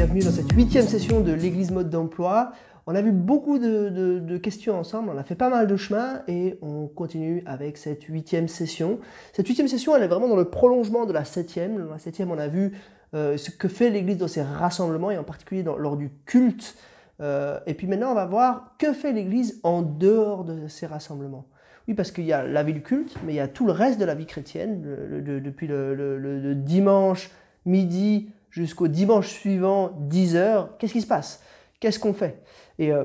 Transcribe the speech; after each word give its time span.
bienvenue 0.00 0.22
dans 0.22 0.30
cette 0.30 0.52
huitième 0.52 0.86
session 0.86 1.20
de 1.20 1.30
l'Église 1.30 1.70
mode 1.72 1.90
d'emploi. 1.90 2.52
On 2.86 2.94
a 2.94 3.02
vu 3.02 3.12
beaucoup 3.12 3.58
de, 3.58 4.38
questions 4.38 4.78
ensemble, 4.78 5.10
on 5.14 5.18
a 5.18 5.24
fait 5.24 5.34
pas 5.34 5.50
mal 5.50 5.66
de 5.66 5.76
chemin 5.76 6.22
et 6.26 6.56
on 6.62 6.86
continue 6.86 7.42
avec 7.44 7.76
cette 7.76 8.04
huitième 8.04 8.48
session. 8.48 8.98
Cette 9.34 9.46
huitième 9.46 9.68
session, 9.68 9.94
elle 9.94 10.02
est 10.02 10.08
vraiment 10.08 10.28
dans 10.28 10.36
le 10.36 10.46
prolongement 10.46 11.04
de 11.04 11.12
la 11.12 11.26
septième. 11.26 11.76
Dans 11.84 11.92
la 11.92 11.98
septième, 11.98 12.30
on 12.30 12.38
a 12.38 12.48
vu 12.48 12.72
euh, 13.12 13.36
ce 13.36 13.50
que 13.50 13.68
fait 13.68 13.90
l'Église 13.90 14.16
dans 14.16 14.26
ses 14.26 14.40
rassemblements 14.40 15.10
et 15.10 15.18
en 15.18 15.22
particulier 15.22 15.62
lors 15.62 15.98
du 15.98 16.10
culte. 16.24 16.78
Euh, 17.20 17.60
et 17.66 17.74
puis 17.74 17.86
maintenant, 17.86 18.12
on 18.12 18.14
va 18.14 18.24
voir 18.24 18.76
que 18.78 18.94
fait 18.94 19.12
l'Église 19.12 19.60
en 19.64 19.82
dehors 19.82 20.44
de 20.44 20.66
ces 20.66 20.86
rassemblements. 20.86 21.44
Oui, 21.88 21.92
parce 21.92 22.10
qu'il 22.10 22.24
y 22.24 22.32
a 22.32 22.46
la 22.46 22.62
vie 22.62 22.72
du 22.72 22.82
culte, 22.82 23.16
mais 23.26 23.34
il 23.34 23.36
y 23.36 23.40
a 23.40 23.48
tout 23.48 23.66
le 23.66 23.72
reste 23.72 24.00
de 24.00 24.06
la 24.06 24.14
vie 24.14 24.24
chrétienne, 24.24 24.80
depuis 24.80 25.66
le 25.66 26.54
dimanche 26.54 27.30
midi 27.66 28.30
jusqu'au 28.50 28.88
dimanche 28.88 29.28
suivant, 29.28 29.92
10 29.98 30.36
heures, 30.36 30.76
qu'est-ce 30.78 30.92
qui 30.92 31.00
se 31.00 31.06
passe? 31.06 31.42
Qu'est-ce 31.78 31.98
qu'on 31.98 32.12
fait? 32.12 32.42
Et 32.78 32.92
euh, 32.92 33.04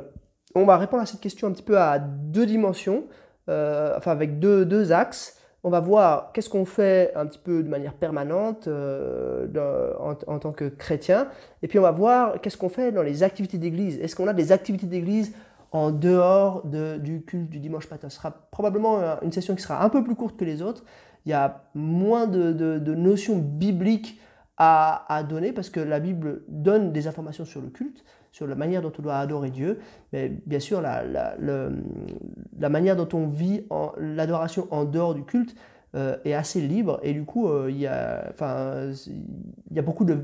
on 0.56 0.66
va 0.66 0.78
répondre 0.78 1.04
à 1.04 1.06
cette 1.06 1.22
question 1.22 1.48
un 1.48 1.52
petit 1.52 1.64
peu 1.64 1.78
à 1.78 2.00
deux 2.00 2.46
dimensions, 2.46 3.06
euh, 3.50 3.94
enfin 3.98 4.12
avec 4.12 4.40
deux, 4.40 4.66
deux, 4.66 4.92
axes. 4.92 5.38
On 5.64 5.70
va 5.70 5.80
voir 5.80 6.32
qu'est-ce 6.32 6.50
qu'on 6.50 6.66
fait 6.66 7.12
un 7.16 7.26
petit 7.26 7.40
peu 7.40 7.64
de 7.64 7.70
manière 7.70 7.94
permanente 7.94 8.68
euh, 8.68 9.94
en, 10.00 10.40
tant 10.40 10.52
que 10.52 10.66
chrétien. 10.66 11.28
Et 11.64 11.68
puis 11.68 11.80
on 11.80 11.82
va 11.82 11.92
voir 11.92 12.40
qu'est-ce 12.42 12.58
qu'on 12.58 12.70
fait 12.70 12.92
dans 12.92 13.02
les 13.02 13.24
activités 13.24 13.58
d'église. 13.58 14.00
Est-ce 14.00 14.16
qu'on 14.16 14.28
a 14.28 14.34
des 14.34 14.52
activités 14.52 14.86
d'église 14.86 15.34
en 15.72 15.92
dehors 15.92 16.66
de, 16.66 16.98
du 16.98 17.24
culte 17.24 17.50
du 17.50 17.60
dimanche 17.60 17.90
matin? 17.90 18.10
Ce 18.10 18.18
sera 18.18 18.32
probablement 18.52 19.20
une 19.22 19.32
session 19.32 19.56
qui 19.56 19.64
sera 19.64 19.84
un 19.84 19.90
peu 19.90 20.04
plus 20.04 20.16
courte 20.16 20.38
que 20.38 20.46
les 20.46 20.62
autres. 20.62 20.84
Il 21.26 21.32
y 21.32 21.34
a 21.34 21.64
moins 21.74 22.28
de, 22.28 22.54
de 22.54 22.96
notions 22.96 23.38
bibliques 23.38 24.20
à, 24.58 25.24
donner 25.28 25.52
parce 25.52 25.70
que 25.70 25.80
la 25.80 26.00
Bible 26.00 26.44
donne 26.48 26.94
des 26.94 27.08
informations 27.08 27.46
sur 27.46 27.62
le 27.62 27.68
culte, 27.68 28.04
sur 28.32 28.48
la 28.48 28.56
manière 28.56 28.82
dont 28.82 28.92
on 28.98 29.02
doit 29.02 29.18
adorer 29.18 29.50
Dieu, 29.50 29.80
mais 30.14 30.30
bien 30.46 30.60
sûr 30.60 30.82
la, 30.82 31.04
la, 31.06 32.70
manière 32.70 32.96
dont 32.96 33.10
on 33.18 33.28
vit 33.28 33.66
l'adoration 33.98 34.68
en 34.72 34.86
dehors 34.86 35.14
du 35.14 35.24
culte 35.24 35.56
euh, 35.96 36.18
est 36.26 36.34
assez 36.34 36.60
libre 36.60 37.00
et 37.04 37.14
du 37.14 37.24
coup 37.24 37.48
euh, 37.48 37.68
il, 37.70 37.78
y 37.78 37.88
a, 37.88 38.34
il 38.38 39.76
y 39.78 39.80
a 39.80 39.82
beaucoup 39.82 40.04
de, 40.04 40.18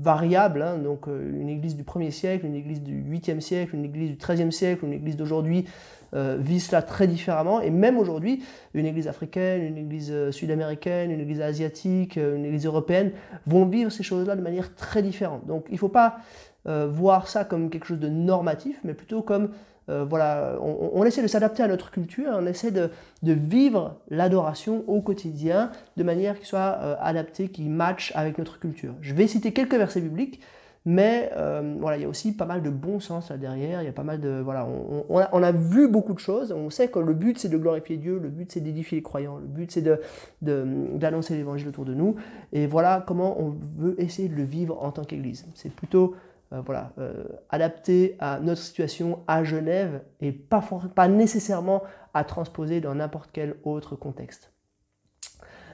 variables, 0.00 0.62
hein. 0.62 0.78
donc 0.78 1.06
euh, 1.06 1.38
une 1.38 1.50
église 1.50 1.76
du 1.76 1.82
1er 1.82 2.10
siècle, 2.10 2.46
une 2.46 2.54
église 2.54 2.82
du 2.82 3.02
8e 3.02 3.40
siècle, 3.40 3.74
une 3.74 3.84
église 3.84 4.08
du 4.12 4.16
13e 4.16 4.50
siècle, 4.50 4.86
une 4.86 4.94
église 4.94 5.16
d'aujourd'hui 5.16 5.66
vit 6.14 6.60
cela 6.60 6.82
très 6.82 7.06
différemment. 7.06 7.60
Et 7.62 7.70
même 7.70 7.96
aujourd'hui, 7.96 8.42
une 8.74 8.84
église 8.84 9.08
africaine, 9.08 9.62
une 9.62 9.78
église 9.78 10.30
sud-américaine, 10.30 11.10
une 11.10 11.20
église 11.20 11.40
asiatique, 11.40 12.16
une 12.16 12.44
église 12.44 12.66
européenne 12.66 13.12
vont 13.46 13.64
vivre 13.64 13.90
ces 13.90 14.02
choses-là 14.02 14.36
de 14.36 14.42
manière 14.42 14.74
très 14.74 15.02
différente. 15.02 15.46
Donc 15.46 15.64
il 15.68 15.74
ne 15.74 15.78
faut 15.78 15.88
pas 15.88 16.18
voir 16.66 17.28
ça 17.28 17.44
comme 17.44 17.70
quelque 17.70 17.86
chose 17.86 17.98
de 17.98 18.08
normatif, 18.08 18.78
mais 18.84 18.92
plutôt 18.92 19.22
comme 19.22 19.50
voilà, 19.88 20.56
on, 20.60 21.04
essaie 21.04 21.22
de 21.22 21.26
s'adapter 21.26 21.62
à 21.62 21.68
notre 21.68 21.90
culture, 21.90 22.30
on 22.32 22.46
essaie 22.46 22.70
de, 22.70 22.90
de 23.22 23.32
vivre 23.32 23.96
l'adoration 24.08 24.84
au 24.86 25.00
quotidien 25.02 25.70
de 25.96 26.02
manière 26.02 26.38
qui 26.38 26.46
soit 26.46 26.96
adaptée, 27.00 27.48
qui 27.48 27.68
matche 27.68 28.12
avec 28.14 28.38
notre 28.38 28.58
culture. 28.58 28.94
Je 29.00 29.12
vais 29.12 29.26
citer 29.26 29.52
quelques 29.52 29.74
versets 29.74 30.00
bibliques 30.00 30.40
mais 30.84 31.30
euh, 31.36 31.76
voilà, 31.78 31.96
il 31.96 32.02
y 32.02 32.04
a 32.04 32.08
aussi 32.08 32.32
pas 32.32 32.44
mal 32.44 32.60
de 32.62 32.70
bon 32.70 32.98
sens 32.98 33.30
là 33.30 33.36
derrière. 33.36 33.82
Il 33.82 33.84
y 33.84 33.88
a 33.88 33.92
pas 33.92 34.02
mal 34.02 34.20
de 34.20 34.40
voilà, 34.42 34.66
on, 35.08 35.42
a, 35.42 35.52
vu 35.52 35.86
beaucoup 35.86 36.12
de 36.12 36.18
choses. 36.18 36.52
On 36.52 36.70
sait 36.70 36.88
que 36.88 36.98
le 36.98 37.14
but 37.14 37.38
c'est 37.38 37.48
de 37.48 37.56
glorifier 37.56 37.96
Dieu, 37.96 38.18
le 38.20 38.28
but 38.28 38.50
c'est 38.50 38.60
d'édifier 38.60 38.98
les 38.98 39.02
croyants, 39.02 39.38
le 39.38 39.46
but 39.46 39.70
c'est 39.70 39.82
de, 39.82 40.00
d'annoncer 40.40 41.36
l'évangile 41.36 41.68
autour 41.68 41.84
de 41.84 41.94
nous. 41.94 42.16
Et 42.52 42.66
voilà 42.66 43.04
comment 43.06 43.40
on 43.40 43.54
veut 43.78 43.94
essayer 44.00 44.28
de 44.28 44.34
le 44.34 44.42
vivre 44.42 44.82
en 44.82 44.90
tant 44.90 45.04
qu'Église. 45.04 45.46
C'est 45.54 45.72
plutôt 45.72 46.14
euh, 46.14 46.16
voilà, 46.60 46.92
euh, 46.98 47.24
adapté 47.48 48.16
à 48.18 48.40
notre 48.40 48.60
situation 48.60 49.20
à 49.26 49.44
Genève 49.44 50.02
et 50.20 50.32
pas, 50.32 50.62
pas 50.94 51.08
nécessairement 51.08 51.82
à 52.14 52.24
transposer 52.24 52.80
dans 52.80 52.94
n'importe 52.94 53.30
quel 53.32 53.56
autre 53.64 53.96
contexte. 53.96 54.52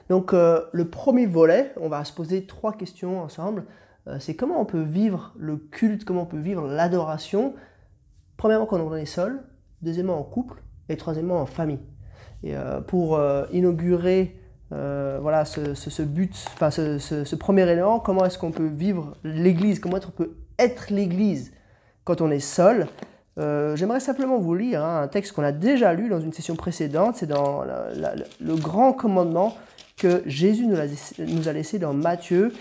Donc 0.09 0.33
le 0.33 0.85
premier 0.85 1.27
volet, 1.27 1.75
on 1.77 1.91
va 1.91 2.03
se 2.03 2.15
poser 2.15 2.47
trois 2.47 2.73
questions 2.73 3.21
ensemble. 3.21 3.67
Euh, 4.09 4.17
c'est 4.21 4.35
comment 4.35 4.61
on 4.61 4.65
peut 4.65 4.83
vivre 4.83 5.35
le 5.39 5.57
culte, 5.57 6.05
comment 6.05 6.23
on 6.23 6.27
peut 6.27 6.39
vivre 6.39 6.67
l'adoration, 6.67 7.55
premièrement 8.37 8.67
quand 8.67 8.81
on 8.81 8.95
est 8.95 9.05
seul, 9.05 9.43
deuxièmement 9.83 10.19
en 10.19 10.23
couple, 10.23 10.63
et 10.89 10.97
troisièmement 10.97 11.41
en 11.41 11.47
famille. 11.47 11.81
Et 12.43 12.57
euh, 12.57 12.81
pour 12.81 13.17
euh, 13.17 13.47
inaugurer 13.53 14.35
voilà, 14.71 15.47
ce, 15.47 16.03
but, 16.03 16.35
enfin 16.53 16.71
ce, 16.71 17.35
premier 17.37 17.63
élément, 17.63 18.01
comment 18.01 18.27
est-ce 18.27 18.39
qu'on 18.39 18.51
peut 18.51 18.67
vivre 18.67 19.17
l'Église, 19.25 19.81
comment 19.81 19.97
est-ce 19.97 20.07
qu'on 20.07 20.13
peut 20.13 20.37
être 20.59 20.91
l'Église 20.91 21.53
quand 22.05 22.21
on 22.21 22.31
est 22.31 22.41
seul, 22.41 22.87
J'aimerais 23.77 24.01
simplement 24.01 24.39
vous 24.39 24.57
lire 24.57 24.85
hein, 24.85 25.03
un 25.03 25.07
texte 25.07 25.31
qu'on 25.31 25.45
a 25.45 25.53
déjà 25.53 25.93
lu 25.93 26.09
dans 26.09 26.21
une 26.21 26.33
session 26.33 26.57
précédente, 26.57 27.15
c'est 27.19 27.29
dans 27.29 27.63
le 27.63 28.57
grand 28.57 28.93
commandement 28.93 29.57
que 29.97 30.23
Jésus 30.27 30.67
nous 30.67 30.81
a, 30.81 30.87
nous 31.19 31.49
a 31.49 31.53
laissé 31.53 31.79
dans 31.79 31.93
Matthieu 31.93 32.53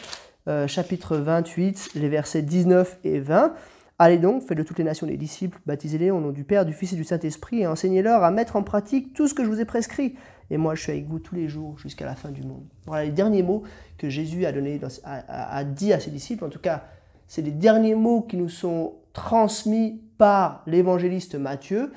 euh, 0.48 0.68
chapitre 0.68 1.18
28, 1.18 1.92
les 1.96 2.08
versets 2.10 2.42
19 2.42 3.00
et 3.04 3.20
20. 3.20 3.54
Allez 4.00 4.18
donc, 4.18 4.44
faites 4.44 4.58
de 4.58 4.64
toutes 4.64 4.78
les 4.78 4.84
nations 4.84 5.06
des 5.06 5.18
disciples, 5.18 5.60
baptisez-les 5.66 6.10
au 6.10 6.22
nom 6.22 6.32
du 6.32 6.44
Père, 6.44 6.66
du 6.66 6.72
Fils 6.74 6.94
et 6.94 6.96
du 6.96 7.04
Saint-Esprit, 7.04 7.62
et 7.62 7.68
enseignez-leur 7.68 8.24
à 8.24 8.32
mettre 8.32 8.56
en 8.56 8.64
pratique 8.64 9.14
tout 9.14 9.28
ce 9.28 9.34
que 9.34 9.44
je 9.44 9.50
vous 9.50 9.60
ai 9.60 9.66
prescrit. 9.66 10.16
Et 10.50 10.58
moi, 10.58 10.76
je 10.76 10.84
suis 10.84 10.92
avec 10.94 11.08
vous 11.08 11.20
tous 11.20 11.36
les 11.36 11.50
jours 11.50 11.78
jusqu'à 11.80 12.06
la 12.06 12.16
fin 12.16 12.30
du 12.30 12.44
monde. 12.44 12.64
Voilà 12.86 13.04
les 13.04 13.12
derniers 13.12 13.44
mots 13.44 13.64
que 13.98 14.10
Jésus 14.10 14.46
a, 14.46 14.54
donné, 14.54 14.80
a, 15.04 15.64
dit 15.66 15.92
à 15.92 16.00
ses 16.00 16.12
disciples. 16.12 16.46
En 16.46 16.50
tout 16.50 16.60
cas, 16.60 16.86
c'est 17.28 17.42
les 17.42 17.52
derniers 17.52 17.96
mots 17.96 18.22
qui 18.22 18.38
nous 18.38 18.50
sont 18.50 18.96
transmis 19.14 20.02
par 20.18 20.64
l'évangéliste 20.66 21.36
Matthieu. 21.36 21.92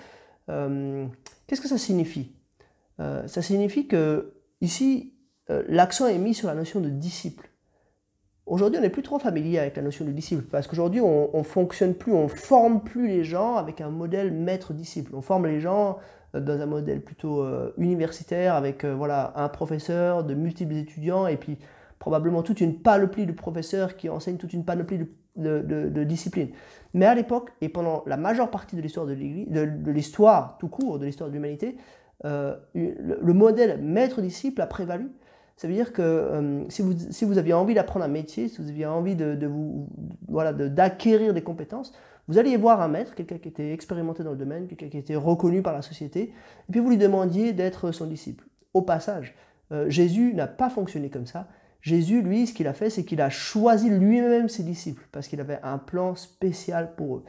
Euh, 0.49 1.07
qu'est-ce 1.47 1.61
que 1.61 1.69
ça 1.69 1.79
signifie? 1.79 2.33
Euh, 3.01 3.27
Ça 3.27 3.43
signifie 3.43 3.87
que 3.87 4.35
ici, 4.61 5.15
l'accent 5.67 6.07
est 6.07 6.19
mis 6.19 6.35
sur 6.35 6.47
la 6.47 6.55
notion 6.55 6.81
de 6.81 6.89
disciple. 6.89 7.51
Aujourd'hui, 8.51 8.79
on 8.79 8.83
n'est 8.83 8.91
plus 8.91 9.05
trop 9.05 9.21
familier 9.21 9.61
avec 9.61 9.77
la 9.77 9.83
notion 9.83 10.05
de 10.05 10.11
disciple, 10.11 10.43
parce 10.43 10.67
qu'aujourd'hui, 10.67 11.01
on 11.01 11.31
ne 11.33 11.43
fonctionne 11.45 11.95
plus, 11.95 12.13
on 12.13 12.27
forme 12.27 12.83
plus 12.83 13.07
les 13.07 13.23
gens 13.23 13.55
avec 13.55 13.81
un 13.81 13.91
modèle 13.91 14.33
maître-disciple. 14.33 15.15
On 15.15 15.23
forme 15.23 15.47
les 15.47 15.61
gens 15.61 15.99
euh, 16.35 16.41
dans 16.41 16.61
un 16.61 16.67
modèle 16.67 17.01
plutôt 17.01 17.43
euh, 17.45 17.73
universitaire, 17.79 18.57
avec 18.57 18.85
euh, 18.85 18.93
voilà, 18.93 19.33
un 19.37 19.49
professeur, 19.49 20.25
de 20.25 20.35
multiples 20.35 20.75
étudiants, 20.75 21.29
et 21.29 21.37
puis 21.37 21.59
probablement 22.01 22.43
toute 22.43 22.61
une 22.61 22.81
panoplie 22.81 23.25
de 23.25 23.31
professeurs 23.31 23.97
qui 23.97 24.09
enseignent 24.09 24.39
toute 24.39 24.53
une 24.53 24.65
panoplie 24.65 24.99
de, 24.99 25.07
disciplines. 25.37 26.51
Mais 26.95 27.07
à 27.07 27.15
l'époque, 27.15 27.51
et 27.61 27.69
pendant 27.69 28.03
la 28.07 28.17
majeure 28.17 28.51
partie 28.51 28.77
de 28.77 28.81
l'histoire 28.81 29.07
de 29.07 29.13
l'Église, 29.13 29.49
de, 29.49 29.91
l'histoire 29.91 30.59
tout 30.59 30.69
court, 30.69 30.99
de 30.99 31.07
l'histoire 31.07 31.31
de 31.31 31.35
l'humanité, 31.35 31.77
le 32.25 33.33
modèle 33.33 33.81
maître-disciple 33.81 34.61
a 34.61 34.67
prévalu 34.67 35.11
ça 35.61 35.69
veut 35.69 35.75
dire 35.75 35.93
que 35.93 36.01
euh, 36.01 36.65
si, 36.71 36.81
vous, 36.81 36.95
si, 37.11 37.27
vous, 37.27 37.37
aviez 37.37 37.53
envie 37.53 37.75
d'apprendre 37.75 38.07
un 38.07 38.09
métier, 38.09 38.49
si 38.49 38.63
vous 38.63 38.71
aviez 38.71 38.87
envie 38.87 39.15
de, 39.15 39.47
vous, 39.47 39.91
voilà, 40.27 40.55
d'acquérir 40.55 41.35
des 41.35 41.43
compétences, 41.43 41.93
vous 42.29 42.39
alliez 42.39 42.57
voir 42.57 42.81
un 42.81 42.89
maître, 42.89 43.15
quelqu'un 43.15 43.37
qui 43.37 43.49
était 43.49 43.71
expérimenté 43.75 44.23
dans 44.23 44.31
le 44.31 44.39
domaine, 44.39 44.69
quelqu'un 44.69 44.89
qui 44.89 44.97
était 44.97 45.17
reconnu 45.17 45.61
par 45.61 45.75
la 45.75 45.83
société, 45.83 46.23
et 46.23 46.73
puis 46.73 46.81
vous 46.81 46.89
lui 46.89 46.97
demandiez 46.97 47.53
d'être 47.53 47.93
son 47.93 48.07
disciple. 48.07 48.47
Au 48.73 48.81
passage, 48.81 49.35
euh, 49.71 49.91
Jésus 49.91 50.33
n'a 50.33 50.47
pas 50.47 50.71
fonctionné 50.71 51.11
comme 51.11 51.27
ça. 51.27 51.47
Jésus, 51.83 52.23
lui, 52.23 52.47
ce 52.47 52.53
qu'il 52.53 52.67
a 52.67 52.75
fait, 52.75 52.91
c'est 52.91 53.05
qu'il 53.05 53.21
a 53.21 53.31
choisi 53.31 53.89
lui-même 53.91 54.49
ses 54.49 54.63
disciples, 54.63 55.07
parce 55.13 55.29
qu'il 55.29 55.41
avait 55.41 55.61
un 55.63 55.79
plan 55.79 56.15
spécial 56.15 56.95
pour 56.95 57.17
eux. 57.17 57.25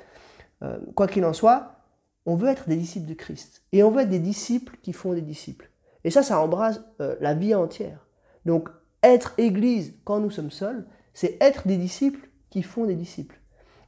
Euh, 0.63 0.79
quoi 0.95 1.07
qu'il 1.07 1.25
en 1.25 1.34
soit, 1.34 1.78
on 2.25 2.35
veut 2.35 2.50
être 2.50 2.67
des 2.67 2.75
disciples 2.75 3.07
de 3.07 3.13
Christ. 3.13 3.63
Et 3.72 3.84
on 3.84 3.91
veut 3.91 4.01
être 4.01 4.09
des 4.09 4.20
disciples 4.20 4.78
qui 4.81 4.93
font 4.93 5.14
des 5.14 5.22
disciples. 5.22 5.72
Et 6.03 6.11
ça, 6.11 6.23
ça 6.23 6.40
embrase 6.40 6.84
la 6.99 7.34
vie 7.34 7.53
entière. 7.53 8.08
Donc, 8.46 8.70
être 9.03 9.34
Église 9.37 9.93
quand 10.03 10.20
nous 10.20 10.31
sommes 10.31 10.52
seuls, 10.52 10.85
c'est 11.14 11.37
être 11.41 11.67
des 11.67 11.78
disciples 11.78 12.29
qui 12.49 12.64
font 12.64 12.85
des 12.85 12.96
disciples. 12.96 13.40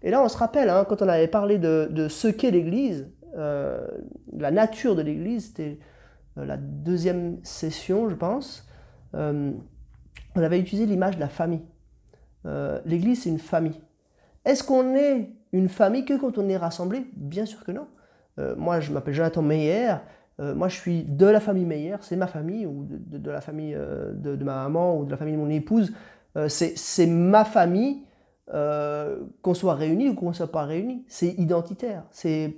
Et 0.01 0.11
là, 0.11 0.21
on 0.23 0.27
se 0.27 0.37
rappelle, 0.37 0.69
hein, 0.69 0.85
quand 0.87 1.01
on 1.01 1.07
avait 1.07 1.27
parlé 1.27 1.57
de, 1.57 2.07
ce 2.09 2.27
qu'est 2.27 2.51
l'Église, 2.51 3.07
euh, 3.37 3.87
la 4.35 4.51
nature 4.51 4.95
de 4.95 5.01
l'Église, 5.01 5.47
c'était 5.47 5.79
euh, 6.37 6.45
la 6.45 6.57
deuxième 6.57 7.43
session, 7.43 8.09
je 8.09 8.15
pense, 8.15 8.67
euh, 9.15 9.53
on 10.35 10.41
avait 10.41 10.59
utilisé 10.59 10.85
l'image 10.85 11.15
de 11.15 11.21
la 11.21 11.29
famille. 11.29 11.63
L'Église, 12.85 13.23
c'est 13.23 13.29
une 13.29 13.39
famille. 13.39 13.79
Est-ce 14.43 14.63
qu'on 14.63 14.95
est 14.95 15.29
une 15.53 15.69
famille 15.69 16.03
que 16.03 16.17
quand 16.19 16.37
on 16.37 16.49
est 16.49 16.57
rassemblé? 16.57 17.05
Bien 17.15 17.45
sûr 17.45 17.63
que 17.63 17.71
non. 17.71 17.87
moi, 18.57 18.81
je 18.81 18.91
m'appelle 18.91 19.13
Jonathan 19.13 19.41
Meyer, 19.41 19.95
euh, 20.39 20.55
moi 20.55 20.67
je 20.67 20.75
suis 20.75 21.03
de 21.03 21.27
la 21.27 21.39
famille 21.39 21.65
Meyer, 21.65 21.97
c'est 22.01 22.15
ma 22.15 22.27
famille, 22.27 22.65
ou 22.65 22.87
de, 22.89 23.31
la 23.31 23.41
famille 23.41 23.75
euh, 23.75 24.13
de, 24.13 24.43
ma 24.43 24.63
maman, 24.63 24.97
ou 24.97 25.05
de 25.05 25.11
la 25.11 25.17
famille 25.17 25.35
de 25.35 25.39
mon 25.39 25.49
épouse, 25.49 25.93
euh, 26.37 26.49
c'est 26.49 27.07
ma 27.07 27.45
famille, 27.45 28.03
qu'on 29.41 29.53
soit 29.53 29.73
réunis 29.73 30.09
ou 30.09 30.15
qu'on 30.15 30.29
ne 30.29 30.33
soit 30.33 30.51
pas 30.51 30.63
réunis. 30.63 31.05
C'est 31.07 31.29
identitaire, 31.39 32.03
c'est 32.11 32.53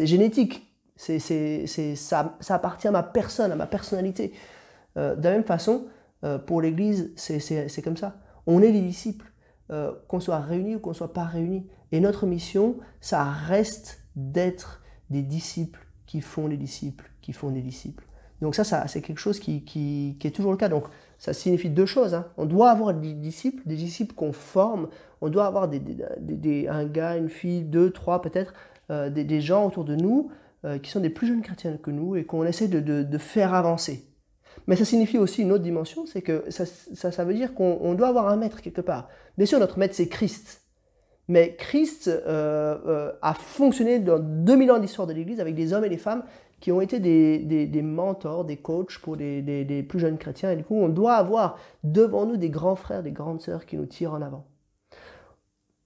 génétique, 0.00 0.72
c'est 0.94 1.18
ça, 1.96 2.36
ça, 2.40 2.54
appartient 2.54 2.88
à 2.88 2.90
ma 2.90 3.02
personne, 3.02 3.52
à 3.52 3.56
ma 3.56 3.66
personnalité. 3.66 4.32
de 4.94 5.22
la 5.22 5.30
même 5.30 5.44
façon, 5.44 5.86
pour 6.46 6.60
l'Église, 6.60 7.12
c'est 7.16 7.82
comme 7.82 7.96
ça. 7.96 8.18
On 8.46 8.62
est 8.62 8.72
les 8.72 8.82
disciples. 8.82 9.32
euh, 9.72 9.90
qu'on 10.06 10.20
soit 10.20 10.38
réunis 10.38 10.76
ou 10.76 10.78
qu'on 10.78 10.90
ne 10.90 10.94
soit 10.94 11.12
pas 11.12 11.24
réunis. 11.24 11.66
Et 11.90 11.98
notre 11.98 12.24
mission, 12.26 12.76
ça 13.00 13.24
reste 13.24 14.00
d'être 14.14 14.80
des 15.10 15.22
disciples 15.22 15.84
qui 16.06 16.20
font 16.20 16.46
les 16.46 16.56
disciples, 16.56 17.10
qui 17.20 17.32
font 17.32 17.50
des 17.50 17.62
disciples. 17.62 18.06
Donc 18.40 18.54
ça, 18.54 18.86
c'est 18.86 19.00
quelque 19.00 19.18
chose 19.18 19.40
qui, 19.40 20.16
est 20.22 20.30
toujours 20.30 20.52
le 20.52 20.56
cas. 20.56 20.68
Donc 20.68 20.84
ça 21.18 21.32
signifie 21.32 21.70
deux 21.70 21.86
choses. 21.86 22.14
Hein. 22.14 22.26
On 22.36 22.44
doit 22.44 22.70
avoir 22.70 22.94
des 22.94 23.12
disciples, 23.12 23.62
des 23.66 23.76
disciples 23.76 24.14
qu'on 24.14 24.32
forme. 24.32 24.88
On 25.20 25.30
doit 25.30 25.46
avoir 25.46 25.68
des, 25.68 25.80
des, 26.20 26.68
un 26.68 26.84
gars, 26.84 27.16
une 27.16 27.28
fille, 27.28 27.62
deux, 27.62 27.90
trois 27.90 28.22
peut-être, 28.22 28.52
euh, 28.90 29.10
des, 29.10 29.40
gens 29.40 29.66
autour 29.66 29.84
de 29.84 29.96
nous 29.96 30.30
euh, 30.64 30.78
qui 30.78 30.90
sont 30.90 31.00
des 31.00 31.10
plus 31.10 31.26
jeunes 31.26 31.42
chrétiens 31.42 31.76
que 31.76 31.90
nous 31.90 32.14
et 32.14 32.24
qu'on 32.24 32.44
essaie 32.44 32.68
de, 32.68 33.18
faire 33.18 33.54
avancer. 33.54 34.06
Mais 34.66 34.76
ça 34.76 34.84
signifie 34.84 35.18
aussi 35.18 35.42
une 35.42 35.52
autre 35.52 35.62
dimension, 35.62 36.06
c'est 36.06 36.22
que 36.22 36.44
ça, 36.48 36.64
ça, 36.66 37.24
veut 37.24 37.34
dire 37.34 37.54
qu'on 37.54 37.94
doit 37.94 38.08
avoir 38.08 38.28
un 38.28 38.36
maître 38.36 38.60
quelque 38.60 38.80
part. 38.80 39.08
Bien 39.36 39.46
sûr, 39.46 39.58
notre 39.60 39.78
maître, 39.78 39.94
c'est 39.94 40.08
Christ. 40.08 40.62
Mais 41.28 41.56
Christ 41.56 42.08
euh, 42.08 42.78
euh, 42.86 43.12
a 43.22 43.34
fonctionné 43.34 43.98
dans 43.98 44.18
2000 44.18 44.70
ans 44.72 44.78
d'histoire 44.78 45.06
de 45.06 45.12
l'Église 45.12 45.40
avec 45.40 45.54
des 45.54 45.72
hommes 45.72 45.84
et 45.84 45.88
des 45.88 45.98
femmes 45.98 46.22
qui 46.60 46.72
ont 46.72 46.80
été 46.80 47.00
des, 47.00 47.82
mentors, 47.82 48.44
des 48.44 48.56
coachs 48.56 48.98
pour 48.98 49.16
des, 49.16 49.42
des, 49.42 49.82
plus 49.82 49.98
jeunes 49.98 50.18
chrétiens. 50.18 50.52
Et 50.52 50.56
du 50.56 50.64
coup, 50.64 50.76
on 50.76 50.88
doit 50.88 51.14
avoir 51.14 51.58
devant 51.84 52.26
nous 52.26 52.36
des 52.36 52.48
grands 52.48 52.76
frères, 52.76 53.02
des 53.02 53.12
grandes 53.12 53.40
sœurs 53.40 53.66
qui 53.66 53.76
nous 53.76 53.86
tirent 53.86 54.14
en 54.14 54.22
avant. 54.22 54.46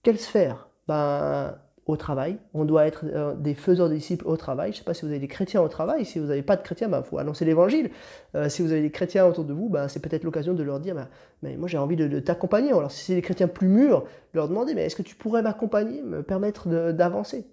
Quelle 0.03 0.19
sphère? 0.19 0.69
Ben, 0.87 1.59
au 1.87 1.97
travail. 1.97 2.39
On 2.55 2.65
doit 2.65 2.87
être 2.87 3.05
euh, 3.07 3.35
des 3.35 3.55
faiseurs 3.55 3.89
de 3.89 3.95
disciples 3.95 4.27
au 4.27 4.37
travail. 4.37 4.73
Je 4.73 4.77
ne 4.77 4.79
sais 4.79 4.85
pas 4.85 4.95
si 4.95 5.03
vous 5.03 5.11
avez 5.11 5.19
des 5.19 5.29
chrétiens 5.29 5.63
au 5.63 5.69
travail. 5.69 6.05
Si 6.05 6.19
vous 6.19 6.27
n'avez 6.27 6.43
pas 6.43 6.57
de 6.57 6.63
chrétiens, 6.63 6.89
il 6.89 6.91
ben, 6.91 7.03
faut 7.03 7.19
annoncer 7.19 7.45
l'évangile. 7.45 7.91
Euh, 8.35 8.49
si 8.49 8.63
vous 8.63 8.73
avez 8.73 8.83
des 8.83 8.91
chrétiens 8.91 9.27
autour 9.27 9.45
de 9.45 9.53
vous, 9.53 9.69
ben, 9.69 9.89
c'est 9.89 10.01
peut-être 10.01 10.25
l'occasion 10.25 10.55
de 10.55 10.63
leur 10.63 10.81
dire 10.81 10.95
ben, 10.95 11.09
mais 11.43 11.57
moi 11.57 11.69
j'ai 11.69 11.79
envie 11.79 11.97
de, 11.97 12.21
t'accompagner. 12.21 12.71
Alors 12.71 12.91
si 12.91 13.05
c'est 13.05 13.15
des 13.15 13.23
chrétiens 13.23 13.49
plus 13.49 13.69
mûrs, 13.69 14.05
leur 14.35 14.49
demander 14.49 14.75
mais 14.75 14.87
est-ce 14.87 14.97
que 14.97 15.03
tu 15.03 15.17
pourrais 15.17 15.43
m'accompagner, 15.43 16.03
me 16.03 16.23
permettre 16.23 16.69
d'avancer? 16.93 17.47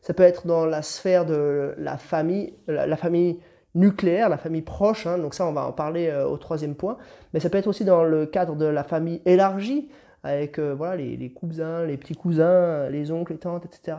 Ça 0.00 0.14
peut 0.14 0.22
être 0.22 0.46
dans 0.46 0.66
la 0.66 0.82
sphère 0.82 1.26
de 1.26 1.74
la 1.78 1.96
famille, 1.96 2.54
la, 2.68 2.96
famille 2.96 3.40
nucléaire, 3.74 4.28
la 4.28 4.38
famille 4.38 4.62
proche, 4.62 5.06
hein. 5.06 5.18
donc 5.18 5.34
ça 5.34 5.44
on 5.46 5.52
va 5.52 5.66
en 5.66 5.72
parler 5.72 6.06
euh, 6.06 6.26
au 6.26 6.36
troisième 6.36 6.76
point, 6.76 6.96
mais 7.34 7.40
ça 7.40 7.50
peut 7.50 7.58
être 7.58 7.66
aussi 7.66 7.84
dans 7.84 8.04
le 8.04 8.24
cadre 8.24 8.54
de 8.54 8.66
la 8.66 8.84
famille 8.84 9.20
élargie, 9.26 9.88
avec 10.26 10.58
euh, 10.58 10.74
voilà, 10.74 10.96
les, 10.96 11.30
cousins, 11.30 11.84
les 11.84 11.96
petits 11.96 12.14
cousins, 12.14 12.88
les 12.88 13.12
oncles, 13.12 13.32
les 13.32 13.38
tantes, 13.38 13.64
etc. 13.64 13.98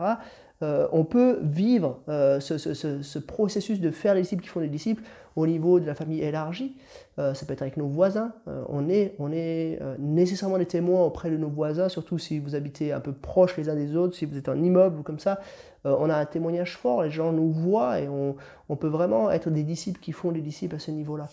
Euh, 0.62 0.88
on 0.92 1.04
peut 1.04 1.38
vivre 1.42 2.00
euh, 2.08 2.40
ce, 2.40 3.18
processus 3.18 3.80
de 3.80 3.90
faire 3.90 4.14
les 4.14 4.22
disciples 4.22 4.42
qui 4.42 4.48
font 4.48 4.60
des 4.60 4.68
disciples 4.68 5.02
au 5.36 5.46
niveau 5.46 5.78
de 5.78 5.86
la 5.86 5.94
famille 5.94 6.20
élargie. 6.20 6.76
ça 7.16 7.46
peut 7.46 7.52
être 7.52 7.62
avec 7.62 7.76
nos 7.76 7.86
voisins. 7.86 8.32
on 8.68 8.88
est, 8.88 9.14
on 9.20 9.30
est 9.30 9.78
nécessairement 10.00 10.58
des 10.58 10.66
témoins 10.66 11.04
auprès 11.04 11.30
de 11.30 11.36
nos 11.36 11.48
voisins, 11.48 11.88
surtout 11.88 12.18
si 12.18 12.40
vous 12.40 12.56
habitez 12.56 12.92
un 12.92 12.98
peu 12.98 13.12
proches 13.12 13.56
les 13.56 13.68
uns 13.68 13.76
des 13.76 13.94
autres, 13.94 14.16
si 14.16 14.24
vous 14.24 14.36
êtes 14.36 14.48
un 14.48 14.60
immeuble 14.60 14.98
ou 14.98 15.02
comme 15.04 15.20
ça. 15.20 15.38
on 15.84 16.10
a 16.10 16.16
un 16.16 16.26
témoignage 16.26 16.76
fort, 16.76 17.04
les 17.04 17.12
gens 17.12 17.32
nous 17.32 17.52
voient 17.52 18.00
et 18.00 18.08
on, 18.08 18.34
on, 18.68 18.74
peut 18.74 18.88
vraiment 18.88 19.30
être 19.30 19.48
des 19.48 19.62
disciples 19.62 20.00
qui 20.00 20.10
font 20.10 20.32
des 20.32 20.40
disciples 20.40 20.74
à 20.74 20.80
ce 20.80 20.90
niveau-là. 20.90 21.28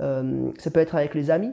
ça 0.00 0.70
peut 0.72 0.80
être 0.80 0.96
avec 0.96 1.14
les 1.14 1.30
amis, 1.30 1.52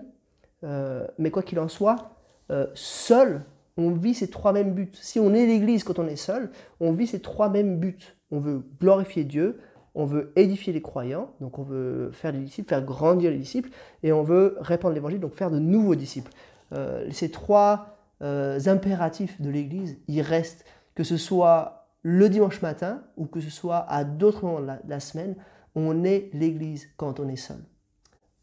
mais 1.20 1.30
quoi 1.30 1.44
qu'il 1.44 1.60
en 1.60 1.68
soit, 1.68 2.12
euh, 2.51 2.68
seul, 2.74 3.42
on 3.78 3.92
vit 3.92 4.13
ces 4.13 4.30
trois 4.30 4.54
mêmes 4.54 4.74
buts. 4.74 4.92
Si 4.94 5.19
on 5.19 5.34
est 5.34 5.45
l'Église 5.45 5.84
quand 5.84 6.00
on 6.00 6.07
est 6.07 6.16
seul, 6.16 6.51
on 6.80 6.92
vit 6.92 7.07
ces 7.07 7.19
trois 7.19 7.50
mêmes 7.50 7.80
buts. 7.80 8.16
On 8.31 8.40
veut 8.40 8.63
glorifier 8.80 9.24
Dieu, 9.24 9.60
on 9.95 10.06
veut 10.06 10.31
édifier 10.36 10.74
les 10.74 10.81
croyants, 10.81 11.31
donc 11.40 11.60
on 11.60 11.63
veut 11.63 12.12
faire 12.12 12.34
des 12.34 12.40
disciples, 12.40 12.69
faire 12.69 12.84
grandir 12.84 13.31
les 13.31 13.38
disciples, 13.38 13.69
et 14.01 14.12
on 14.12 14.24
veut 14.24 14.57
répandre 14.60 14.95
l'Évangile, 14.95 15.19
donc 15.19 15.36
faire 15.36 15.51
de 15.51 15.60
nouveaux 15.60 15.95
disciples. 15.95 16.31
Euh, 16.74 17.07
ces 17.12 17.30
trois 17.30 17.98
euh, 18.22 18.60
impératifs 18.66 19.39
de 19.39 19.50
l'Église, 19.50 19.98
ils 20.07 20.22
restent, 20.22 20.66
que 20.96 21.04
ce 21.04 21.18
soit 21.18 21.88
le 22.01 22.30
dimanche 22.30 22.62
matin 22.62 23.01
ou 23.18 23.25
que 23.25 23.39
ce 23.39 23.50
soit 23.50 23.86
à 23.89 24.04
d'autres 24.04 24.46
moments 24.46 24.62
de 24.62 24.89
la 24.89 25.00
semaine, 25.00 25.36
on 25.75 26.04
est 26.04 26.30
l'Église 26.34 26.88
quand 26.98 27.19
on 27.19 27.28
est 27.28 27.36
seul. 27.36 27.63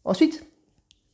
Ensuite, 0.04 0.46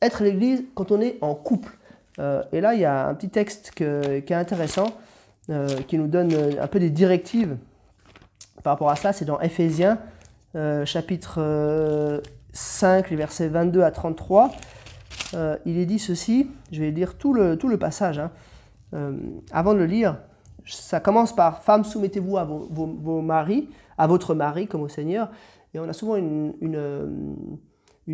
être 0.01 0.23
l'Église 0.23 0.65
quand 0.75 0.93
on 0.93 1.01
est 1.01 1.19
en 1.21 1.35
couple. 1.35 1.77
Euh, 2.19 2.43
et 2.53 2.61
là, 2.61 2.75
il 2.75 2.81
y 2.81 2.85
a 2.85 3.09
un 3.09 3.15
petit 3.15 3.29
texte 3.29 3.73
qui 3.73 3.85
est 3.85 4.33
intéressant, 4.33 4.87
euh, 5.51 5.69
qui 5.87 5.99
nous 5.99 6.09
donne 6.09 6.33
euh, 6.33 6.63
un 6.63 6.67
peu 6.67 6.81
des 6.81 6.91
directives 6.91 7.57
par 8.63 8.75
rapport 8.75 8.91
à 8.91 8.97
ça. 8.97 9.13
C'est 9.13 9.25
dans 9.25 9.41
Ephésiens, 9.41 9.99
chapitre 10.85 12.23
5, 12.53 13.11
les 13.11 13.17
versets 13.17 13.49
22 13.49 13.83
à 13.83 13.91
33. 13.91 14.51
il 15.67 15.79
est 15.79 15.85
dit 15.85 15.99
ceci, 15.99 16.51
je 16.73 16.81
vais 16.81 16.91
lire 16.91 17.17
tout 17.19 17.35
le, 17.35 17.57
tout 17.57 17.69
le 17.69 17.79
passage. 17.79 18.19
Hein. 18.19 18.31
avant 19.53 19.75
de 19.75 19.79
le 19.79 19.87
lire, 19.87 20.17
ça 20.65 20.99
commence 20.99 21.37
par 21.37 21.63
Femmes, 21.63 21.85
soumettez-vous 21.85 22.39
à 22.39 22.45
vos, 22.45 23.21
maris, 23.21 23.69
à 23.99 24.07
votre 24.07 24.35
mari 24.35 24.67
comme 24.67 24.83
au 24.83 24.89
Seigneur. 24.89 25.31
Et 25.75 25.79
on 25.79 25.89
a 25.89 25.93
souvent 25.93 26.17
une 26.17 26.55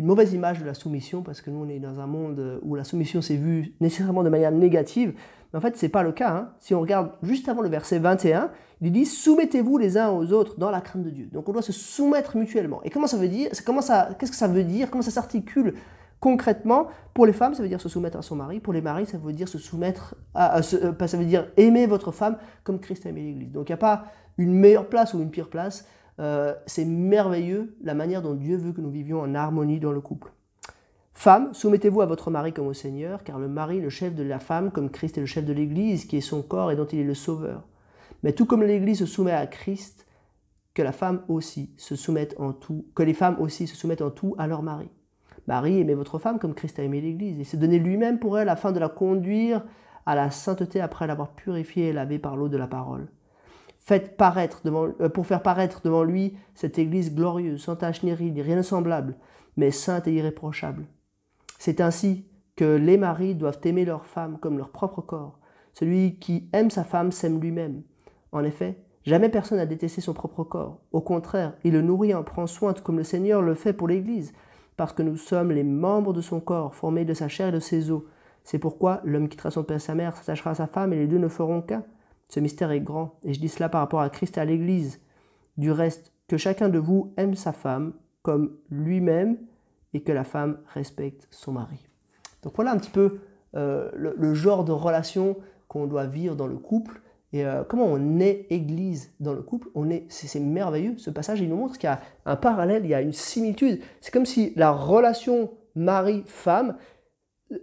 mauvaise 0.01 0.33
image 0.33 0.59
de 0.59 0.65
la 0.65 0.73
soumission, 0.73 1.21
parce 1.21 1.41
que 1.41 1.51
nous, 1.51 1.63
on 1.65 1.69
est 1.69 1.79
dans 1.79 1.99
un 1.99 2.07
monde 2.07 2.59
où 2.63 2.75
la 2.75 2.83
soumission 2.83 3.21
s'est 3.21 3.35
vue 3.35 3.73
nécessairement 3.79 4.23
de 4.23 4.29
manière 4.29 4.51
négative. 4.51 5.13
Mais 5.51 5.59
en 5.59 5.61
fait, 5.61 5.77
ce 5.77 5.85
n'est 5.85 5.89
pas 5.89 6.01
le 6.01 6.11
cas. 6.11 6.31
Hein. 6.31 6.49
Si 6.59 6.73
on 6.73 6.81
regarde 6.81 7.11
juste 7.21 7.47
avant 7.47 7.61
le 7.61 7.69
verset 7.69 7.99
21, 7.99 8.49
il 8.81 8.91
dit 8.91 9.05
Soumettez-vous 9.05 9.77
les 9.77 9.97
uns 9.97 10.09
aux 10.09 10.33
autres 10.33 10.59
dans 10.59 10.71
la 10.71 10.81
crainte 10.81 11.03
de 11.03 11.09
Dieu. 11.09 11.29
Donc 11.31 11.47
on 11.47 11.53
doit 11.53 11.61
se 11.61 11.71
soumettre 11.71 12.35
mutuellement. 12.35 12.81
Et 12.83 12.89
comment 12.89 13.07
ça 13.07 13.17
veut 13.17 13.27
dire 13.27 13.49
comment 13.65 13.81
ça, 13.81 14.09
Qu'est-ce 14.19 14.31
que 14.31 14.37
ça 14.37 14.47
veut 14.47 14.63
dire 14.63 14.89
Comment 14.89 15.03
ça 15.03 15.11
s'articule 15.11 15.75
concrètement? 16.19 16.87
Pour 17.13 17.25
les 17.25 17.33
femmes, 17.33 17.53
ça 17.53 17.61
veut 17.61 17.69
dire 17.69 17.79
se 17.79 17.89
soumettre 17.89 18.17
à 18.17 18.21
son 18.21 18.35
mari. 18.35 18.59
Pour 18.59 18.73
les 18.73 18.81
maris, 18.81 19.05
ça 19.05 19.17
veut 19.17 19.31
dire 19.31 19.47
se 19.47 19.59
soumettre 19.59 20.15
à. 20.33 20.57
Euh, 20.57 20.61
ça 20.61 21.17
veut 21.17 21.25
dire 21.25 21.47
aimer 21.55 21.85
votre 21.85 22.11
femme 22.11 22.37
comme 22.63 22.79
Christ 22.79 23.05
a 23.05 23.09
aimé 23.09 23.21
l'Église. 23.21 23.51
Donc 23.51 23.69
il 23.69 23.71
n'y 23.71 23.75
a 23.75 23.77
pas 23.77 24.05
une 24.37 24.53
meilleure 24.53 24.89
place 24.89 25.13
ou 25.13 25.21
une 25.21 25.29
pire 25.29 25.49
place. 25.49 25.87
Euh, 26.19 26.53
c'est 26.65 26.85
merveilleux 26.85 27.75
la 27.83 27.93
manière 27.93 28.21
dont 28.21 28.35
Dieu 28.35 28.57
veut 28.57 28.71
que 28.71 28.81
nous 28.81 28.91
vivions 28.91 29.21
en 29.21 29.33
harmonie 29.33 29.79
dans 29.79 29.91
le 29.91 30.01
couple. 30.01 30.31
Femme, 31.13 31.53
soumettez-vous 31.53 32.01
à 32.01 32.05
votre 32.05 32.31
mari 32.31 32.53
comme 32.53 32.67
au 32.67 32.73
Seigneur, 32.73 33.23
car 33.23 33.39
le 33.39 33.47
mari 33.47 33.77
est 33.77 33.81
le 33.81 33.89
chef 33.89 34.15
de 34.15 34.23
la 34.23 34.39
femme, 34.39 34.71
comme 34.71 34.89
Christ 34.89 35.17
est 35.17 35.21
le 35.21 35.27
chef 35.27 35.45
de 35.45 35.53
l'Église, 35.53 36.05
qui 36.05 36.17
est 36.17 36.21
son 36.21 36.41
corps 36.41 36.71
et 36.71 36.75
dont 36.75 36.85
il 36.85 36.99
est 36.99 37.03
le 37.03 37.13
sauveur. 37.13 37.63
Mais 38.23 38.33
tout 38.33 38.45
comme 38.45 38.63
l'Église 38.63 38.99
se 38.99 39.05
soumet 39.05 39.31
à 39.31 39.47
Christ, 39.47 40.07
que 40.73 40.81
la 40.81 40.91
femme 40.91 41.21
aussi 41.27 41.71
se 41.77 41.95
soumette 41.95 42.35
en 42.39 42.51
tout, 42.51 42.85
que 42.95 43.03
les 43.03 43.13
femmes 43.13 43.37
aussi 43.39 43.67
se 43.67 43.75
soumettent 43.75 44.01
en 44.01 44.09
tout 44.09 44.35
à 44.37 44.47
leur 44.47 44.63
mari. 44.63 44.89
Mari, 45.47 45.79
aimez 45.79 45.93
votre 45.93 46.19
femme 46.19 46.39
comme 46.39 46.55
Christ 46.55 46.79
a 46.79 46.83
aimé 46.83 46.99
l'Église, 46.99 47.39
et 47.39 47.43
s'est 47.43 47.57
donné 47.57 47.79
lui-même 47.79 48.19
pour 48.19 48.39
elle 48.39 48.49
afin 48.49 48.71
de 48.71 48.79
la 48.79 48.89
conduire 48.89 49.63
à 50.05 50.15
la 50.15 50.31
sainteté 50.31 50.81
après 50.81 51.07
l'avoir 51.07 51.29
purifiée 51.29 51.89
et 51.89 51.93
lavée 51.93 52.19
par 52.19 52.35
l'eau 52.35 52.49
de 52.49 52.57
la 52.57 52.67
parole 52.67 53.07
paraître 54.17 54.61
devant, 54.63 54.87
euh, 55.01 55.09
pour 55.09 55.27
faire 55.27 55.41
paraître 55.41 55.81
devant 55.83 56.03
lui 56.03 56.37
cette 56.55 56.79
Église 56.79 57.13
glorieuse, 57.13 57.61
sans 57.61 57.75
tache 57.75 58.03
ni 58.03 58.13
ride, 58.13 58.39
rien 58.39 58.57
de 58.57 58.61
semblable, 58.61 59.15
mais 59.57 59.71
sainte 59.71 60.07
et 60.07 60.13
irréprochable. 60.13 60.85
C'est 61.59 61.81
ainsi 61.81 62.25
que 62.55 62.75
les 62.75 62.97
maris 62.97 63.35
doivent 63.35 63.59
aimer 63.63 63.85
leur 63.85 64.05
femme 64.05 64.37
comme 64.39 64.57
leur 64.57 64.69
propre 64.69 65.01
corps. 65.01 65.39
Celui 65.73 66.17
qui 66.17 66.47
aime 66.53 66.69
sa 66.69 66.83
femme 66.83 67.11
s'aime 67.11 67.39
lui-même. 67.39 67.81
En 68.31 68.43
effet, 68.43 68.77
jamais 69.05 69.29
personne 69.29 69.57
n'a 69.57 69.65
détesté 69.65 70.01
son 70.01 70.13
propre 70.13 70.43
corps. 70.43 70.79
Au 70.91 71.01
contraire, 71.01 71.53
il 71.63 71.73
le 71.73 71.81
nourrit 71.81 72.13
en 72.13 72.23
prend 72.23 72.47
soin, 72.47 72.73
comme 72.73 72.97
le 72.97 73.03
Seigneur 73.03 73.41
le 73.41 73.55
fait 73.55 73.73
pour 73.73 73.87
l'Église, 73.87 74.33
parce 74.77 74.93
que 74.93 75.03
nous 75.03 75.17
sommes 75.17 75.51
les 75.51 75.63
membres 75.63 76.13
de 76.13 76.21
son 76.21 76.39
corps, 76.39 76.75
formés 76.75 77.05
de 77.05 77.13
sa 77.13 77.27
chair 77.27 77.49
et 77.49 77.51
de 77.51 77.59
ses 77.59 77.91
os. 77.91 78.03
C'est 78.43 78.59
pourquoi 78.59 79.01
l'homme 79.03 79.29
quittera 79.29 79.51
son 79.51 79.63
père 79.63 79.77
et 79.77 79.79
sa 79.79 79.95
mère, 79.95 80.15
s'attachera 80.15 80.51
à 80.51 80.55
sa 80.55 80.67
femme, 80.67 80.93
et 80.93 80.97
les 80.97 81.07
deux 81.07 81.17
ne 81.17 81.27
feront 81.27 81.61
qu'un. 81.61 81.83
Ce 82.29 82.39
mystère 82.39 82.71
est 82.71 82.81
grand, 82.81 83.19
et 83.23 83.33
je 83.33 83.39
dis 83.39 83.49
cela 83.49 83.69
par 83.69 83.81
rapport 83.81 84.01
à 84.01 84.09
Christ 84.09 84.37
et 84.37 84.41
à 84.41 84.45
l'Église. 84.45 84.99
Du 85.57 85.71
reste, 85.71 86.11
que 86.27 86.37
chacun 86.37 86.69
de 86.69 86.79
vous 86.79 87.13
aime 87.17 87.35
sa 87.35 87.53
femme 87.53 87.93
comme 88.21 88.57
lui-même, 88.69 89.37
et 89.93 90.01
que 90.01 90.11
la 90.11 90.23
femme 90.23 90.57
respecte 90.73 91.27
son 91.29 91.51
mari. 91.51 91.77
Donc 92.41 92.55
voilà 92.55 92.71
un 92.71 92.77
petit 92.77 92.89
peu 92.89 93.19
euh, 93.55 93.91
le, 93.93 94.33
genre 94.33 94.63
de 94.63 94.71
relation 94.71 95.37
qu'on 95.67 95.85
doit 95.85 96.05
vivre 96.05 96.35
dans 96.35 96.47
le 96.47 96.57
couple, 96.57 97.01
et 97.33 97.45
euh, 97.45 97.63
comment 97.63 97.85
on 97.85 98.19
est 98.19 98.47
Église 98.51 99.11
dans 99.19 99.33
le 99.33 99.41
couple. 99.41 99.67
On 99.73 99.89
est, 99.89 100.05
c'est, 100.09 100.39
merveilleux. 100.39 100.97
Ce 100.97 101.09
passage, 101.09 101.41
il 101.41 101.49
nous 101.49 101.57
montre 101.57 101.77
qu'il 101.77 101.89
y 101.89 101.91
a 101.91 101.99
un 102.25 102.35
parallèle, 102.35 102.85
il 102.85 102.89
y 102.89 102.93
a 102.93 103.01
une 103.01 103.13
similitude. 103.13 103.81
C'est 104.01 104.11
comme 104.11 104.25
si 104.25 104.53
la 104.55 104.71
relation 104.71 105.51
mari-femme, 105.75 106.77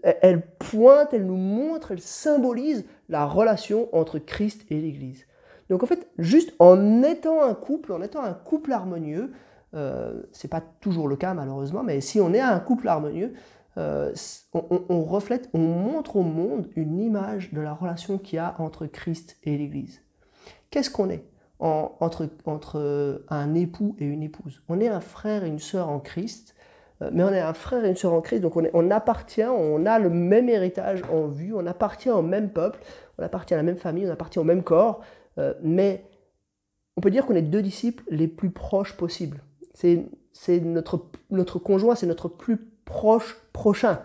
elle 0.02 0.42
pointe, 0.58 1.12
elle 1.12 1.26
nous 1.26 1.36
montre, 1.36 1.92
elle 1.92 2.00
symbolise 2.00 2.84
la 3.08 3.26
relation 3.26 3.94
entre 3.94 4.18
Christ 4.18 4.64
et 4.70 4.80
l'Église. 4.80 5.26
Donc 5.68 5.82
en 5.82 5.86
fait, 5.86 6.08
juste 6.18 6.52
en 6.58 7.02
étant 7.02 7.42
un 7.42 7.54
couple, 7.54 7.92
en 7.92 8.02
étant 8.02 8.22
un 8.22 8.34
couple 8.34 8.72
harmonieux, 8.72 9.32
euh, 9.74 10.22
c'est 10.32 10.48
pas 10.48 10.60
toujours 10.60 11.06
le 11.06 11.16
cas 11.16 11.32
malheureusement, 11.32 11.82
mais 11.82 12.00
si 12.00 12.20
on 12.20 12.34
est 12.34 12.40
un 12.40 12.58
couple 12.58 12.88
harmonieux, 12.88 13.34
euh, 13.78 14.12
on, 14.52 15.04
reflète, 15.04 15.48
on 15.54 15.60
montre 15.60 16.16
au 16.16 16.22
monde 16.22 16.68
une 16.74 16.98
image 16.98 17.52
de 17.52 17.60
la 17.60 17.72
relation 17.72 18.18
qu'il 18.18 18.36
y 18.36 18.38
a 18.40 18.56
entre 18.58 18.86
Christ 18.86 19.38
et 19.44 19.56
l'Église. 19.56 20.02
Qu'est-ce 20.70 20.90
qu'on 20.90 21.08
est 21.08 21.24
entre, 21.60 22.28
entre 22.46 23.22
un 23.28 23.54
époux 23.54 23.94
et 24.00 24.06
une 24.06 24.24
épouse? 24.24 24.62
On 24.68 24.80
est 24.80 24.88
un 24.88 25.00
frère 25.00 25.44
et 25.44 25.48
une 25.48 25.60
sœur 25.60 25.88
en 25.88 26.00
Christ, 26.00 26.56
mais 27.12 27.22
on 27.22 27.32
est 27.32 27.40
un 27.40 27.54
frère 27.54 27.84
et 27.84 27.88
une 27.88 27.96
sœur 27.96 28.12
en 28.12 28.20
Christ, 28.20 28.40
donc 28.40 28.56
on, 28.56 28.90
appartient, 28.90 29.44
on 29.44 29.86
a 29.86 29.98
le 29.98 30.10
même 30.10 30.48
héritage 30.48 31.02
en 31.10 31.26
vue, 31.28 31.54
on 31.54 31.66
appartient 31.66 32.10
au 32.10 32.22
même 32.22 32.50
peuple, 32.50 32.78
on 33.18 33.22
appartient 33.22 33.54
à 33.54 33.56
la 33.56 33.62
même 33.62 33.78
famille, 33.78 34.06
on 34.06 34.12
appartient 34.12 34.38
au 34.38 34.44
même 34.44 34.62
corps, 34.62 35.00
mais 35.62 36.04
on 36.98 37.00
peut 37.00 37.10
dire 37.10 37.24
qu'on 37.24 37.36
est 37.36 37.42
deux 37.42 37.62
disciples 37.62 38.04
les 38.10 38.28
plus 38.28 38.50
proches 38.50 38.98
possibles. 38.98 39.42
C'est 39.72 40.60
notre, 40.60 40.98
conjoint, 41.58 41.94
c'est 41.94 42.06
notre 42.06 42.28
plus 42.28 42.58
proche 42.84 43.38
prochain, 43.54 44.00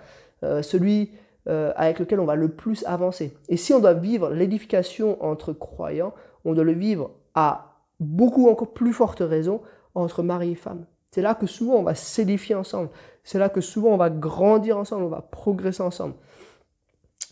celui 0.61 1.11
euh, 1.47 1.71
avec 1.75 1.99
lequel 1.99 2.19
on 2.19 2.25
va 2.25 2.35
le 2.35 2.47
plus 2.47 2.83
avancer. 2.87 3.37
Et 3.49 3.57
si 3.57 3.71
on 3.71 3.79
doit 3.79 3.93
vivre 3.93 4.31
l'édification 4.31 5.23
entre 5.23 5.53
croyants, 5.53 6.11
on 6.43 6.55
doit 6.55 6.63
le 6.63 6.71
vivre 6.71 7.11
à 7.35 7.83
beaucoup 7.99 8.49
encore 8.49 8.73
plus 8.73 8.93
forte 8.93 9.19
raison 9.19 9.61
entre 9.93 10.23
mari 10.23 10.53
et 10.53 10.55
femme. 10.55 10.85
C'est 11.15 11.21
là 11.21 11.33
que 11.33 11.47
souvent 11.47 11.75
on 11.75 11.83
va 11.83 11.95
s'édifier 11.95 12.55
ensemble. 12.55 12.89
C'est 13.23 13.39
là 13.39 13.47
que 13.47 13.61
souvent 13.61 13.91
on 13.91 13.97
va 13.97 14.09
grandir 14.09 14.77
ensemble, 14.77 15.05
on 15.05 15.07
va 15.07 15.21
progresser 15.21 15.81
ensemble. 15.81 16.13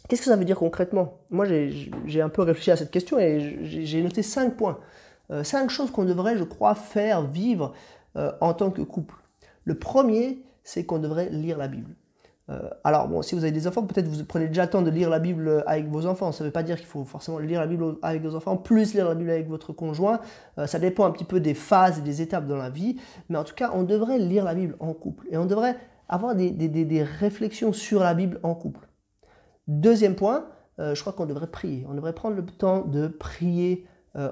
Qu'est-ce 0.08 0.22
que 0.22 0.30
ça 0.30 0.38
veut 0.38 0.46
dire 0.46 0.58
concrètement? 0.58 1.18
Moi, 1.32 1.46
j'ai 2.06 2.22
un 2.22 2.30
peu 2.30 2.44
réfléchi 2.44 2.72
à 2.72 2.78
cette 2.78 2.92
question 2.92 3.20
et 3.20 3.58
j'ai 3.62 4.02
noté 4.02 4.24
cinq 4.24 4.56
points. 4.56 4.80
Euh, 5.32 5.44
cinq 5.44 5.70
choses 5.70 5.92
qu'on 5.92 6.06
devrait, 6.06 6.38
je 6.38 6.46
crois, 6.46 6.76
faire 6.76 7.24
vivre 7.24 7.74
euh, 8.16 8.32
en 8.40 8.54
tant 8.54 8.72
que 8.72 8.82
couple. 8.82 9.16
Le 9.66 9.78
premier, 9.78 10.42
c'est 10.64 10.86
qu'on 10.86 11.00
devrait 11.00 11.30
lire 11.30 11.58
la 11.58 11.68
Bible. 11.68 11.94
Euh, 12.50 12.70
alors, 12.84 13.08
bon, 13.08 13.22
si 13.22 13.36
vous 13.36 13.44
avez 13.44 13.54
des 13.54 13.68
enfants, 13.68 13.84
peut-être 13.84 14.08
vous 14.08 14.26
prenez 14.26 14.48
déjà 14.48 14.64
le 14.64 14.70
temps 14.70 14.82
de 14.82 14.90
lire 14.90 15.10
la 15.10 15.20
Bible 15.20 15.64
avec 15.66 15.88
vos 15.88 16.06
enfants. 16.06 16.32
Ça 16.32 16.44
ne 16.44 16.50
veut 16.50 16.54
pas 16.54 16.64
dire 16.64 16.78
qu'il 16.78 16.88
faut 16.88 17.06
forcément 17.06 17.40
lire 17.40 17.62
la 17.62 17.68
Bible 17.68 17.96
avec 18.02 18.22
vos 18.22 18.36
enfants, 18.36 18.58
plus 18.58 18.94
lire 18.94 19.08
la 19.08 19.16
Bible 19.16 19.30
avec 19.30 19.48
votre 19.48 19.72
conjoint. 19.72 20.20
Euh, 20.58 20.68
ça 20.68 20.80
dépend 20.80 21.06
un 21.06 21.12
petit 21.12 21.24
peu 21.24 21.40
des 21.40 21.54
phases 21.54 22.00
et 22.00 22.02
des 22.02 22.22
étapes 22.22 22.46
dans 22.46 22.58
la 22.58 22.70
vie. 22.70 22.98
Mais 23.30 23.38
en 23.38 23.44
tout 23.44 23.56
cas, 23.56 23.72
on 23.74 23.84
devrait 23.84 24.20
lire 24.20 24.44
la 24.44 24.56
Bible 24.56 24.76
en 24.80 24.94
couple. 24.94 25.28
Et 25.32 25.38
on 25.38 25.46
devrait 25.46 25.78
avoir 26.10 26.36
des, 26.36 26.52
des, 26.52 27.04
réflexions 27.04 27.72
sur 27.72 28.02
la 28.02 28.14
Bible 28.14 28.40
en 28.44 28.56
couple. 28.56 28.88
Deuxième 29.68 30.16
point, 30.16 30.46
euh, 30.80 30.96
je 30.96 31.02
crois 31.02 31.14
qu'on 31.14 31.26
devrait 31.26 31.48
prier. 31.48 31.86
On 31.90 31.94
devrait 31.94 32.14
prendre 32.14 32.36
le 32.36 32.46
temps 32.46 32.82
de 32.82 33.08
prier 33.08 33.88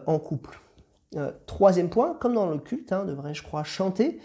en 0.06 0.20
couple. 0.20 0.62
troisième 1.48 1.90
point, 1.90 2.14
comme 2.20 2.36
dans 2.36 2.48
le 2.48 2.60
culte, 2.60 2.92
hein, 2.92 3.00
on 3.02 3.08
devrait, 3.08 3.34
je 3.34 3.42
crois, 3.42 3.64
chanter. 3.64 4.20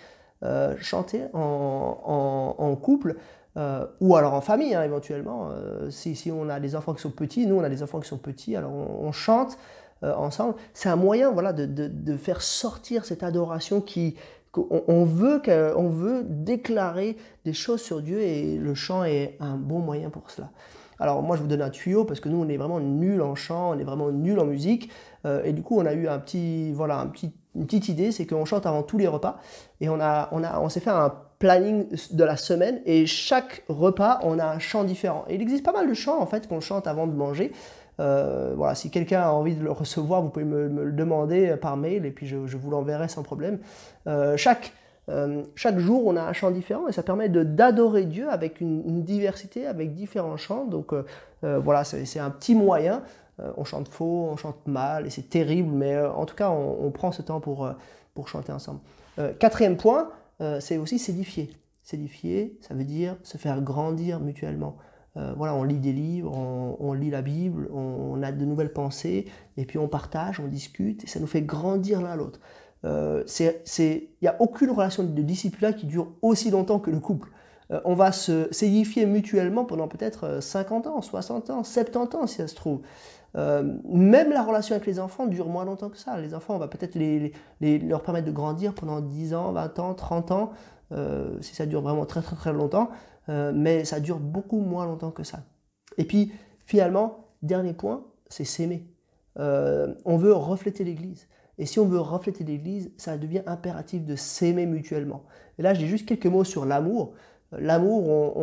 chanter 0.81 1.23
en, 1.33 2.55
en 2.59 2.76
couple. 2.76 3.16
Euh, 3.57 3.87
ou 4.01 4.17
alors 4.17 4.35
en 4.35 4.41
famille 4.41 4.75
hein, 4.75 4.83
éventuellement. 4.83 5.49
Euh, 5.51 5.91
si, 5.91 6.31
on 6.31 6.49
a 6.49 6.61
des 6.61 6.77
enfants 6.77 6.93
qui 6.93 7.01
sont 7.01 7.11
petits, 7.11 7.47
nous 7.47 7.57
on 7.57 7.65
a 7.65 7.69
des 7.69 7.83
enfants 7.83 8.01
qui 8.01 8.09
sont 8.09 8.19
petits, 8.19 8.55
alors 8.55 8.73
on, 8.73 9.13
chante 9.13 9.57
euh, 10.03 10.15
ensemble. 10.15 10.55
C'est 10.75 10.89
un 10.89 10.97
moyen 10.97 11.31
voilà, 11.31 11.53
de, 11.53 11.65
de, 11.65 12.17
faire 12.17 12.43
sortir 12.43 13.05
cette 13.05 13.23
adoration 13.23 13.81
qui 13.81 14.17
on 14.55 15.05
veut, 15.05 15.43
on 15.77 15.89
veut 15.91 16.25
déclarer 16.27 17.19
des 17.45 17.53
choses 17.53 17.83
sur 17.83 18.01
Dieu 18.01 18.21
et 18.21 18.57
le 18.57 18.75
chant 18.75 19.05
est 19.05 19.37
un 19.39 19.57
bon 19.57 19.81
moyen 19.81 20.09
pour 20.09 20.31
cela. 20.31 20.51
Alors 20.99 21.23
moi 21.23 21.37
je 21.37 21.43
vous 21.43 21.49
donne 21.49 21.61
un 21.61 21.69
tuyau 21.69 22.05
parce 22.07 22.21
que 22.21 22.31
nous 22.31 22.43
on 22.43 22.49
est 22.49 22.57
vraiment 22.57 22.81
nul 22.81 23.21
en 23.21 23.35
chant, 23.35 23.73
on 23.73 23.79
est 23.79 23.85
vraiment 23.85 24.11
nul 24.11 24.39
en 24.41 24.47
musique 24.47 24.91
et 25.45 25.53
du 25.53 25.63
coup 25.63 25.79
on 25.79 25.85
a 25.85 25.93
eu 25.93 26.09
un 26.09 26.19
petit 26.19 26.73
voilà 26.73 26.99
un 27.01 27.07
petit 27.07 27.35
une 27.55 27.67
petite 27.67 27.91
idée, 27.91 28.13
c'est 28.13 28.25
qu'on 28.25 28.47
chante 28.47 28.65
avant 28.65 28.83
tous 28.83 28.97
les 28.97 29.07
repas 29.07 29.39
et 29.83 29.91
on 29.91 30.01
a 30.01 30.31
on 30.33 30.43
a 30.43 30.59
on 30.59 30.71
s'est 30.71 30.81
fait 30.81 30.89
un 30.89 31.13
planning 31.38 31.87
de 32.12 32.25
la 32.25 32.37
semaine 32.37 32.81
et 32.87 33.07
chaque 33.07 33.62
repas, 33.69 34.21
on 34.23 34.38
a 34.38 34.47
un 34.47 34.59
chant 34.59 34.85
différent. 34.85 35.25
Il 35.28 35.43
existe 35.43 35.64
pas 35.64 35.73
mal 35.73 35.88
de 35.88 35.95
chants 35.95 36.21
en 36.21 36.26
fait 36.26 36.49
qu'on 36.49 36.61
chante 36.61 36.87
avant 36.87 37.07
de 37.07 37.12
manger. 37.12 37.52
Euh, 37.99 38.52
voilà, 38.57 38.75
si 38.75 38.90
quelqu'un 38.90 39.23
a 39.23 39.31
envie 39.31 39.55
de 39.55 39.62
le 39.62 39.71
recevoir, 39.71 40.23
vous 40.23 40.28
pouvez 40.28 40.45
me, 40.45 40.69
le 40.69 40.93
demander 40.93 41.57
par 41.57 41.76
mail 41.76 42.05
et 42.05 42.11
puis 42.11 42.26
je, 42.26 42.37
vous 42.37 42.71
l'enverrai 42.71 43.09
sans 43.09 43.23
problème. 43.23 43.59
Euh, 44.07 44.37
chaque, 44.37 44.73
euh, 45.09 45.43
chaque 45.55 45.78
jour, 45.78 46.07
on 46.07 46.16
a 46.16 46.23
un 46.23 46.33
chant 46.33 46.50
différent 46.50 46.88
et 46.88 46.93
ça 46.93 47.02
permet 47.02 47.28
d'adorer 47.28 48.05
Dieu 48.05 48.28
avec 48.28 48.61
une, 48.61 49.02
diversité, 49.02 49.66
avec 49.66 49.95
différents 49.95 50.37
chants. 50.37 50.64
Donc 50.64 50.93
voilà, 51.43 51.85
c'est 51.85 52.19
un 52.19 52.31
petit 52.31 52.55
moyen. 52.55 53.02
on 53.57 53.64
chante 53.64 53.88
faux, 53.88 54.28
on 54.31 54.37
chante 54.37 54.66
mal 54.66 55.07
et 55.07 55.11
c'est 55.11 55.28
terrible, 55.28 55.71
mais 55.71 55.99
en 55.99 56.25
tout 56.25 56.35
cas, 56.35 56.50
on, 56.50 56.87
on, 56.87 56.90
prend 56.90 57.12
ce 57.12 57.23
temps 57.23 57.40
pour, 57.40 57.71
pour 58.14 58.28
chanter 58.28 58.52
ensemble. 58.52 58.81
quatrième 59.38 59.76
point, 59.76 60.09
euh, 60.40 60.61
c'est 60.61 60.76
aussi 60.78 60.99
s'édifier. 60.99 61.50
S'édifier, 61.83 62.59
ça 62.61 62.75
veut 62.75 62.85
dire 62.85 63.16
se 63.23 63.38
faire 63.38 63.62
grandir 63.62 64.21
mutuellement. 64.21 64.76
Euh, 65.16 65.33
voilà, 65.37 65.55
on 65.55 65.62
lit 65.62 65.78
des 65.78 65.93
livres, 65.93 66.31
on, 66.37 66.93
lit 66.93 67.11
la 67.11 67.23
Bible, 67.23 67.71
on, 67.73 68.23
a 68.23 68.33
de 68.33 68.45
nouvelles 68.45 68.73
pensées, 68.73 69.26
et 69.57 69.64
puis 69.64 69.78
on 69.78 69.88
partage, 69.88 70.40
on 70.40 70.47
discute, 70.47 71.05
et 71.05 71.07
ça 71.07 71.21
nous 71.21 71.26
fait 71.26 71.40
grandir 71.40 72.02
l'un 72.02 72.16
l'autre. 72.16 72.40
Euh, 72.85 73.25
il 73.38 74.09
n'y 74.21 74.28
a 74.28 74.37
aucune 74.40 74.71
relation 74.71 75.05
de 75.05 75.23
discipline 75.23 75.75
qui 75.75 75.87
dure 75.87 76.12
aussi 76.21 76.50
longtemps 76.50 76.81
que 76.81 76.90
le 76.90 77.00
couple. 77.00 77.31
on 77.85 77.95
va 77.95 78.12
s'édifier 78.12 79.07
mutuellement 79.07 79.64
pendant 79.64 79.88
peut-être 79.88 80.43
50 80.43 80.87
ans, 80.87 81.00
60 81.00 81.50
ans, 81.50 81.64
70 81.64 82.16
ans 82.16 82.26
si 82.26 82.37
ça 82.37 82.47
se 82.47 82.55
trouve. 82.55 82.83
Euh, 83.37 83.75
même 83.85 84.31
la 84.31 84.43
relation 84.43 84.75
avec 84.75 84.87
les 84.87 84.99
enfants 84.99 85.26
dure 85.26 85.49
moins 85.49 85.64
longtemps 85.64 85.90
que 85.90 85.99
ça. 85.99 86.19
Les 86.21 86.35
enfants, 86.35 86.55
on 86.55 86.59
va 86.59 86.69
peut-être 86.69 86.95
les, 86.95 87.33
leur 87.61 88.02
permettre 88.02 88.26
de 88.26 88.33
grandir 88.33 88.75
pendant 88.75 89.00
10 89.00 89.35
ans, 89.35 89.52
20 89.52 89.78
ans, 89.78 89.95
30 89.95 90.31
ans, 90.31 90.52
euh, 90.93 91.37
si 91.43 91.55
ça 91.55 91.66
dure 91.66 91.83
vraiment 91.83 92.07
très 92.07 92.23
très 92.23 92.37
très 92.37 92.52
longtemps, 92.52 92.90
euh, 93.28 93.52
mais 93.55 93.85
ça 93.85 94.00
dure 94.00 94.19
beaucoup 94.19 94.61
moins 94.61 94.87
longtemps 94.87 95.11
que 95.11 95.23
ça. 95.23 95.40
Et 95.99 96.05
puis, 96.05 96.33
finalement, 96.64 97.26
dernier 97.43 97.75
point, 97.75 98.05
c'est 98.28 98.45
s'aimer. 98.45 98.87
on 99.37 100.16
veut 100.16 100.33
refléter 100.33 100.85
l'Église. 100.85 101.28
Et 101.59 101.66
si 101.66 101.78
on 101.78 101.87
veut 101.87 102.00
refléter 102.00 102.45
l'Église, 102.45 102.90
ça 102.97 103.16
devient 103.16 103.43
impératif 103.47 104.05
de 104.05 104.14
s'aimer 104.14 104.66
mutuellement. 104.66 105.25
Et 105.59 105.62
là, 105.62 105.73
dis 105.73 105.87
juste 105.87 106.07
quelques 106.07 106.26
mots 106.26 106.45
sur 106.45 106.66
l'amour. 106.66 107.14
L'amour, 107.52 108.37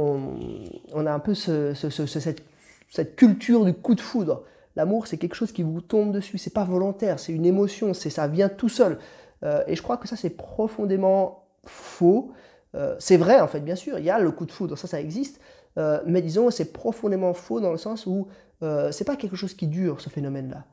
on, 0.93 1.05
a 1.05 1.13
un 1.13 1.19
peu 1.19 1.33
cette 1.35 3.15
culture 3.15 3.65
du 3.65 3.73
coup 3.73 3.95
de 3.95 4.01
foudre. 4.01 4.43
L'amour, 4.75 5.07
c'est 5.07 5.17
quelque 5.17 5.35
chose 5.35 5.51
qui 5.51 5.63
vous 5.63 5.81
tombe 5.81 6.11
dessus. 6.11 6.37
C'est 6.37 6.53
pas 6.53 6.63
volontaire, 6.63 7.19
c'est 7.19 7.33
une 7.33 7.45
émotion, 7.45 7.93
c'est 7.93 8.09
ça 8.09 8.27
vient 8.27 8.49
tout 8.49 8.69
seul. 8.69 8.97
Euh, 9.43 9.63
et 9.67 9.75
je 9.75 9.81
crois 9.81 9.97
que 9.97 10.07
ça, 10.07 10.15
c'est 10.15 10.31
profondément 10.31 11.45
faux. 11.65 12.31
Euh, 12.75 12.95
c'est 12.99 13.17
vrai, 13.17 13.39
en 13.39 13.47
fait, 13.47 13.59
bien 13.59 13.75
sûr, 13.75 13.99
il 13.99 14.05
y 14.05 14.09
a 14.09 14.19
le 14.19 14.31
coup 14.31 14.45
de 14.45 14.51
foudre, 14.51 14.77
ça, 14.77 14.87
ça 14.87 14.99
existe. 14.99 15.39
Euh, 15.77 15.99
mais 16.05 16.21
disons, 16.21 16.49
c'est 16.49 16.71
profondément 16.71 17.33
faux 17.33 17.59
dans 17.59 17.71
le 17.71 17.77
sens 17.77 18.05
où 18.05 18.27
c'est 18.91 19.03
pas 19.03 19.17
quelque 19.17 19.35
chose 19.35 19.53
qui 19.55 19.67
dure, 19.67 19.99
ce 19.99 20.09
phénomène-là. 20.09 20.63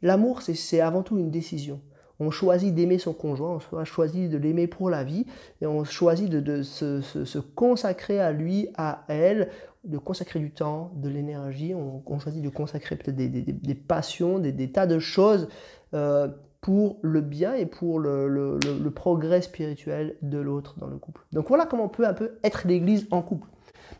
L'amour, 0.00 0.42
c'est 0.42 0.80
avant 0.80 1.02
tout 1.02 1.18
une 1.18 1.32
décision. 1.32 1.80
On 2.20 2.30
choisit 2.30 2.72
d'aimer 2.72 2.98
son 2.98 3.12
conjoint, 3.12 3.58
on 3.72 3.84
choisit 3.84 4.30
de 4.30 4.38
l'aimer 4.38 4.68
pour 4.68 4.90
la 4.90 5.02
vie, 5.02 5.26
et 5.60 5.66
on 5.66 5.82
choisit 5.82 6.30
de, 6.30 6.62
se, 6.62 7.38
consacrer 7.38 8.20
à 8.20 8.30
lui, 8.30 8.68
à 8.76 9.02
elle, 9.08 9.50
de 9.84 9.98
consacrer 9.98 10.38
du 10.38 10.50
temps, 10.50 10.92
de 10.94 11.08
l'énergie, 11.08 11.74
on, 11.74 12.18
choisit 12.18 12.42
de 12.42 12.48
consacrer 12.48 12.96
peut-être 12.96 13.16
des, 13.16 13.74
passions, 13.74 14.38
des, 14.38 14.70
tas 14.70 14.86
de 14.86 14.98
choses 14.98 15.48
euh, 15.94 16.28
pour 16.60 16.98
le 17.02 17.20
bien 17.20 17.54
et 17.54 17.66
pour 17.66 17.98
le, 17.98 18.58
progrès 18.94 19.42
spirituel 19.42 20.16
de 20.22 20.38
l'autre 20.38 20.76
dans 20.78 20.86
le 20.86 20.96
couple. 20.96 21.22
Donc 21.32 21.48
voilà 21.48 21.66
comment 21.66 21.84
on 21.84 21.88
peut 21.88 22.06
un 22.06 22.14
peu 22.14 22.38
être 22.44 22.66
l'église 22.68 23.06
en 23.10 23.22
couple. 23.22 23.48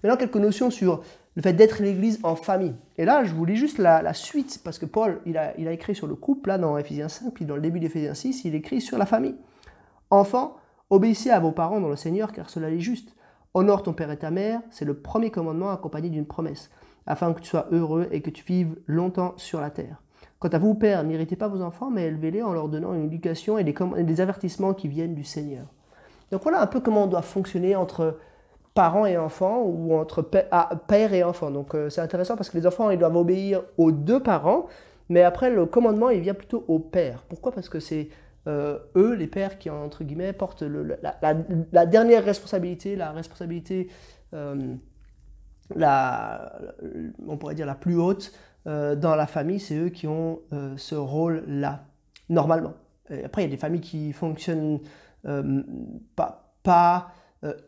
Maintenant, 0.03 0.17
quelques 0.17 0.37
notions 0.37 0.71
sur 0.71 1.03
le 1.35 1.43
fait 1.43 1.53
d'être 1.53 1.83
l'église 1.83 2.21
en 2.23 2.37
famille. 2.37 2.75
Et 2.99 3.05
là, 3.05 3.25
je 3.25 3.33
vous 3.35 3.45
lis 3.45 3.57
juste 3.57 3.79
la, 3.79 4.15
suite, 4.15 4.61
parce 4.63 4.79
que 4.79 4.87
Paul, 4.87 5.21
il 5.27 5.37
a, 5.37 5.59
il 5.59 5.67
a, 5.67 5.73
écrit 5.73 5.95
sur 5.95 6.07
le 6.07 6.15
couple, 6.15 6.51
là, 6.51 6.59
dans 6.59 6.79
Ephésiens 6.79 7.09
5, 7.09 7.33
puis 7.35 7.45
dans 7.45 7.57
le 7.57 7.63
début 7.63 7.81
d'Ephésiens 7.81 8.15
6, 8.15 8.45
il 8.45 8.55
écrit 8.55 8.81
sur 8.81 8.99
la 8.99 9.07
famille. 9.07 9.35
Enfants, 10.11 10.57
obéissez 10.91 11.31
à 11.31 11.41
vos 11.41 11.53
parents 11.53 11.81
dans 11.81 11.89
le 11.89 11.97
Seigneur, 11.97 12.33
car 12.33 12.51
cela 12.51 12.71
est 12.71 12.81
juste. 12.81 13.15
Honore 13.55 13.83
ton 13.83 13.93
père 13.93 14.11
et 14.11 14.17
ta 14.17 14.31
mère, 14.31 14.61
c'est 14.71 14.85
le 14.85 14.95
premier 14.95 15.31
commandement 15.31 15.71
accompagné 15.71 16.09
d'une 16.09 16.27
promesse, 16.27 16.71
afin 17.07 17.33
que 17.35 17.41
tu 17.41 17.51
sois 17.51 17.67
heureux 17.71 18.09
et 18.11 18.23
que 18.23 18.31
tu 18.31 18.45
vives 18.45 18.77
longtemps 18.87 19.35
sur 19.37 19.61
la 19.61 19.71
terre. 19.71 20.03
Quant 20.39 20.49
à 20.49 20.59
vous, 20.59 20.75
père, 20.75 21.05
n'irritez 21.05 21.37
pas 21.37 21.49
vos 21.49 21.63
enfants, 21.63 21.91
mais 21.91 22.05
élevez-les 22.05 22.43
en 22.43 22.53
leur 22.53 22.69
donnant 22.69 22.95
une 22.95 23.05
éducation 23.05 23.59
et 23.59 23.65
des, 23.65 23.75
des 24.03 24.21
avertissements 24.21 24.75
qui 24.75 24.89
viennent 24.89 25.15
du 25.15 25.25
Seigneur. 25.25 25.67
Donc 26.31 26.43
voilà 26.43 26.63
un 26.63 26.67
peu 26.67 26.81
comment 26.81 27.05
on 27.05 27.07
doit 27.07 27.23
fonctionner 27.23 27.77
entre 27.77 28.17
parents 28.75 29.07
et 29.07 29.19
enfants 29.19 29.63
ou 29.63 29.95
entre 29.95 30.29
ah, 30.51 30.71
père 30.89 31.13
et 31.13 31.23
enfant. 31.23 31.51
Donc 31.51 31.75
euh, 31.75 31.91
c'est 31.91 32.01
intéressant 32.01 32.37
parce 32.37 32.51
que 32.51 32.57
les 32.57 32.67
enfants 32.67 32.91
ils 32.91 32.99
doivent 32.99 33.17
obéir 33.17 33.63
aux 33.77 33.93
deux 33.93 34.21
parents, 34.21 34.67
mais 35.09 35.23
après 35.23 35.51
le 35.51 35.67
commandement 35.67 36.11
il 36.11 36.21
vient 36.21 36.35
plutôt 36.35 36.65
au 36.69 36.79
père. 36.79 37.23
Pourquoi? 37.29 37.53
Parce 37.53 37.69
que 37.69 37.81
c'est 37.81 38.09
euh, 38.47 38.79
eux, 38.97 39.15
les 39.15 39.27
pères, 39.27 39.59
qui 39.59 39.71
entre 39.71 40.05
guillemets 40.05 40.33
portent 40.33 40.63
la, 40.63 41.87
dernière 41.87 42.25
responsabilité, 42.25 42.97
la 42.97 43.13
responsabilité, 43.13 43.89
euh, 44.35 44.75
la, 45.75 46.61
on 47.27 47.37
pourrait 47.37 47.55
dire 47.55 47.67
la 47.67 47.75
plus 47.75 47.97
haute 47.97 48.33
dans 48.65 49.17
la 49.17 49.27
famille, 49.27 49.59
c'est 49.59 49.77
eux 49.77 49.89
qui 49.89 50.07
ont 50.07 50.41
ce 50.77 50.95
rôle-là, 50.95 51.87
normalement. 52.29 52.75
Après 53.25 53.43
il 53.43 53.47
y 53.47 53.49
a 53.49 53.51
des 53.51 53.57
familles 53.57 53.81
qui 53.81 54.13
fonctionnent 54.13 54.79
pas, 56.15 57.13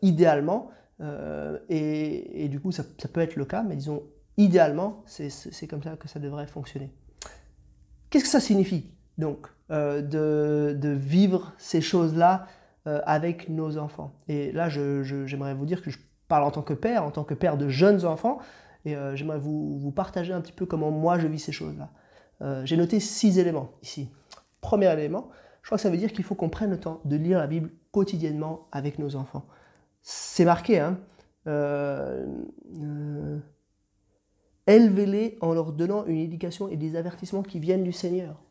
idéalement, 0.01 0.71
euh, 1.01 1.59
et, 1.69 2.47
du 2.49 2.59
coup, 2.59 2.71
ça, 2.71 2.83
peut 2.83 3.21
être 3.21 3.35
le 3.35 3.45
cas, 3.45 3.63
mais 3.63 3.75
disons, 3.75 4.03
idéalement, 4.37 5.03
c'est 5.05 5.67
comme 5.67 5.83
ça 5.83 5.95
que 5.97 6.07
ça 6.07 6.19
devrait 6.19 6.47
fonctionner. 6.47 6.91
Qu'est-ce 8.09 8.25
que 8.25 8.29
ça 8.29 8.39
signifie, 8.39 8.94
donc, 9.17 9.47
euh, 9.71 10.01
de, 10.01 10.89
vivre 10.89 11.53
ces 11.57 11.81
choses-là 11.81 12.47
avec 13.07 13.49
nos 13.49 13.79
enfants. 13.79 14.13
Et 14.27 14.51
là, 14.51 14.69
j'aimerais 14.69 15.55
vous 15.55 15.65
dire 15.65 15.81
que 15.81 15.89
je 15.89 15.97
parle 16.27 16.43
en 16.43 16.51
tant 16.51 16.61
que 16.61 16.75
père, 16.75 17.03
en 17.03 17.09
tant 17.09 17.23
que 17.23 17.33
père 17.33 17.57
de 17.57 17.67
jeunes 17.67 18.05
enfants, 18.05 18.37
et 18.85 18.95
j'aimerais 19.15 19.39
vous, 19.39 19.79
vous, 19.79 19.89
partager 19.89 20.33
un 20.33 20.39
petit 20.39 20.51
peu 20.51 20.67
comment 20.67 20.91
moi 20.91 21.17
je 21.17 21.25
vis 21.25 21.39
ces 21.39 21.51
choses-là. 21.51 21.89
J'ai 22.63 22.77
noté 22.77 22.99
six 22.99 23.39
éléments 23.39 23.71
ici. 23.81 24.11
Premier 24.61 24.93
élément, 24.93 25.31
je 25.65 25.69
crois 25.69 25.79
que 25.79 25.81
ça 25.81 25.89
veut 25.89 25.97
dire 25.97 26.13
qu'il 26.13 26.23
faut 26.23 26.35
qu'on 26.35 26.49
prenne 26.49 26.69
le 26.69 26.79
temps 26.79 27.01
de 27.05 27.15
lire 27.15 27.39
la 27.39 27.47
Bible 27.47 27.71
quotidiennement 27.91 28.67
avec 28.71 28.99
nos 28.99 29.15
enfants. 29.15 29.47
C'est 30.03 30.45
marqué, 30.45 30.79
hein 30.79 30.99
euh, 31.47 32.23
euh, 32.75 33.39
Élevez-les 34.67 35.39
en 35.41 35.53
leur 35.53 35.73
donnant 35.73 36.05
une 36.05 36.17
éducation 36.17 36.69
et 36.69 36.77
des 36.77 36.95
avertissements 36.95 37.41
qui 37.41 37.59
viennent 37.59 37.83
du 37.83 37.91
Seigneur. 37.91 38.44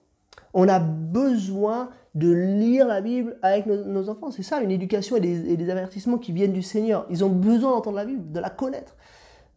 On 0.55 0.69
a 0.69 0.79
besoin 0.79 1.91
de 2.15 2.31
lire 2.31 2.87
la 2.87 3.01
Bible 3.01 3.37
avec 3.43 3.67
nos, 3.67 4.09
enfants. 4.09 4.31
C'est 4.31 4.43
ça, 4.43 4.61
une 4.61 4.71
éducation 4.71 5.17
et 5.17 5.21
des, 5.21 5.71
avertissements 5.71 6.19
qui 6.19 6.33
viennent 6.33 6.53
du 6.53 6.63
Seigneur. 6.63 7.07
Ils 7.11 7.25
ont 7.25 7.31
besoin 7.31 7.73
d'entendre 7.73 7.97
la 7.97 8.05
Bible, 8.05 8.31
de 8.33 8.41
la 8.41 8.51
connaître. 8.51 8.95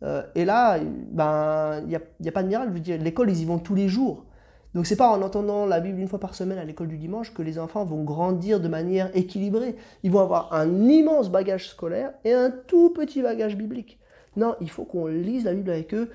Euh, 0.04 0.24
et 0.36 0.44
là, 0.44 0.80
ben, 1.12 1.82
il 1.84 1.90
n'y 1.90 1.96
a, 1.96 2.02
a, 2.28 2.32
pas 2.32 2.44
de 2.44 2.48
miracle. 2.48 2.70
Je 2.70 2.74
veux 2.74 2.80
dire, 2.80 2.98
l'école, 3.00 3.30
ils 3.30 3.42
y 3.42 3.46
vont 3.46 3.60
tous 3.60 3.76
les 3.76 3.88
jours. 3.88 4.26
Donc 4.74 4.86
c'est 4.86 4.96
pas 4.96 5.10
en 5.10 5.22
entendant 5.22 5.66
la 5.66 5.80
Bible 5.80 6.00
une 6.00 6.08
fois 6.08 6.20
par 6.20 6.36
semaine 6.36 6.60
à 6.60 6.64
l'école 6.64 6.88
du 6.88 6.98
dimanche 6.98 7.34
que 7.34 7.42
les 7.42 7.58
enfants 7.58 7.84
vont 7.86 8.04
grandir 8.04 8.60
de 8.60 8.68
manière 8.68 9.10
équilibrée. 9.16 9.76
Ils 10.04 10.12
vont 10.12 10.20
avoir 10.20 10.54
un 10.54 10.88
immense 10.88 11.32
bagage 11.32 11.70
scolaire 11.70 12.12
et 12.26 12.34
un 12.34 12.52
tout 12.52 12.92
petit 12.92 13.22
bagage 13.22 13.56
biblique. 13.56 13.98
Non, 14.36 14.56
il 14.62 14.70
faut 14.70 14.84
qu'on 14.84 15.08
lise 15.08 15.46
la 15.46 15.54
Bible 15.54 15.72
avec 15.72 15.94
eux 15.96 16.12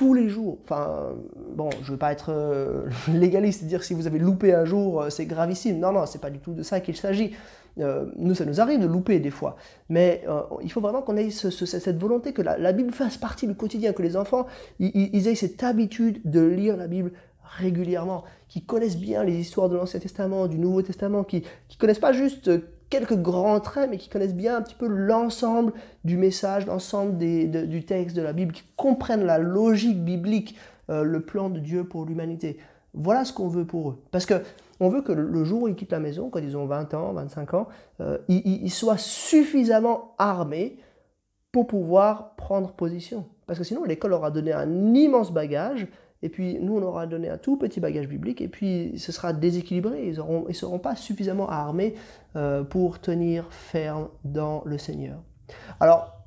tous 0.00 0.14
les 0.14 0.30
jours. 0.30 0.56
Enfin, 0.64 1.10
bon, 1.54 1.68
je 1.82 1.88
ne 1.88 1.90
veux 1.92 1.98
pas 1.98 2.10
être 2.10 2.30
euh, 2.30 2.88
légaliste 3.12 3.64
et 3.64 3.66
dire 3.66 3.84
si 3.84 3.92
vous 3.92 4.06
avez 4.06 4.18
loupé 4.18 4.54
un 4.54 4.64
jour, 4.64 5.02
euh, 5.02 5.10
c'est 5.10 5.26
gravissime. 5.26 5.78
Non, 5.78 5.92
non, 5.92 6.06
c'est 6.06 6.22
pas 6.22 6.30
du 6.30 6.38
tout 6.38 6.54
de 6.54 6.62
ça 6.62 6.80
qu'il 6.80 6.96
s'agit. 6.96 7.32
Euh, 7.78 8.06
nous, 8.16 8.34
ça 8.34 8.46
nous 8.46 8.62
arrive 8.62 8.80
de 8.80 8.86
louper 8.86 9.20
des 9.20 9.28
fois. 9.28 9.56
Mais 9.90 10.24
il 10.62 10.72
faut 10.72 10.80
vraiment 10.80 11.02
qu'on 11.02 11.18
ait 11.18 11.28
cette 11.28 11.98
volonté 11.98 12.32
que 12.32 12.40
la, 12.40 12.72
Bible 12.72 12.92
fasse 12.92 13.18
partie 13.18 13.46
du 13.46 13.54
quotidien, 13.54 13.92
que 13.92 14.00
les 14.00 14.16
enfants, 14.16 14.46
ils 14.78 15.28
aient 15.28 15.34
cette 15.34 15.62
habitude 15.62 16.22
de 16.24 16.40
lire 16.40 16.78
la 16.78 16.86
Bible 16.86 17.12
régulièrement, 17.58 18.24
qui 18.48 18.64
connaissent 18.64 18.96
bien 18.96 19.22
les 19.22 19.38
histoires 19.38 19.68
de 19.68 19.76
l'Ancien 19.76 20.00
Testament, 20.00 20.46
du 20.46 20.58
Nouveau 20.58 20.80
Testament, 20.80 21.24
qui 21.24 21.40
ne 21.40 21.76
connaissent 21.78 21.98
pas 21.98 22.14
juste 22.14 22.50
quelques 22.90 23.16
grands 23.16 23.60
traits, 23.60 23.88
mais 23.88 23.96
qui 23.96 24.08
connaissent 24.08 24.34
bien 24.34 24.56
un 24.56 24.62
petit 24.62 24.74
peu 24.74 24.86
l'ensemble 24.86 25.72
du 26.04 26.16
message, 26.16 26.66
l'ensemble 26.66 27.16
du 27.16 27.84
texte 27.84 28.16
de 28.16 28.22
la 28.22 28.32
Bible, 28.32 28.52
qui 28.52 28.64
comprennent 28.76 29.24
la 29.24 29.38
logique 29.38 30.04
biblique, 30.04 30.56
euh, 30.90 31.04
le 31.04 31.20
plan 31.20 31.48
de 31.48 31.60
Dieu 31.60 31.84
pour 31.84 32.04
l'humanité. 32.04 32.58
Voilà 32.92 33.24
ce 33.24 33.32
qu'on 33.32 33.48
veut 33.48 33.64
pour 33.64 33.90
eux. 33.90 34.02
Parce 34.10 34.26
que 34.26 34.42
on 34.80 34.88
veut 34.88 35.02
que 35.02 35.12
le 35.12 35.44
jour 35.44 35.62
où 35.62 35.68
ils 35.68 35.76
quittent 35.76 35.92
la 35.92 36.00
maison, 36.00 36.30
quand 36.30 36.40
ils 36.40 36.56
ont 36.56 36.64
20 36.64 36.94
ans, 36.94 37.12
25 37.12 37.54
ans, 37.54 37.68
euh, 38.00 38.16
ils, 38.28 38.70
soient 38.70 38.96
suffisamment 38.96 40.14
armés 40.16 40.78
pour 41.52 41.66
pouvoir 41.66 42.34
prendre 42.36 42.72
position. 42.72 43.26
Parce 43.46 43.58
que 43.58 43.64
sinon, 43.64 43.84
l'école 43.84 44.12
leur 44.12 44.24
a 44.24 44.30
donné 44.30 44.52
un 44.52 44.94
immense 44.94 45.32
bagage, 45.32 45.86
et 46.22 46.28
puis 46.28 46.58
nous, 46.60 46.76
on 46.76 46.82
aura 46.82 47.06
donné 47.06 47.30
un 47.30 47.38
tout 47.38 47.56
petit 47.56 47.80
bagage 47.80 48.06
biblique, 48.06 48.40
et 48.40 48.48
puis 48.48 48.92
ce 48.98 49.10
sera 49.12 49.32
déséquilibré, 49.32 50.06
ils 50.06 50.18
ne 50.18 50.48
ils 50.48 50.54
seront 50.54 50.78
pas 50.78 50.96
suffisamment 50.96 51.48
armés 51.48 51.94
euh, 52.36 52.62
pour 52.62 53.00
tenir 53.00 53.46
ferme 53.50 54.08
dans 54.24 54.62
le 54.66 54.76
Seigneur. 54.76 55.22
Alors, 55.80 56.20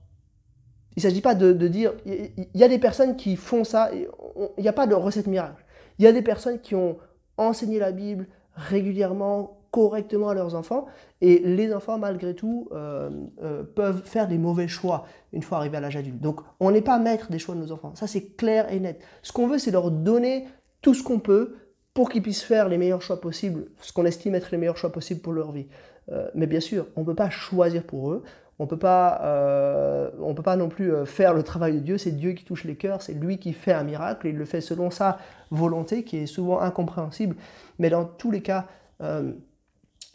il 0.95 0.99
ne 0.99 1.09
s'agit 1.09 1.21
pas 1.21 1.35
de, 1.35 1.53
dire, 1.67 1.93
il 2.05 2.47
y 2.53 2.63
a 2.63 2.67
des 2.67 2.79
personnes 2.79 3.15
qui 3.15 3.35
font 3.35 3.63
ça, 3.63 3.89
il 3.93 4.61
n'y 4.61 4.67
a 4.67 4.73
pas 4.73 4.85
de 4.85 4.93
recette 4.93 5.27
miracle. 5.27 5.63
Il 5.97 6.05
y 6.05 6.07
a 6.07 6.11
des 6.11 6.21
personnes 6.21 6.59
qui 6.59 6.75
ont 6.75 6.97
enseigné 7.37 7.79
la 7.79 7.91
Bible 7.91 8.27
régulièrement, 8.55 9.62
correctement 9.73 10.29
à 10.29 10.35
leurs 10.35 10.53
enfants. 10.53 10.85
Et 11.19 11.39
les 11.39 11.73
enfants, 11.73 11.97
malgré 11.97 12.35
tout, 12.35 12.69
euh, 12.71 13.09
euh, 13.41 13.63
peuvent 13.63 14.03
faire 14.05 14.27
des 14.27 14.37
mauvais 14.37 14.67
choix 14.67 15.05
une 15.33 15.41
fois 15.41 15.57
arrivés 15.57 15.77
à 15.77 15.81
l'âge 15.81 15.97
adulte. 15.97 16.21
Donc, 16.21 16.41
on 16.59 16.69
n'est 16.69 16.83
pas 16.83 16.99
maître 16.99 17.31
des 17.31 17.39
choix 17.39 17.55
de 17.55 17.59
nos 17.59 17.71
enfants. 17.71 17.95
Ça, 17.95 18.05
c'est 18.05 18.35
clair 18.35 18.71
et 18.71 18.79
net. 18.79 19.01
Ce 19.23 19.31
qu'on 19.31 19.47
veut, 19.47 19.57
c'est 19.57 19.71
leur 19.71 19.89
donner 19.89 20.47
tout 20.83 20.93
ce 20.93 21.01
qu'on 21.01 21.19
peut 21.19 21.55
pour 21.95 22.09
qu'ils 22.09 22.21
puissent 22.21 22.43
faire 22.43 22.69
les 22.69 22.77
meilleurs 22.77 23.01
choix 23.01 23.19
possibles, 23.19 23.65
ce 23.81 23.91
qu'on 23.91 24.05
estime 24.05 24.35
être 24.35 24.49
les 24.51 24.59
meilleurs 24.59 24.77
choix 24.77 24.91
possibles 24.91 25.21
pour 25.21 25.33
leur 25.33 25.51
vie. 25.51 25.65
Euh, 26.11 26.27
mais 26.35 26.45
bien 26.45 26.59
sûr, 26.59 26.85
on 26.95 27.01
ne 27.01 27.05
peut 27.07 27.15
pas 27.15 27.31
choisir 27.31 27.83
pour 27.83 28.11
eux. 28.11 28.23
On 28.59 28.67
peut 28.67 28.75
on 28.75 30.33
peut 30.35 30.43
pas 30.43 30.55
non 30.55 30.69
plus 30.69 30.93
faire 31.05 31.33
le 31.33 31.41
travail 31.41 31.73
de 31.73 31.79
Dieu. 31.79 31.97
C'est 31.97 32.11
Dieu 32.11 32.33
qui 32.33 32.45
touche 32.45 32.63
les 32.63 32.75
cœurs, 32.75 33.01
c'est 33.01 33.13
lui 33.13 33.39
qui 33.39 33.53
fait 33.53 33.73
un 33.73 33.83
miracle. 33.83 34.27
Et 34.27 34.29
il 34.29 34.37
le 34.37 34.45
fait 34.45 34.61
selon 34.61 34.91
sa 34.91 35.17
volonté, 35.49 36.03
qui 36.03 36.17
est 36.17 36.27
souvent 36.27 36.61
incompréhensible. 36.61 37.35
Mais 37.79 37.89
dans 37.89 38.05
tous 38.05 38.29
les 38.29 38.41
cas, 38.41 38.67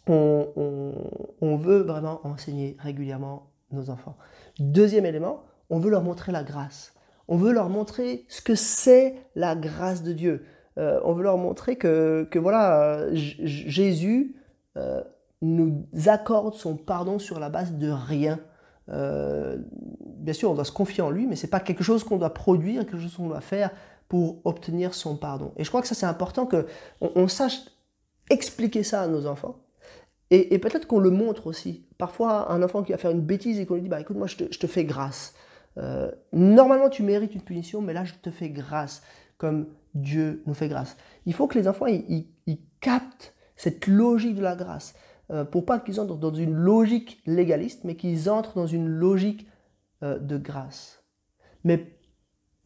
on, 0.09 1.55
veut 1.57 1.81
vraiment 1.81 2.21
enseigner 2.25 2.75
régulièrement 2.79 3.51
nos 3.71 3.89
enfants. 3.89 4.17
Deuxième 4.59 5.05
élément, 5.05 5.43
on 5.69 5.79
veut 5.79 5.91
leur 5.91 6.03
montrer 6.03 6.31
la 6.31 6.43
grâce. 6.43 6.93
On 7.27 7.37
veut 7.37 7.51
leur 7.51 7.69
montrer 7.69 8.25
ce 8.27 8.41
que 8.41 8.55
c'est 8.55 9.15
la 9.35 9.55
grâce 9.55 10.01
de 10.01 10.13
Dieu. 10.13 10.45
Euh, 10.77 10.99
on 11.03 11.13
veut 11.13 11.23
leur 11.23 11.37
montrer 11.37 11.75
que, 11.75 12.27
voilà, 12.35 13.05
Jésus 13.13 14.35
euh, 14.77 15.03
nous 15.41 15.85
accorde 16.07 16.55
son 16.55 16.75
pardon 16.75 17.19
sur 17.19 17.39
la 17.39 17.49
base 17.49 17.73
de 17.73 17.89
rien. 17.89 18.39
Euh, 18.89 19.57
bien 19.99 20.33
sûr, 20.33 20.49
on 20.49 20.55
doit 20.55 20.65
se 20.65 20.71
confier 20.71 21.03
en 21.03 21.11
lui, 21.11 21.27
mais 21.27 21.35
ce 21.35 21.45
n'est 21.45 21.51
pas 21.51 21.59
quelque 21.59 21.83
chose 21.83 22.03
qu'on 22.03 22.17
doit 22.17 22.33
produire, 22.33 22.85
quelque 22.85 22.99
chose 22.99 23.15
qu'on 23.15 23.27
doit 23.27 23.41
faire 23.41 23.69
pour 24.07 24.41
obtenir 24.43 24.95
son 24.95 25.15
pardon. 25.15 25.51
Et 25.57 25.63
je 25.63 25.69
crois 25.69 25.81
que 25.81 25.87
ça 25.87 25.93
c'est 25.93 26.07
important 26.07 26.47
qu'on 26.47 26.65
on 26.99 27.27
sache 27.27 27.59
expliquer 28.31 28.81
ça 28.81 29.03
à 29.03 29.07
nos 29.07 29.27
enfants 29.27 29.57
et, 30.31 30.59
peut-être 30.59 30.85
qu'on 30.85 30.99
le 30.99 31.09
montre 31.09 31.47
aussi. 31.47 31.85
Parfois, 31.97 32.51
un 32.51 32.61
enfant 32.61 32.83
qui 32.83 32.91
va 32.91 32.97
faire 32.99 33.11
une 33.11 33.21
bêtise 33.21 33.59
et 33.59 33.65
qu'on 33.65 33.75
lui 33.75 33.81
dit, 33.81 33.89
bah 33.89 33.99
écoute, 33.99 34.17
moi 34.17 34.27
je 34.27 34.35
te, 34.35 34.67
fais 34.67 34.85
grâce. 34.85 35.33
Euh, 35.77 36.11
normalement, 36.33 36.89
tu 36.89 37.01
mérites 37.01 37.33
une 37.33 37.41
punition, 37.41 37.81
mais 37.81 37.93
là, 37.93 38.03
je 38.05 38.13
te 38.13 38.29
fais 38.29 38.49
grâce, 38.49 39.01
comme 39.37 39.67
Dieu 39.95 40.43
nous 40.45 40.53
fait 40.53 40.67
grâce. 40.67 40.97
Il 41.25 41.33
faut 41.33 41.47
que 41.47 41.57
les 41.57 41.67
enfants, 41.67 41.87
ils, 41.87 42.27
captent 42.79 43.33
cette 43.57 43.87
logique 43.87 44.35
de 44.35 44.41
la 44.41 44.55
grâce, 44.55 44.93
euh, 45.31 45.43
pour 45.43 45.65
pas 45.65 45.79
qu'ils 45.79 45.99
entrent 45.99 46.15
dans 46.15 46.33
une 46.33 46.53
logique 46.53 47.21
légaliste, 47.25 47.83
mais 47.83 47.95
qu'ils 47.95 48.29
entrent 48.29 48.55
dans 48.55 48.67
une 48.67 48.87
logique 48.87 49.47
euh, 50.03 50.17
de 50.17 50.37
grâce. 50.37 51.03
Mais, 51.65 51.97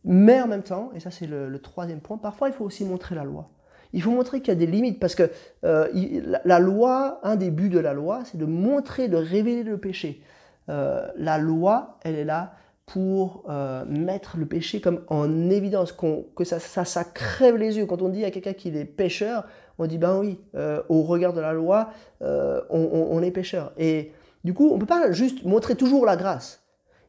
mais 0.04 0.40
en 0.40 0.48
même 0.48 0.62
temps, 0.62 0.92
et 0.94 1.00
ça 1.00 1.10
c'est 1.10 1.26
le 1.26 1.60
troisième 1.60 2.00
point, 2.00 2.20
parfois 2.20 2.48
il 2.48 2.54
faut 2.54 2.64
aussi 2.64 2.86
montrer 2.86 3.16
la 3.16 3.24
loi 3.24 3.50
il 3.94 4.02
faut 4.02 4.12
montrer 4.12 4.42
qu'il 4.42 4.50
y 4.50 4.52
a 4.52 4.60
des 4.60 4.66
limites 4.66 5.00
parce 5.00 5.16
que 5.16 5.30
euh, 5.64 5.88
la, 6.44 6.60
loi, 6.60 7.20
un 7.24 7.36
des 7.36 7.52
buts 7.52 7.70
de 7.70 7.80
la 7.80 7.94
loi, 7.94 8.22
c'est 8.26 8.38
de 8.38 8.46
montrer, 8.46 9.08
de 9.08 9.18
révéler 9.18 9.64
le 9.64 9.78
péché. 9.78 10.22
Euh, 10.70 11.08
la 11.16 11.38
loi, 11.38 12.00
elle 12.04 12.16
est 12.16 12.26
là 12.26 12.56
pour 12.86 13.46
euh, 13.50 13.86
mettre 13.86 14.38
le 14.38 14.46
péché 14.46 14.82
comme 14.82 15.02
en 15.08 15.50
évidence, 15.50 15.94
que 15.94 16.44
ça, 16.44 16.60
ça, 16.60 17.04
crève 17.04 17.56
les 17.56 17.78
yeux. 17.78 17.86
Quand 17.86 18.02
on 18.02 18.10
dit 18.10 18.26
à 18.26 18.32
quelqu'un 18.32 18.54
qu'il 18.54 18.76
est 18.76 18.86
pécheur, 18.86 19.46
on 19.78 19.86
dit 19.86 19.98
ben 19.98 20.20
oui, 20.20 20.40
au 20.90 21.04
regard 21.04 21.34
de 21.34 21.42
la 21.42 21.54
loi, 21.54 21.90
on, 22.22 23.22
est 23.24 23.32
pécheur. 23.32 23.74
Et 23.78 24.12
du 24.44 24.54
coup, 24.54 24.70
on 24.70 24.76
ne 24.76 24.80
peut 24.80 24.86
pas 24.86 25.12
juste 25.12 25.46
montrer 25.46 25.76
toujours 25.76 26.06
la 26.06 26.16
grâce. 26.16 26.64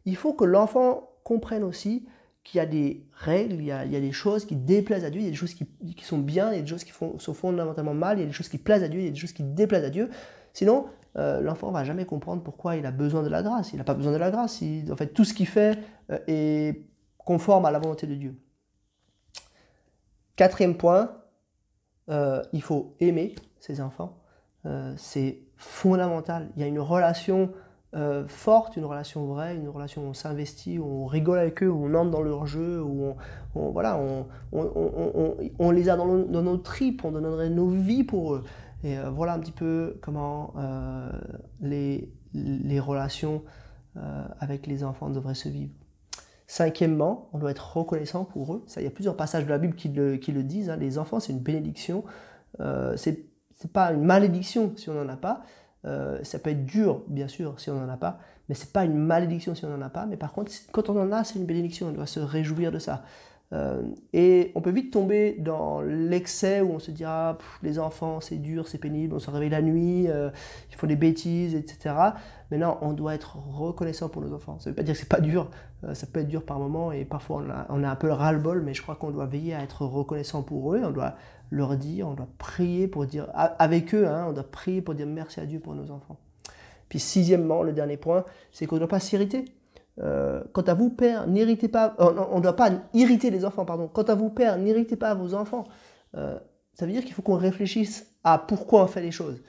Il 0.06 0.16
faut 0.16 0.32
que 0.32 0.44
l'enfant 0.44 1.10
comprenne 1.24 1.64
aussi 1.64 2.06
qu'il 2.44 2.58
y 2.58 2.60
a 2.60 2.66
des 2.66 3.06
règles, 3.14 3.54
il 3.54 3.64
y 3.64 3.72
a, 3.72 3.86
des 3.86 4.12
choses 4.12 4.44
qui 4.44 4.54
déplaisent 4.54 5.04
à 5.04 5.10
Dieu, 5.10 5.20
il 5.20 5.24
y 5.24 5.28
a 5.28 5.30
des 5.30 5.36
choses 5.36 5.54
qui, 5.54 5.66
sont 6.04 6.18
bien, 6.18 6.52
il 6.52 6.56
y 6.56 6.58
a 6.58 6.62
des 6.62 6.68
choses 6.68 6.84
qui 6.84 6.92
sont 6.92 7.34
fondamentalement 7.34 7.94
mal, 7.94 8.18
il 8.18 8.20
y 8.20 8.24
a 8.24 8.26
des 8.26 8.32
choses 8.32 8.50
qui 8.50 8.58
plaisent 8.58 8.84
à 8.84 8.88
Dieu, 8.88 9.00
il 9.00 9.06
y 9.06 9.08
a 9.08 9.10
des 9.10 9.16
choses 9.16 9.32
qui 9.32 9.42
déplaisent 9.42 9.84
à 9.84 9.90
Dieu. 9.90 10.10
Sinon, 10.52 10.86
euh, 11.16 11.40
l'enfant 11.40 11.70
va 11.70 11.84
jamais 11.84 12.04
comprendre 12.04 12.42
pourquoi 12.42 12.76
il 12.76 12.84
a 12.84 12.90
besoin 12.90 13.22
de 13.22 13.28
la 13.28 13.42
grâce. 13.42 13.72
Il 13.72 13.78
n'a 13.78 13.84
pas 13.84 13.94
besoin 13.94 14.12
de 14.12 14.18
la 14.18 14.30
grâce. 14.30 14.62
en 14.62 14.96
fait, 14.96 15.08
tout 15.08 15.24
ce 15.24 15.32
qu'il 15.32 15.46
fait 15.46 15.78
euh, 16.10 16.18
est 16.26 16.86
conforme 17.16 17.64
à 17.64 17.70
la 17.70 17.78
volonté 17.78 18.06
de 18.06 18.14
Dieu. 18.14 18.38
Quatrième 20.36 20.76
point, 20.76 21.16
euh, 22.10 22.42
il 22.52 22.62
faut 22.62 22.94
aimer 23.00 23.34
ses 23.58 23.80
enfants. 23.80 24.18
c'est 24.96 25.40
fondamental. 25.56 26.50
Il 26.56 26.60
y 26.60 26.64
a 26.64 26.66
une 26.66 26.80
relation 26.80 27.52
euh, 27.94 28.26
forte, 28.26 28.76
une 28.76 28.84
relation 28.84 29.24
vraie, 29.24 29.54
une 29.54 29.68
relation 29.68 30.02
où 30.02 30.06
on 30.06 30.14
s'investit, 30.14 30.80
où 30.80 31.04
on 31.04 31.06
rigole 31.06 31.38
avec 31.38 31.62
eux, 31.62 31.70
où 31.70 31.86
on 31.86 31.94
entre 31.94 32.10
dans 32.10 32.22
leur 32.22 32.44
jeu, 32.44 32.82
où 32.82 33.14
on, 33.54 33.70
voilà, 33.70 34.00
on, 34.52 35.70
les 35.70 35.88
a 35.88 35.96
dans, 35.96 36.06
nos 36.06 36.56
tripes, 36.56 37.04
on 37.04 37.12
donnerait 37.12 37.50
nos 37.50 37.68
vies 37.68 38.02
pour 38.02 38.34
eux. 38.34 38.44
Et 38.82 38.98
euh, 38.98 39.10
voilà 39.10 39.34
un 39.34 39.38
petit 39.38 39.52
peu 39.52 39.96
comment 40.02 40.54
euh, 40.58 41.08
les, 41.60 42.12
les, 42.32 42.80
relations 42.80 43.42
avec 44.40 44.66
les 44.66 44.82
enfants 44.82 45.08
devraient 45.08 45.36
se 45.36 45.48
vivre. 45.48 45.72
Cinquièmement, 46.48 47.28
on 47.32 47.38
doit 47.38 47.52
être 47.52 47.76
reconnaissant 47.76 48.24
pour 48.24 48.54
eux. 48.54 48.64
Ça, 48.66 48.80
il 48.80 48.84
y 48.84 48.88
a 48.88 48.90
plusieurs 48.90 49.16
passages 49.16 49.44
de 49.44 49.50
la 49.50 49.58
Bible 49.58 49.76
qui 49.76 49.88
le, 49.88 50.16
qui 50.16 50.32
le 50.32 50.42
disent. 50.42 50.68
Hein. 50.68 50.76
Les 50.76 50.98
enfants, 50.98 51.20
c'est 51.20 51.32
une 51.32 51.38
bénédiction. 51.38 52.02
c'est 52.96 53.22
pas 53.72 53.92
une 53.92 54.02
malédiction 54.02 54.72
si 54.76 54.90
on 54.90 54.94
n'en 54.94 55.08
a 55.08 55.16
pas. 55.16 55.44
Euh, 55.86 56.18
ça 56.22 56.38
peut 56.38 56.50
être 56.50 56.64
dur, 56.64 57.02
bien 57.08 57.28
sûr, 57.28 57.60
si 57.60 57.70
on 57.70 57.74
n'en 57.74 57.92
a 57.92 57.96
pas, 57.96 58.18
mais 58.48 58.54
c'est 58.54 58.72
pas 58.72 58.84
une 58.84 58.96
malédiction 58.96 59.54
si 59.54 59.64
on 59.64 59.76
n'en 59.76 59.84
a 59.84 59.90
pas. 59.90 60.06
Mais 60.06 60.16
par 60.16 60.32
contre, 60.32 60.52
quand 60.72 60.88
on 60.88 61.00
en 61.00 61.12
a, 61.12 61.24
c'est 61.24 61.38
une 61.38 61.46
bénédiction. 61.46 61.88
On 61.88 61.92
doit 61.92 62.06
se 62.06 62.20
réjouir 62.20 62.72
de 62.72 62.78
ça. 62.78 63.02
Euh, 63.52 63.82
et 64.12 64.52
on 64.54 64.62
peut 64.62 64.70
vite 64.70 64.92
tomber 64.92 65.36
dans 65.38 65.82
l'excès 65.82 66.62
où 66.62 66.72
on 66.72 66.78
se 66.78 66.90
dit 66.90 67.04
ah, 67.04 67.36
les 67.62 67.78
enfants 67.78 68.20
c'est 68.20 68.38
dur, 68.38 68.66
c'est 68.66 68.78
pénible, 68.78 69.14
on 69.14 69.18
se 69.18 69.30
réveille 69.30 69.50
la 69.50 69.60
nuit, 69.60 70.08
euh, 70.08 70.30
ils 70.70 70.76
font 70.76 70.86
des 70.86 70.96
bêtises, 70.96 71.54
etc. 71.54 71.94
Mais 72.50 72.56
non, 72.56 72.78
on 72.80 72.94
doit 72.94 73.14
être 73.14 73.36
reconnaissant 73.36 74.08
pour 74.08 74.22
nos 74.22 74.32
enfants. 74.32 74.58
Ça 74.60 74.70
ne 74.70 74.72
veut 74.72 74.76
pas 74.76 74.82
dire 74.82 74.94
que 74.94 74.98
c'est 74.98 75.08
pas 75.08 75.20
dur, 75.20 75.50
ça 75.92 76.06
peut 76.06 76.20
être 76.20 76.28
dur 76.28 76.42
par 76.44 76.58
moment 76.58 76.90
et 76.90 77.04
parfois 77.04 77.44
on 77.46 77.50
a, 77.50 77.66
on 77.68 77.84
a 77.84 77.90
un 77.90 77.96
peu 77.96 78.06
le 78.06 78.14
ras-le-bol, 78.14 78.62
mais 78.62 78.72
je 78.72 78.82
crois 78.82 78.96
qu'on 78.96 79.10
doit 79.10 79.26
veiller 79.26 79.54
à 79.54 79.62
être 79.62 79.84
reconnaissant 79.84 80.42
pour 80.42 80.74
eux, 80.74 80.80
on 80.82 80.90
doit 80.90 81.14
leur 81.50 81.76
dire, 81.76 82.08
on 82.08 82.14
doit 82.14 82.28
prier 82.38 82.88
pour 82.88 83.06
dire, 83.06 83.28
avec 83.34 83.94
eux, 83.94 84.06
hein, 84.06 84.26
on 84.28 84.32
doit 84.32 84.50
prier 84.50 84.82
pour 84.82 84.94
dire 84.94 85.06
merci 85.06 85.40
à 85.40 85.46
Dieu 85.46 85.60
pour 85.60 85.74
nos 85.74 85.90
enfants. 85.90 86.16
Puis 86.88 87.00
sixièmement, 87.00 87.62
le 87.62 87.72
dernier 87.72 87.96
point, 87.96 88.24
c'est 88.52 88.66
qu'on 88.66 88.76
ne 88.76 88.80
doit 88.80 88.88
pas 88.88 89.00
s'irriter. 89.00 89.44
Euh, 90.00 90.42
quant 90.52 90.62
à 90.62 90.74
vous, 90.74 90.90
père, 90.90 91.26
n'irritez 91.26 91.68
pas, 91.68 91.94
euh, 92.00 92.12
on 92.30 92.38
ne 92.38 92.42
doit 92.42 92.56
pas 92.56 92.70
irriter 92.92 93.30
les 93.30 93.44
enfants, 93.44 93.64
pardon. 93.64 93.88
Quant 93.88 94.02
à 94.02 94.14
vous, 94.14 94.30
père, 94.30 94.58
n'irritez 94.58 94.96
pas 94.96 95.14
vos 95.14 95.34
enfants. 95.34 95.64
Euh, 96.16 96.38
ça 96.74 96.86
veut 96.86 96.92
dire 96.92 97.04
qu'il 97.04 97.12
faut 97.12 97.22
qu'on 97.22 97.36
réfléchisse 97.36 98.12
à 98.24 98.38
pourquoi 98.38 98.84
on 98.84 98.86
fait 98.86 99.02
les 99.02 99.12
choses. 99.12 99.42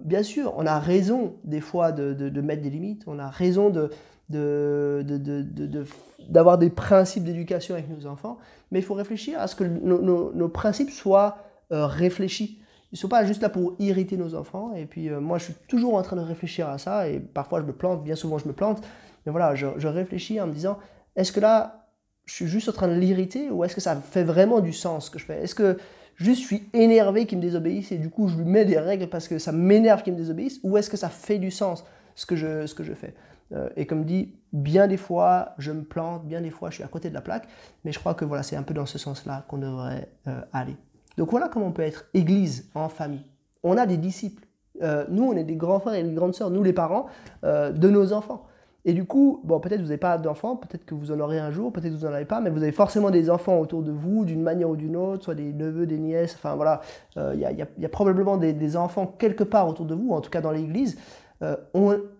bien 0.00 0.22
sûr, 0.22 0.52
on 0.56 0.66
a 0.66 0.80
raison 0.80 1.36
des 1.44 1.60
fois 1.60 1.92
de, 1.92 2.40
mettre 2.40 2.62
des 2.62 2.70
limites, 2.70 3.04
on 3.06 3.18
a 3.20 3.28
raison 3.28 3.70
de, 3.70 3.90
d'avoir 4.28 6.58
des 6.58 6.70
principes 6.70 7.24
d'éducation 7.24 7.74
avec 7.74 7.88
nos 7.88 8.06
enfants, 8.06 8.38
mais 8.70 8.78
il 8.78 8.84
faut 8.84 8.94
réfléchir 8.94 9.40
à 9.40 9.46
ce 9.46 9.54
que 9.54 9.64
nos, 9.64 10.48
principes 10.48 10.90
soient 10.90 11.38
réfléchis. 11.70 12.58
Ils 12.92 12.96
ne 12.96 12.98
sont 12.98 13.08
pas 13.08 13.24
juste 13.24 13.40
là 13.40 13.48
pour 13.48 13.74
irriter 13.78 14.16
nos 14.16 14.34
enfants. 14.34 14.74
Et 14.74 14.86
puis 14.86 15.08
moi, 15.10 15.38
je 15.38 15.44
suis 15.44 15.54
toujours 15.66 15.94
en 15.94 16.02
train 16.02 16.16
de 16.16 16.22
réfléchir 16.22 16.68
à 16.68 16.78
ça. 16.78 17.08
Et 17.08 17.20
parfois, 17.20 17.60
je 17.60 17.66
me 17.66 17.72
plante, 17.72 18.04
bien 18.04 18.16
souvent, 18.16 18.38
je 18.38 18.46
me 18.46 18.52
plante. 18.52 18.82
Mais 19.24 19.32
voilà, 19.32 19.54
je, 19.54 19.86
réfléchis 19.86 20.40
en 20.40 20.46
me 20.46 20.52
disant, 20.52 20.78
est-ce 21.16 21.32
que 21.32 21.40
là, 21.40 21.88
je 22.24 22.34
suis 22.34 22.46
juste 22.46 22.68
en 22.68 22.72
train 22.72 22.88
de 22.88 22.94
l'irriter 22.94 23.50
ou 23.50 23.64
est-ce 23.64 23.74
que 23.74 23.80
ça 23.80 23.96
fait 23.96 24.24
vraiment 24.24 24.60
du 24.60 24.72
sens 24.72 25.06
ce 25.06 25.10
que 25.10 25.18
je 25.18 25.24
fais? 25.24 25.42
Est-ce 25.42 25.54
que 25.54 25.78
juste 26.16 26.42
je 26.42 26.46
suis 26.46 26.68
énervé 26.72 27.26
qu'il 27.26 27.38
me 27.38 27.42
désobéisse 27.42 27.90
et 27.90 27.98
du 27.98 28.10
coup 28.10 28.28
je 28.28 28.36
lui 28.36 28.44
mets 28.44 28.64
des 28.64 28.78
règles 28.78 29.08
parce 29.08 29.26
que 29.26 29.38
ça 29.38 29.50
m'énerve 29.50 30.02
qu'il 30.02 30.12
me 30.12 30.18
désobéisse 30.18 30.60
ou 30.62 30.76
est-ce 30.76 30.88
que 30.88 30.96
ça 30.96 31.08
fait 31.08 31.38
du 31.38 31.50
sens 31.50 31.84
ce 32.14 32.26
que 32.26 32.36
je, 32.36 32.66
ce 32.66 32.74
que 32.74 32.84
je 32.84 32.92
fais? 32.92 33.08
euh, 33.08 33.31
Et 33.76 33.86
comme 33.86 34.04
dit, 34.04 34.34
bien 34.52 34.86
des 34.86 34.96
fois 34.96 35.54
je 35.58 35.72
me 35.72 35.82
plante, 35.82 36.24
bien 36.24 36.40
des 36.40 36.50
fois 36.50 36.70
je 36.70 36.76
suis 36.76 36.84
à 36.84 36.88
côté 36.88 37.08
de 37.10 37.14
la 37.14 37.20
plaque, 37.20 37.46
mais 37.84 37.92
je 37.92 37.98
crois 37.98 38.14
que 38.14 38.24
voilà, 38.24 38.42
c'est 38.42 38.56
un 38.56 38.62
peu 38.62 38.74
dans 38.74 38.86
ce 38.86 38.98
sens-là 38.98 39.44
qu'on 39.48 39.58
devrait 39.58 40.08
euh, 40.26 40.40
aller. 40.52 40.76
Donc 41.18 41.30
voilà 41.30 41.48
comment 41.48 41.66
on 41.66 41.72
peut 41.72 41.82
être 41.82 42.06
église 42.14 42.70
en 42.74 42.88
famille. 42.88 43.24
On 43.62 43.76
a 43.76 43.86
des 43.86 43.98
disciples. 43.98 44.46
Euh, 44.82 45.04
nous, 45.10 45.24
on 45.24 45.36
est 45.36 45.44
des 45.44 45.56
grands 45.56 45.80
frères 45.80 45.94
et 45.94 46.02
des 46.02 46.14
grandes 46.14 46.34
sœurs, 46.34 46.50
nous 46.50 46.62
les 46.62 46.72
parents, 46.72 47.06
de 47.42 47.88
nos 47.88 48.12
enfants. 48.12 48.46
Et 48.84 48.94
du 48.94 49.04
coup, 49.04 49.40
bon, 49.44 49.60
peut-être 49.60 49.80
vous 49.80 49.86
n'avez 49.86 49.96
pas 49.96 50.18
d'enfants, 50.18 50.56
peut-être 50.56 50.84
que 50.84 50.94
vous 50.94 51.12
en 51.12 51.20
aurez 51.20 51.38
un 51.38 51.52
jour, 51.52 51.72
peut-être 51.72 51.92
que 51.92 51.98
vous 51.98 52.06
n'en 52.06 52.14
avez 52.14 52.24
pas, 52.24 52.40
mais 52.40 52.50
vous 52.50 52.62
avez 52.62 52.72
forcément 52.72 53.10
des 53.10 53.30
enfants 53.30 53.60
autour 53.60 53.82
de 53.82 53.92
vous, 53.92 54.24
d'une 54.24 54.42
manière 54.42 54.68
ou 54.68 54.76
d'une 54.76 54.96
autre, 54.96 55.24
soit 55.24 55.36
des 55.36 55.52
neveux, 55.52 55.86
des 55.86 55.98
nièces, 55.98 56.34
enfin 56.34 56.56
voilà, 56.56 56.80
il 57.14 57.22
euh, 57.22 57.34
y, 57.34 57.84
a, 57.84 57.88
probablement 57.88 58.36
des, 58.36 58.76
enfants 58.76 59.06
quelque 59.06 59.44
part 59.44 59.68
autour 59.68 59.86
de 59.86 59.94
vous, 59.94 60.10
en 60.10 60.20
tout 60.20 60.30
cas 60.30 60.40
dans 60.40 60.50
l'Église. 60.50 60.98
Euh, 61.42 61.56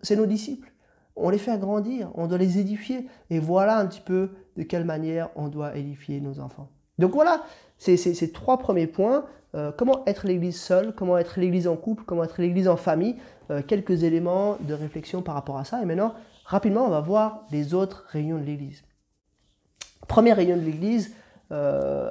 c'est 0.02 0.16
nos 0.16 0.26
disciples. 0.26 0.71
On 1.16 1.30
les 1.30 1.38
fait 1.38 1.58
grandir, 1.58 2.10
on 2.14 2.26
doit 2.26 2.38
les 2.38 2.58
édifier. 2.58 3.06
Et 3.30 3.38
voilà 3.38 3.78
un 3.78 3.86
petit 3.86 4.00
peu 4.00 4.30
de 4.56 4.62
quelle 4.62 4.84
manière 4.84 5.30
on 5.36 5.48
doit 5.48 5.76
édifier 5.76 6.20
nos 6.20 6.40
enfants. 6.40 6.68
Donc 6.98 7.12
voilà, 7.12 7.42
c'est 7.78 7.96
ces 7.96 8.32
trois 8.32 8.58
premiers 8.58 8.86
points. 8.86 9.24
Euh, 9.54 9.70
comment 9.76 10.02
être 10.06 10.26
l'Église 10.26 10.58
seule, 10.58 10.94
comment 10.94 11.18
être 11.18 11.38
l'Église 11.38 11.68
en 11.68 11.76
couple, 11.76 12.04
comment 12.04 12.24
être 12.24 12.40
l'Église 12.40 12.68
en 12.68 12.76
famille? 12.76 13.16
quelques 13.66 14.02
éléments 14.02 14.56
de 14.60 14.72
réflexion 14.72 15.20
par 15.20 15.34
rapport 15.34 15.58
à 15.58 15.64
ça. 15.64 15.82
Et 15.82 15.84
maintenant, 15.84 16.14
rapidement, 16.46 16.86
on 16.86 16.88
va 16.88 17.00
voir 17.00 17.44
les 17.50 17.74
autres 17.74 18.06
réunions 18.08 18.38
de 18.38 18.44
l'Église. 18.44 18.82
Première 20.08 20.36
réunion 20.36 20.56
de 20.56 20.62
l'Église, 20.62 21.14
euh, 21.52 22.10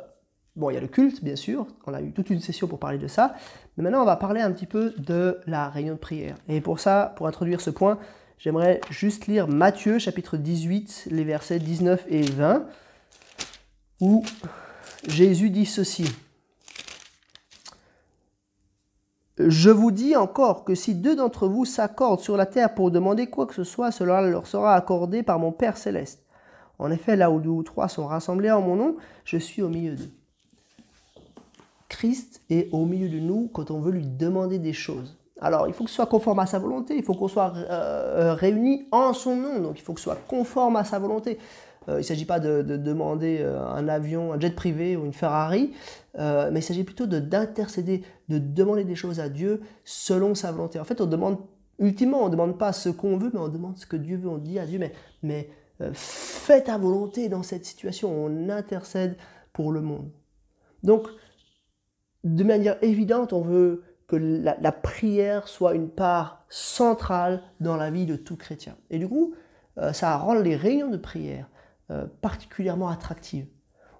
bon, 0.55 0.69
il 0.69 0.75
y 0.75 0.77
a 0.77 0.81
le 0.81 0.87
culte, 0.87 1.23
bien 1.23 1.35
sûr, 1.35 1.67
on 1.85 1.93
a 1.93 2.01
eu 2.01 2.11
toute 2.11 2.29
une 2.29 2.39
session 2.39 2.67
pour 2.67 2.79
parler 2.79 2.97
de 2.97 3.07
ça, 3.07 3.35
mais 3.75 3.83
maintenant 3.83 4.01
on 4.01 4.05
va 4.05 4.15
parler 4.15 4.41
un 4.41 4.51
petit 4.51 4.65
peu 4.65 4.93
de 4.97 5.39
la 5.45 5.69
réunion 5.69 5.93
de 5.93 5.99
prière. 5.99 6.35
Et 6.47 6.61
pour 6.61 6.79
ça, 6.79 7.13
pour 7.15 7.27
introduire 7.27 7.61
ce 7.61 7.69
point, 7.69 7.97
j'aimerais 8.41 8.81
juste 8.89 9.27
lire 9.27 9.47
Matthieu 9.47 9.99
chapitre 9.99 10.35
18, 10.35 11.09
les 11.11 11.23
versets 11.23 11.59
19 11.59 12.05
et 12.09 12.23
20, 12.23 12.65
où 13.99 14.25
Jésus 15.07 15.51
dit 15.51 15.67
ceci. 15.67 16.05
Je 19.37 19.69
vous 19.69 19.91
dis 19.91 20.15
encore 20.15 20.63
que 20.63 20.75
si 20.75 20.95
deux 20.95 21.15
d'entre 21.15 21.47
vous 21.47 21.65
s'accordent 21.65 22.19
sur 22.19 22.35
la 22.35 22.45
terre 22.45 22.73
pour 22.73 22.91
demander 22.91 23.27
quoi 23.27 23.45
que 23.45 23.53
ce 23.53 23.63
soit, 23.63 23.91
cela 23.91 24.21
leur 24.21 24.47
sera 24.47 24.75
accordé 24.75 25.23
par 25.23 25.39
mon 25.39 25.51
Père 25.51 25.77
céleste. 25.77 26.23
En 26.79 26.91
effet, 26.91 27.15
là 27.15 27.29
où 27.31 27.39
deux 27.39 27.49
ou 27.49 27.63
trois 27.63 27.87
sont 27.87 28.07
rassemblés 28.07 28.51
en 28.51 28.61
mon 28.61 28.75
nom, 28.75 28.97
je 29.23 29.37
suis 29.37 29.61
au 29.61 29.69
milieu 29.69 29.95
d'eux. 29.95 30.11
Christ 31.89 32.41
est 32.49 32.69
au 32.71 32.85
milieu 32.85 33.09
de 33.09 33.19
nous 33.19 33.49
quand 33.53 33.69
on 33.69 33.79
veut 33.79 33.91
lui 33.91 34.05
demander 34.05 34.57
des 34.57 34.73
choses. 34.73 35.20
Alors, 35.41 35.67
il 35.67 35.73
faut 35.73 35.83
que 35.83 35.89
ce 35.89 35.95
soit 35.95 36.05
conforme 36.05 36.39
à 36.39 36.45
sa 36.45 36.59
volonté, 36.59 36.95
il 36.95 37.03
faut 37.03 37.15
qu'on 37.15 37.27
soit 37.27 37.53
euh, 37.55 37.65
euh, 37.69 38.33
réunis 38.35 38.87
en 38.91 39.11
son 39.13 39.35
nom, 39.35 39.59
donc 39.59 39.79
il 39.79 39.81
faut 39.81 39.93
que 39.93 39.99
ce 39.99 40.03
soit 40.03 40.19
conforme 40.27 40.75
à 40.75 40.83
sa 40.83 40.99
volonté. 40.99 41.39
Euh, 41.89 41.95
il 41.95 41.97
ne 41.97 42.03
s'agit 42.03 42.25
pas 42.25 42.39
de, 42.39 42.61
demander 42.61 43.39
euh, 43.41 43.59
un 43.59 43.87
avion, 43.87 44.33
un 44.33 44.39
jet 44.39 44.55
privé 44.55 44.95
ou 44.95 45.05
une 45.05 45.13
Ferrari, 45.13 45.73
mais 46.15 46.59
il 46.59 46.63
s'agit 46.63 46.83
plutôt 46.83 47.07
d'intercéder, 47.07 48.03
de, 48.29 48.37
demander 48.37 48.83
des 48.83 48.93
choses 48.93 49.19
à 49.19 49.29
Dieu 49.29 49.61
selon 49.83 50.35
sa 50.35 50.51
volonté. 50.51 50.79
En 50.79 50.83
fait, 50.83 51.01
on 51.01 51.07
demande, 51.07 51.39
ultimement, 51.79 52.21
on 52.21 52.25
ne 52.27 52.31
demande 52.31 52.59
pas 52.59 52.71
ce 52.71 52.89
qu'on 52.89 53.17
veut, 53.17 53.31
mais 53.33 53.39
on 53.39 53.47
demande 53.47 53.79
ce 53.79 53.87
que 53.87 53.97
Dieu 53.97 54.17
veut. 54.17 54.29
On 54.29 54.37
dit 54.37 54.59
à 54.59 54.67
Dieu, 54.67 54.77
mais, 54.77 54.91
mais 55.23 55.49
fais 55.93 56.61
ta 56.61 56.77
volonté 56.77 57.29
dans 57.29 57.41
cette 57.41 57.65
situation. 57.65 58.11
On 58.13 58.49
intercède 58.49 59.17
pour 59.53 59.71
le 59.71 59.81
monde. 59.81 60.11
Donc, 60.83 61.07
de 62.23 62.43
manière 62.43 62.77
évidente, 62.83 63.33
on 63.33 63.41
veut 63.41 63.83
que 64.11 64.17
la, 64.17 64.71
prière 64.71 65.47
soit 65.47 65.73
une 65.73 65.89
part 65.89 66.45
centrale 66.49 67.41
dans 67.59 67.77
la 67.77 67.89
vie 67.89 68.05
de 68.05 68.15
tout 68.15 68.35
chrétien. 68.35 68.75
Et 68.89 68.99
du 68.99 69.07
coup, 69.07 69.33
ça 69.93 70.17
rend 70.17 70.33
les 70.33 70.55
réunions 70.55 70.89
de 70.89 70.97
prière 70.97 71.47
euh, 71.91 72.05
particulièrement 72.21 72.87
attractive. 72.87 73.47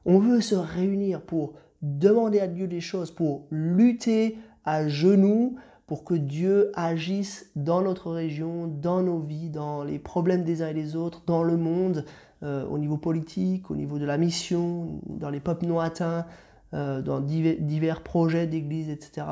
On 0.06 0.20
veut 0.20 0.40
se 0.40 0.56
réunir 0.56 1.22
pour 1.22 1.56
demander 1.82 2.40
à 2.40 2.48
Dieu 2.48 2.66
des 2.66 2.80
choses, 2.80 3.12
pour 3.12 3.48
lutter 3.52 4.38
à 4.64 4.88
genoux, 4.88 5.58
pour 5.88 6.06
que 6.06 6.14
Dieu 6.14 6.72
agisse 6.74 7.52
dans 7.58 7.82
notre 7.82 8.12
région, 8.12 8.68
dans 8.68 9.02
nos 9.02 9.20
vies, 9.20 9.50
dans 9.50 9.84
les 9.84 10.00
problèmes 10.00 10.46
des 10.46 10.62
uns 10.62 10.70
et 10.70 10.74
des 10.74 10.96
autres, 10.96 11.24
dans 11.26 11.44
le 11.44 11.58
monde, 11.58 12.06
euh, 12.44 12.66
au 12.68 12.78
niveau 12.78 12.96
politique, 12.96 13.70
au 13.70 13.76
niveau 13.76 14.00
de 14.00 14.06
la 14.06 14.18
mission, 14.18 15.02
dans 15.06 15.30
les 15.30 15.42
peuples 15.42 15.66
non 15.66 15.82
atteints, 15.82 16.26
euh, 16.74 17.02
dans 17.02 17.20
divers, 17.20 18.04
projets 18.04 18.48
d'église, 18.48 18.90
etc. 18.90 19.28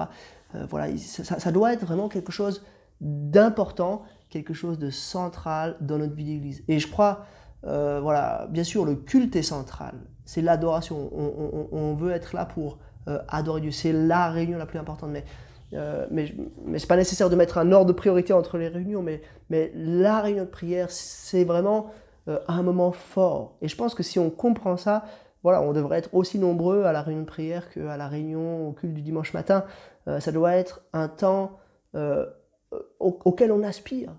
voilà, 0.69 0.87
ça, 0.97 1.51
doit 1.51 1.73
être 1.73 1.85
vraiment 1.85 2.09
quelque 2.09 2.31
chose 2.31 2.65
d'important, 3.01 4.03
quelque 4.29 4.53
chose 4.53 4.79
de 4.79 4.89
central 4.89 5.75
dans 5.79 5.97
notre 5.97 6.15
vie 6.15 6.25
d'église. 6.25 6.63
Et 6.67 6.79
je 6.79 6.87
crois 6.87 7.25
euh, 7.65 7.99
voilà, 8.01 8.47
bien 8.49 8.63
sûr, 8.63 8.85
le 8.85 8.95
culte 8.95 9.35
est 9.35 9.43
central. 9.43 9.95
C'est 10.25 10.41
l'adoration. 10.41 11.09
On, 11.71 11.93
veut 11.95 12.11
être 12.11 12.35
là 12.35 12.45
pour 12.45 12.77
euh, 13.07 13.19
adorer 13.27 13.61
Dieu. 13.61 13.71
C'est 13.71 13.91
la 13.91 14.29
réunion 14.29 14.57
la 14.57 14.65
plus 14.65 14.79
importante. 14.79 15.09
Mais, 15.09 15.25
euh, 15.73 16.05
mais, 16.11 16.33
mais 16.65 16.79
pas 16.79 16.95
nécessaire 16.95 17.29
de 17.29 17.35
mettre 17.35 17.57
un 17.57 17.71
ordre 17.71 17.87
de 17.87 17.93
priorité 17.93 18.33
entre 18.33 18.57
les 18.57 18.67
réunions. 18.67 19.01
Mais, 19.01 19.21
mais 19.49 19.71
la 19.75 20.21
réunion 20.21 20.43
de 20.43 20.49
prière, 20.49 20.89
c'est 20.89 21.43
vraiment 21.43 21.91
un 22.47 22.61
moment 22.61 22.91
fort. 22.91 23.55
Et 23.63 23.67
je 23.67 23.75
pense 23.75 23.95
que 23.95 24.03
si 24.03 24.19
on 24.19 24.29
comprend 24.29 24.77
ça, 24.77 25.03
voilà, 25.41 25.63
on 25.63 25.73
devrait 25.73 25.97
être 25.97 26.13
aussi 26.13 26.37
nombreux 26.37 26.83
à 26.83 26.91
la 26.91 27.01
réunion 27.01 27.23
de 27.23 27.27
prière 27.27 27.71
qu'à 27.71 27.97
la 27.97 28.07
réunion 28.07 28.67
au 28.67 28.71
culte 28.73 28.93
du 28.93 29.01
dimanche 29.01 29.33
matin. 29.33 29.63
Ça 30.19 30.31
doit 30.31 30.55
être 30.55 30.81
un 30.93 31.07
temps 31.07 31.59
auquel 32.99 33.51
on 33.51 33.63
aspire 33.63 34.13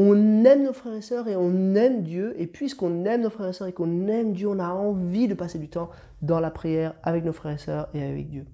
on 0.00 0.44
aime 0.44 0.62
nos 0.62 0.72
frères 0.72 0.94
et 0.94 1.02
sœurs 1.02 1.26
et 1.26 1.34
on 1.34 1.74
aime 1.74 2.04
Dieu. 2.04 2.32
Et 2.38 2.46
puisqu'on 2.46 3.04
aime 3.04 3.22
nos 3.22 3.30
frères 3.30 3.48
et 3.48 3.52
sœurs 3.52 3.66
et 3.66 3.72
qu'on 3.72 4.06
aime 4.06 4.32
Dieu, 4.32 4.46
on 4.46 4.60
a 4.60 4.68
envie 4.68 5.26
de 5.26 5.34
passer 5.34 5.58
du 5.58 5.68
temps 5.68 5.90
dans 6.22 6.38
la 6.38 6.52
prière 6.52 6.94
avec 7.02 7.24
nos 7.24 7.32
frères 7.32 7.56
et 7.56 7.58
sœurs 7.58 7.88
et 7.94 8.02
avec 8.04 8.30
Dieu. 8.30 8.46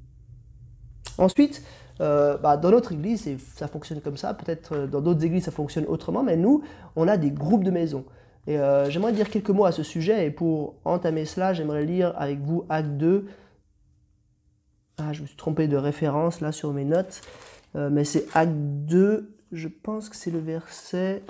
Ensuite, 1.19 1.63
euh, 2.01 2.39
bah, 2.39 2.57
dans 2.57 2.71
notre 2.71 2.93
église, 2.93 3.29
ça 3.57 3.69
fonctionne 3.69 4.01
comme 4.01 4.17
ça. 4.17 4.33
Peut-être 4.33 4.73
euh, 4.73 4.87
dans 4.87 5.03
d'autres 5.03 5.23
églises, 5.23 5.45
ça 5.45 5.51
fonctionne 5.51 5.85
autrement. 5.87 6.23
Mais 6.23 6.39
nous, 6.39 6.63
on 6.97 7.07
a 7.09 7.19
des 7.19 7.31
groupes 7.31 7.63
de 7.63 7.71
maisons. 7.71 8.07
Et 8.47 8.59
euh, 8.59 8.89
j'aimerais 8.89 9.13
dire 9.13 9.29
quelques 9.29 9.51
mots 9.51 9.67
à 9.67 9.73
ce 9.73 9.83
sujet. 9.83 10.27
Et 10.27 10.31
pour 10.31 10.77
entamer 10.87 11.27
cela, 11.27 11.53
j'aimerais 11.53 11.85
lire 11.85 12.15
avec 12.17 12.41
vous 12.41 12.65
Acte 12.71 12.93
2. 12.93 13.27
Ah, 14.99 15.13
je 15.13 15.23
me 15.23 15.27
suis 15.27 15.37
trompé 15.37 15.69
de 15.69 15.77
référence 15.77 16.41
là 16.41 16.53
sur 16.53 16.73
mes 16.73 16.85
notes. 16.85 17.21
mais 17.75 18.05
c'est 18.05 18.27
Acte 18.35 18.53
2, 18.53 19.37
je 19.53 19.69
pense 19.69 20.09
que 20.09 20.17
c'est 20.17 20.31
le 20.31 20.39
verset... 20.41 21.23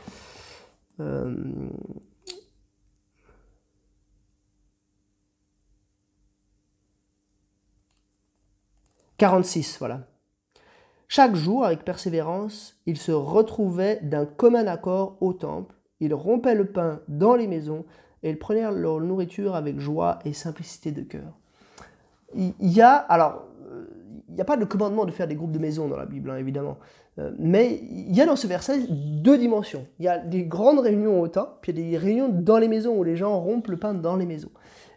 46, 9.19 9.75
euh, 9.75 9.79
voilà. 9.79 10.01
Chaque 11.09 11.35
jour, 11.35 11.65
avec 11.65 11.85
persévérance, 11.85 12.77
ils 12.87 12.99
se 12.99 13.13
retrouvaient 13.13 14.01
d'un 14.03 14.27
commun 14.27 14.67
accord 14.67 15.17
au 15.21 15.33
temple, 15.33 15.75
ils 16.01 16.15
rompaient 16.15 16.55
le 16.55 16.67
pain 16.67 17.01
dans 17.09 17.37
les 17.37 17.47
maisons 17.47 17.85
et 18.23 18.31
ils 18.31 18.39
prenaient 18.39 18.71
leur 18.73 19.01
nourriture 19.01 19.55
avec 19.55 19.79
joie 19.79 20.19
et 20.25 20.33
simplicité 20.33 20.93
de 20.93 21.03
cœur. 21.03 21.39
Il 22.35 22.55
y 22.61 22.81
a, 22.81 22.95
alors, 22.95 23.45
euh, 23.45 23.54
il 24.29 24.35
n'y 24.35 24.41
a 24.41 24.45
pas 24.45 24.57
de 24.57 24.65
commandement 24.65 25.05
de 25.05 25.11
faire 25.11 25.29
des 25.29 25.35
groupes 25.35 25.53
de 25.53 25.59
maison 25.59 25.89
dans 25.89 25.97
la 25.97 26.07
Bible, 26.07 26.31
hein, 26.31 26.37
évidemment. 26.37 26.79
Euh, 27.19 27.31
mais 27.39 27.81
il 27.89 28.15
y 28.15 28.21
a 28.21 28.27
dans 28.27 28.37
ce 28.37 28.47
verset 28.47 28.81
deux 28.89 29.39
dimensions. 29.39 29.87
Il 29.99 30.05
y 30.05 30.09
a 30.09 30.19
des 30.19 30.45
grandes 30.45 30.81
réunions 30.81 31.21
au 31.21 31.29
temps, 31.29 31.51
puis 31.61 31.73
il 31.73 31.79
y 31.79 31.87
a 31.87 31.91
des 31.91 31.97
réunions 31.99 32.29
dans 32.29 32.59
les 32.59 32.69
maisons 32.69 32.97
où 32.97 33.05
les 33.05 33.17
gens 33.17 33.39
rompent 33.39 33.69
le 33.69 33.77
pain 33.77 33.95
dans 33.95 34.17
les 34.17 34.27
maisons. 34.27 34.51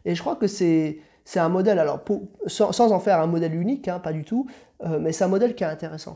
Et 0.05 0.15
je 0.15 0.21
crois 0.21 0.35
que 0.35 0.47
c'est 0.47 0.99
un 1.35 1.49
modèle, 1.49 1.79
alors 1.79 2.03
sans, 2.47 2.91
en 2.91 2.99
faire 2.99 3.19
un 3.19 3.27
modèle 3.27 3.53
unique, 3.53 3.87
hein, 3.87 3.99
pas 3.99 4.13
du 4.13 4.23
tout, 4.23 4.47
euh, 4.83 4.97
mais 4.99 5.11
c'est 5.11 5.23
un 5.23 5.29
modèle 5.29 5.53
qui 5.53 5.63
est 5.63 5.67
intéressant. 5.67 6.15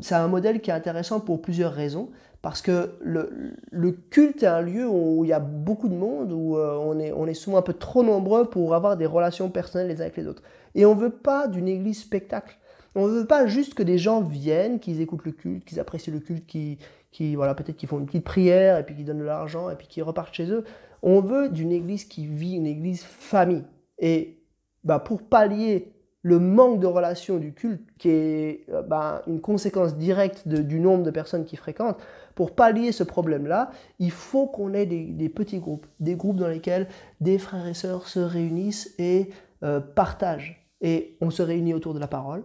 c'est 0.00 0.16
un 0.16 0.26
modèle 0.26 0.60
qui 0.60 0.70
est 0.70 0.74
intéressant 0.74 1.20
pour 1.20 1.40
plusieurs 1.40 1.72
raisons. 1.72 2.08
Parce 2.42 2.62
que 2.62 2.94
le, 3.02 3.92
culte 4.08 4.42
est 4.42 4.46
un 4.46 4.62
lieu 4.62 4.88
où 4.88 5.24
il 5.24 5.28
y 5.28 5.32
a 5.34 5.40
beaucoup 5.40 5.88
de 5.88 5.94
monde, 5.94 6.32
où 6.32 6.56
on 6.56 7.26
est 7.26 7.34
souvent 7.34 7.58
un 7.58 7.62
peu 7.62 7.74
trop 7.74 8.02
nombreux 8.02 8.46
pour 8.46 8.74
avoir 8.74 8.96
des 8.96 9.06
relations 9.06 9.50
personnelles 9.50 9.88
les 9.88 10.00
uns 10.00 10.04
avec 10.06 10.16
les 10.16 10.26
autres. 10.26 10.42
Et 10.74 10.86
on 10.86 10.94
ne 10.94 11.00
veut 11.00 11.10
pas 11.10 11.48
d'une 11.48 11.68
église 11.68 12.00
spectacle. 12.00 12.56
On 12.94 13.06
ne 13.06 13.20
veut 13.20 13.26
pas 13.26 13.46
juste 13.46 13.74
que 13.74 13.82
des 13.82 13.98
gens 13.98 14.20
viennent, 14.20 14.80
qu'ils 14.80 15.00
écoutent 15.00 15.24
le 15.24 15.32
culte, 15.32 15.64
qu'ils 15.64 15.78
apprécient 15.78 16.12
le 16.12 16.20
culte, 16.20 16.46
qui, 16.46 16.78
qui 17.12 17.36
voilà, 17.36 17.54
peut-être 17.54 17.76
qu'ils 17.76 17.88
font 17.88 17.98
une 17.98 18.06
petite 18.06 18.24
prière 18.24 18.78
et 18.78 18.84
puis 18.84 18.94
qu'ils 18.94 19.04
donnent 19.04 19.20
de 19.20 19.24
l'argent 19.24 19.70
et 19.70 19.76
puis 19.76 19.86
qu'ils 19.86 20.02
repartent 20.02 20.34
chez 20.34 20.50
eux. 20.50 20.64
On 21.02 21.20
veut 21.20 21.48
d'une 21.48 21.72
église 21.72 22.04
qui 22.04 22.26
vit, 22.26 22.54
une 22.54 22.66
église 22.66 23.02
famille. 23.02 23.64
Et 23.98 24.38
bah, 24.84 24.98
pour 24.98 25.22
pallier 25.22 25.92
le 26.22 26.38
manque 26.38 26.80
de 26.80 26.86
relation 26.86 27.38
du 27.38 27.54
culte, 27.54 27.86
qui 27.98 28.10
est 28.10 28.64
euh, 28.70 28.82
bah, 28.82 29.22
une 29.26 29.40
conséquence 29.40 29.96
directe 29.96 30.46
du 30.46 30.80
nombre 30.80 31.02
de 31.02 31.10
personnes 31.10 31.44
qui 31.44 31.56
fréquentent, 31.56 32.00
pour 32.34 32.54
pallier 32.54 32.92
ce 32.92 33.04
problème-là, 33.04 33.70
il 33.98 34.10
faut 34.10 34.46
qu'on 34.46 34.74
ait 34.74 34.86
des, 34.86 35.28
petits 35.28 35.58
groupes, 35.58 35.86
des 35.98 36.14
groupes 36.14 36.36
dans 36.36 36.48
lesquels 36.48 36.88
des 37.20 37.38
frères 37.38 37.66
et 37.66 37.74
sœurs 37.74 38.06
se 38.06 38.20
réunissent 38.20 38.94
et 38.98 39.30
euh, 39.62 39.80
partagent. 39.80 40.59
Et 40.80 41.16
on 41.20 41.30
se 41.30 41.42
réunit 41.42 41.74
autour 41.74 41.94
de 41.94 41.98
la 41.98 42.06
parole, 42.06 42.42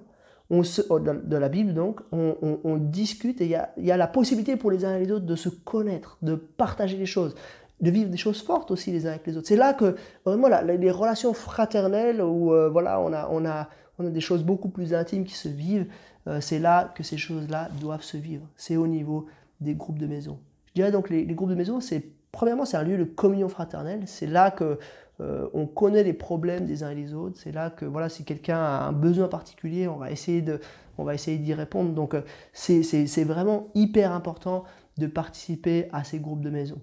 oh, 0.50 0.62
de 1.00 1.38
la 1.38 1.50
Bible 1.50 1.74
donc, 1.74 2.02
on, 2.12 2.78
discute 2.78 3.41
et 3.41 3.45
il 3.78 3.86
y 3.86 3.91
a, 3.91 3.98
la 3.98 4.08
possibilité 4.08 4.56
pour 4.56 4.71
les 4.71 4.86
uns 4.86 4.95
et 4.95 5.06
les 5.06 5.12
autres 5.12 5.26
de 5.26 5.36
se 5.36 5.50
connaître, 5.50 6.17
de 6.21 6.36
partager 6.36 6.98
les 6.98 7.06
choses, 7.06 7.36
de 7.82 7.89
vivre 7.89 8.10
des 8.10 8.17
choses 8.17 8.41
fortes 8.41 8.71
aussi 8.71 8.91
les 8.91 9.08
uns 9.08 9.12
avec 9.12 9.26
les 9.28 9.38
autres. 9.38 9.48
C'est 9.48 9.56
là 9.56 9.74
que 9.74 9.95
vraiment 10.26 10.48
les 10.48 10.91
relations 10.91 11.34
fraternelles 11.34 12.21
où 12.21 12.54
euh, 12.54 12.69
voilà, 12.69 13.00
on 13.00 13.13
a, 13.13 13.28
on, 13.32 13.45
a, 13.45 13.69
on 14.00 14.06
a 14.06 14.10
des 14.10 14.21
choses 14.21 14.43
beaucoup 14.43 14.69
plus 14.69 14.93
intimes 14.93 15.24
qui 15.24 15.36
se 15.36 15.50
vivent, 15.50 15.88
euh, 16.28 16.41
c'est 16.41 16.60
là 16.60 16.91
que 16.95 17.04
ces 17.04 17.17
choses-là 17.17 17.69
doivent 17.80 18.04
se 18.04 18.17
vivre. 18.17 18.48
C'est 18.58 18.76
au 18.76 18.88
niveau 18.88 19.28
des 19.62 19.76
groupes 19.76 20.00
de 20.00 20.08
maison. 20.08 20.39
Je 20.67 20.74
dirais 20.74 20.91
donc 20.91 21.10
les, 21.10 21.24
les 21.26 21.34
groupes 21.34 21.50
de 21.50 21.56
maison, 21.56 21.80
c'est 21.80 22.04
premièrement 22.32 22.65
c'est 22.65 22.78
un 22.78 22.84
lieu 22.84 22.98
de 22.98 23.04
communion 23.06 23.48
fraternelle. 23.48 24.02
C'est 24.06 24.28
là 24.28 24.52
que 24.52 24.78
euh, 25.21 25.47
on 25.54 25.65
connaît 25.65 26.04
les 26.04 26.13
problèmes 26.13 26.65
des 26.65 26.84
uns 26.84 26.91
et 26.91 26.95
des 26.95 27.13
autres. 27.13 27.39
C'est 27.41 27.51
là 27.51 27.69
que 27.69 27.86
voilà, 27.86 28.10
si 28.10 28.23
quelqu'un 28.25 28.58
a 28.58 28.88
un 28.88 28.91
besoin 28.91 29.28
particulier, 29.28 29.88
on 29.88 29.97
va 29.97 30.12
essayer 30.12 30.41
de, 30.41 30.60
on 30.97 31.04
va 31.04 31.13
essayer 31.13 31.38
d'y 31.38 31.54
répondre. 31.54 31.91
Donc 31.93 32.13
euh, 32.13 32.21
c'est 32.54 33.23
vraiment 33.23 33.67
hyper 33.75 34.12
important 34.12 34.63
de 34.97 35.08
participer 35.08 35.88
à 35.91 36.04
ces 36.04 36.19
groupes 36.19 36.41
de 36.41 36.49
maison. 36.49 36.80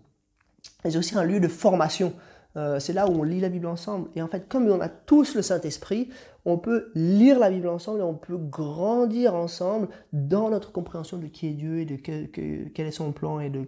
C'est 0.85 0.97
aussi 0.97 1.17
un 1.17 1.25
lieu 1.25 1.41
de 1.41 1.49
formation. 1.49 2.13
Euh, 2.57 2.79
c'est 2.79 2.93
là 2.93 3.09
où 3.09 3.13
on 3.13 3.23
lit 3.23 3.41
la 3.41 3.49
Bible 3.49 3.67
ensemble. 3.67 4.11
Et 4.15 4.23
en 4.23 4.29
fait, 4.29 4.49
comme 4.49 4.67
on 4.69 4.81
a 4.81 4.89
tous 4.89 5.35
le 5.35 5.43
Saint-Esprit, 5.43 6.11
on 6.45 6.59
peut 6.59 6.91
lire 6.95 7.39
la 7.39 7.51
Bible 7.51 7.69
ensemble 7.69 8.01
et 8.01 8.03
on 8.03 8.15
peut 8.15 8.37
grandir 8.37 9.35
ensemble 9.35 9.89
dans 10.13 10.51
notre 10.51 10.73
compréhension 10.73 11.17
de 11.17 11.27
qui 11.27 11.47
est 11.49 11.53
Dieu 11.53 11.81
et 11.81 11.85
de 11.87 11.97
quel, 11.97 12.87
est 12.87 12.91
son 12.91 13.13
plan 13.13 13.41
et 13.41 13.49
de 13.49 13.65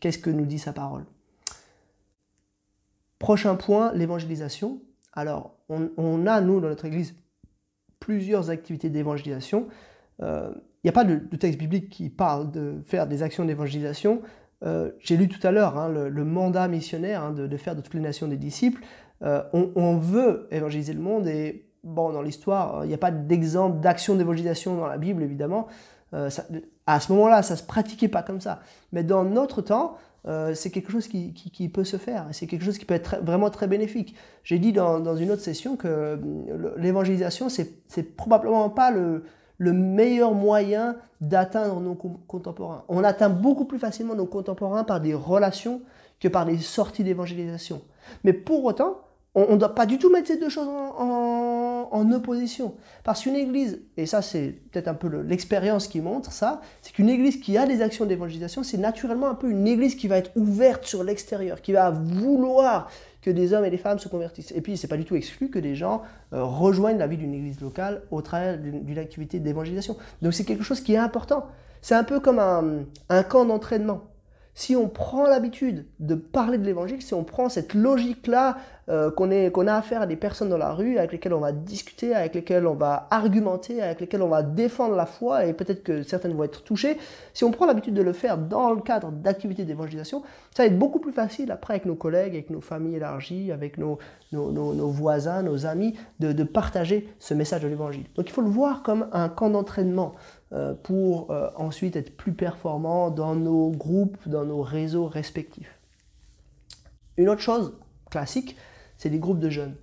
qu'est-ce 0.00 0.18
que 0.18 0.30
nous 0.30 0.46
dit 0.46 0.58
sa 0.58 0.72
parole. 0.72 1.04
Prochain 3.18 3.54
point, 3.56 3.92
l'évangélisation. 3.94 4.80
Alors, 5.12 5.56
on, 5.68 6.26
a, 6.26 6.40
nous, 6.40 6.60
dans 6.60 6.68
notre 6.68 6.84
Église, 6.84 7.14
plusieurs 7.98 8.50
activités 8.50 8.90
d'évangélisation. 8.90 9.68
Il 10.18 10.24
euh, 10.26 10.50
n'y 10.84 10.90
a 10.90 10.92
pas 10.92 11.04
de, 11.04 11.16
texte 11.36 11.58
biblique 11.58 11.88
qui 11.88 12.10
parle 12.10 12.50
de 12.50 12.80
faire 12.84 13.06
des 13.06 13.22
actions 13.22 13.44
d'évangélisation. 13.44 14.20
Euh, 14.64 14.90
j'ai 15.00 15.16
lu 15.16 15.28
tout 15.28 15.44
à 15.46 15.50
l'heure 15.50 15.78
hein, 15.78 15.88
le, 15.88 16.24
mandat 16.24 16.68
missionnaire 16.68 17.22
hein, 17.22 17.32
de, 17.32 17.56
faire 17.56 17.74
de 17.74 17.80
toutes 17.80 17.94
les 17.94 18.00
nations 18.00 18.28
des 18.28 18.36
disciples. 18.36 18.82
Euh, 19.22 19.42
on, 19.52 19.96
veut 19.96 20.46
évangéliser 20.50 20.92
le 20.92 21.00
monde 21.00 21.26
et, 21.26 21.70
bon, 21.82 22.12
dans 22.12 22.20
l'histoire, 22.20 22.84
il 22.84 22.88
n'y 22.88 22.94
a 22.94 22.98
pas 22.98 23.10
d'exemple 23.10 23.80
d'action 23.80 24.14
d'évangélisation 24.14 24.76
dans 24.76 24.86
la 24.86 24.98
Bible, 24.98 25.22
évidemment. 25.22 25.68
À 26.86 27.00
ce 27.00 27.12
moment-là, 27.12 27.42
ça 27.42 27.54
ne 27.54 27.58
se 27.58 27.64
pratiquait 27.64 28.08
pas 28.08 28.22
comme 28.22 28.40
ça. 28.40 28.60
Mais 28.92 29.02
dans 29.02 29.24
notre 29.24 29.60
temps, 29.62 29.96
euh, 30.26 30.54
c'est 30.54 30.70
quelque 30.70 30.90
chose 30.90 31.06
qui, 31.06 31.70
peut 31.72 31.84
se 31.84 31.96
faire. 31.96 32.26
C'est 32.32 32.46
quelque 32.46 32.64
chose 32.64 32.78
qui 32.78 32.84
peut 32.84 32.94
être 32.94 33.18
vraiment 33.22 33.50
très 33.50 33.68
bénéfique. 33.68 34.16
J'ai 34.42 34.58
dit 34.58 34.72
dans, 34.72 35.16
une 35.16 35.30
autre 35.30 35.42
session 35.42 35.76
que 35.76 35.86
euh, 35.88 36.74
l'évangélisation, 36.76 37.48
c'est 37.48 38.16
probablement 38.16 38.70
pas 38.70 38.90
le, 38.90 39.22
meilleur 39.58 40.34
moyen 40.34 40.96
d'atteindre 41.20 41.80
nos 41.80 41.94
contemporains. 41.94 42.84
On 42.88 43.04
atteint 43.04 43.30
beaucoup 43.30 43.64
plus 43.64 43.78
facilement 43.78 44.14
nos 44.14 44.26
contemporains 44.26 44.84
par 44.84 45.00
des 45.00 45.14
relations 45.14 45.80
que 46.20 46.28
par 46.28 46.44
des 46.44 46.58
sorties 46.58 47.04
d'évangélisation. 47.04 47.80
Mais 48.24 48.32
pour 48.32 48.64
autant, 48.64 49.05
on 49.36 49.52
ne 49.52 49.58
doit 49.58 49.74
pas 49.74 49.84
du 49.84 49.98
tout 49.98 50.10
mettre 50.10 50.28
ces 50.28 50.38
deux 50.38 50.48
choses 50.48 50.66
en, 50.66 52.10
opposition. 52.12 52.74
Parce 53.04 53.22
qu'une 53.22 53.34
église, 53.34 53.80
et 53.96 54.06
ça 54.06 54.22
c'est 54.22 54.54
peut-être 54.70 54.86
un 54.86 54.94
peu 54.94 55.08
l'expérience 55.22 55.88
qui 55.88 56.00
montre 56.00 56.30
ça, 56.30 56.60
c'est 56.82 56.92
qu'une 56.92 57.08
église 57.08 57.40
qui 57.40 57.58
a 57.58 57.66
des 57.66 57.82
actions 57.82 58.06
d'évangélisation, 58.06 58.62
c'est 58.62 58.78
naturellement 58.78 59.28
un 59.28 59.34
peu 59.34 59.50
une 59.50 59.66
église 59.66 59.96
qui 59.96 60.06
va 60.06 60.18
être 60.18 60.30
ouverte 60.36 60.84
sur 60.84 61.02
l'extérieur, 61.02 61.60
qui 61.60 61.72
va 61.72 61.90
vouloir 61.90 62.88
que 63.22 63.30
des 63.30 63.52
hommes 63.52 63.64
et 63.64 63.70
des 63.70 63.76
femmes 63.76 63.98
se 63.98 64.08
convertissent. 64.08 64.52
Et 64.52 64.60
puis, 64.60 64.76
c'est 64.76 64.86
pas 64.86 64.96
du 64.96 65.04
tout 65.04 65.16
exclu 65.16 65.50
que 65.50 65.58
des 65.58 65.74
gens 65.74 66.02
euh, 66.32 66.44
rejoignent 66.44 66.98
la 66.98 67.08
vie 67.08 67.16
d'une 67.16 67.34
église 67.34 67.60
locale 67.60 68.02
au 68.12 68.22
travers 68.22 68.56
d'une 68.56 68.98
activité 68.98 69.40
d'évangélisation. 69.40 69.96
Donc, 70.22 70.32
c'est 70.32 70.44
quelque 70.44 70.62
chose 70.62 70.80
qui 70.80 70.94
est 70.94 70.98
important. 70.98 71.46
C'est 71.82 71.96
un 71.96 72.04
peu 72.04 72.20
comme 72.20 72.38
un 72.38 73.22
camp 73.24 73.44
d'entraînement 73.44 74.04
si 74.56 74.74
on 74.74 74.88
prend 74.88 75.26
l'habitude 75.26 75.84
de 76.00 76.14
parler 76.14 76.56
de 76.56 76.64
l'évangile, 76.64 77.02
si 77.02 77.12
on 77.12 77.24
prend 77.24 77.50
cette 77.50 77.74
logique-là, 77.74 78.56
euh, 78.88 79.10
qu'on 79.10 79.66
a 79.66 79.74
affaire 79.74 80.02
à 80.02 80.06
des 80.06 80.16
personnes 80.16 80.48
dans 80.48 80.58
la 80.58 80.72
rue 80.72 80.98
avec 80.98 81.12
lesquelles 81.12 81.34
on 81.34 81.40
va 81.40 81.52
discuter, 81.52 82.14
avec 82.14 82.34
lesquelles 82.34 82.66
on 82.66 82.74
va 82.74 83.08
argumenter, 83.10 83.82
avec 83.82 84.00
lesquelles 84.00 84.22
on 84.22 84.28
va 84.28 84.42
défendre 84.42 84.94
la 84.94 85.06
foi, 85.06 85.46
et 85.46 85.52
peut-être 85.52 85.82
que 85.82 86.02
certaines 86.02 86.34
vont 86.34 86.44
être 86.44 86.62
touchées, 86.62 86.96
si 87.34 87.44
on 87.44 87.50
prend 87.50 87.66
l'habitude 87.66 87.94
de 87.94 88.02
le 88.02 88.12
faire 88.12 88.38
dans 88.38 88.72
le 88.72 88.80
cadre 88.80 89.10
d'activités 89.10 89.64
d'évangélisation, 89.64 90.22
ça 90.54 90.62
va 90.62 90.66
être 90.66 90.78
beaucoup 90.78 91.00
plus 91.00 91.12
facile 91.12 91.50
après 91.50 91.74
avec 91.74 91.86
nos 91.86 91.96
collègues, 91.96 92.34
avec 92.34 92.50
nos 92.50 92.60
familles 92.60 92.96
élargies, 92.96 93.52
avec 93.52 93.76
nos, 93.78 93.98
voisins, 94.32 95.42
nos 95.42 95.66
amis, 95.66 95.94
de 96.20 96.44
partager 96.44 97.08
ce 97.18 97.34
message 97.34 97.62
de 97.62 97.68
l'évangile. 97.68 98.06
Donc 98.14 98.28
il 98.28 98.32
faut 98.32 98.42
le 98.42 98.48
voir 98.48 98.82
comme 98.82 99.08
un 99.12 99.28
camp 99.28 99.50
d'entraînement. 99.50 100.14
Euh, 100.52 100.74
pour 100.74 101.32
euh, 101.32 101.50
ensuite 101.56 101.96
être 101.96 102.16
plus 102.16 102.32
performants 102.32 103.10
dans 103.10 103.34
nos 103.34 103.70
groupes, 103.70 104.16
dans 104.28 104.44
nos 104.44 104.62
réseaux 104.62 105.08
respectifs. 105.08 105.80
Une 107.16 107.28
autre 107.28 107.40
chose 107.40 107.74
classique, 108.12 108.56
c'est 108.96 109.08
les 109.08 109.18
groupes 109.18 109.40
de 109.40 109.50
jeunes. 109.50 109.74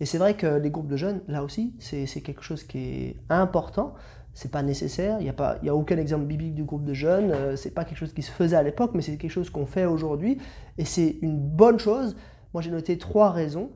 Et 0.00 0.06
c'est 0.06 0.18
vrai 0.18 0.34
que 0.34 0.46
les 0.46 0.70
groupes 0.70 0.88
de 0.88 0.96
jeunes, 0.96 1.20
là 1.28 1.44
aussi, 1.44 1.74
c'est 1.78 2.06
quelque 2.22 2.42
chose 2.42 2.64
qui 2.64 2.78
est 2.78 3.16
important. 3.28 3.94
C'est 4.34 4.50
pas 4.50 4.62
nécessaire. 4.62 5.18
Il 5.20 5.24
n'y 5.24 5.30
a, 5.30 5.34
pas, 5.34 5.58
a 5.64 5.74
aucun 5.74 5.98
exemple 5.98 6.24
biblique 6.24 6.54
du 6.54 6.64
groupe 6.64 6.84
de 6.84 6.94
jeunes. 6.94 7.30
Euh, 7.30 7.54
c'est 7.54 7.70
pas 7.70 7.84
quelque 7.84 7.98
chose 7.98 8.14
qui 8.14 8.22
se 8.22 8.30
faisait 8.30 8.56
à 8.56 8.62
l'époque, 8.62 8.92
mais 8.94 9.02
c'est 9.02 9.16
quelque 9.16 9.30
chose 9.30 9.50
qu'on 9.50 9.66
fait 9.66 9.84
aujourd'hui. 9.84 10.38
Et 10.78 10.84
c'est 10.84 11.18
une 11.20 11.38
bonne 11.38 11.78
chose. 11.78 12.16
Moi, 12.54 12.62
j'ai 12.62 12.70
noté 12.70 12.98
trois 12.98 13.30
raisons. 13.30 13.70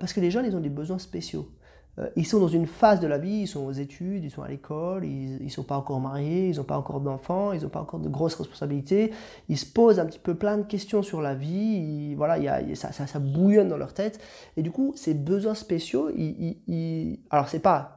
parce 0.00 0.12
que 0.12 0.20
les 0.20 0.30
jeunes, 0.30 0.46
ils 0.46 0.56
ont 0.56 0.60
des 0.60 0.70
besoins 0.70 0.98
spéciaux. 0.98 1.50
Euh, 1.98 2.08
ils 2.16 2.26
sont 2.26 2.40
dans 2.40 2.48
une 2.48 2.66
phase 2.66 3.00
de 3.00 3.06
la 3.06 3.18
vie, 3.18 3.40
ils 3.42 3.46
sont 3.46 3.64
aux 3.64 3.72
études, 3.72 4.24
ils 4.24 4.30
sont 4.30 4.42
à 4.42 4.48
l'école, 4.48 5.04
ils 5.04 5.42
ne 5.42 5.48
sont 5.48 5.62
pas 5.62 5.76
encore 5.76 6.00
mariés, 6.00 6.48
ils 6.48 6.56
n'ont 6.56 6.64
pas 6.64 6.76
encore 6.76 7.00
d'enfants, 7.00 7.52
ils 7.52 7.62
n'ont 7.62 7.68
pas 7.68 7.80
encore 7.80 8.00
de 8.00 8.08
grosses 8.08 8.34
responsabilités, 8.34 9.12
ils 9.48 9.56
se 9.56 9.66
posent 9.66 9.98
un 9.98 10.06
petit 10.06 10.18
peu 10.18 10.34
plein 10.34 10.58
de 10.58 10.64
questions 10.64 11.02
sur 11.02 11.22
la 11.22 11.34
vie, 11.34 12.14
voilà, 12.14 12.38
y 12.38 12.48
a, 12.48 12.74
ça, 12.74 12.92
ça, 12.92 13.18
bouillonne 13.18 13.68
dans 13.68 13.78
leur 13.78 13.94
tête, 13.94 14.20
et 14.56 14.62
du 14.62 14.70
coup, 14.70 14.92
ces 14.94 15.14
besoins 15.14 15.54
spéciaux, 15.54 16.10
ils, 16.14 17.18
alors 17.30 17.48
c'est 17.48 17.60
pas 17.60 17.92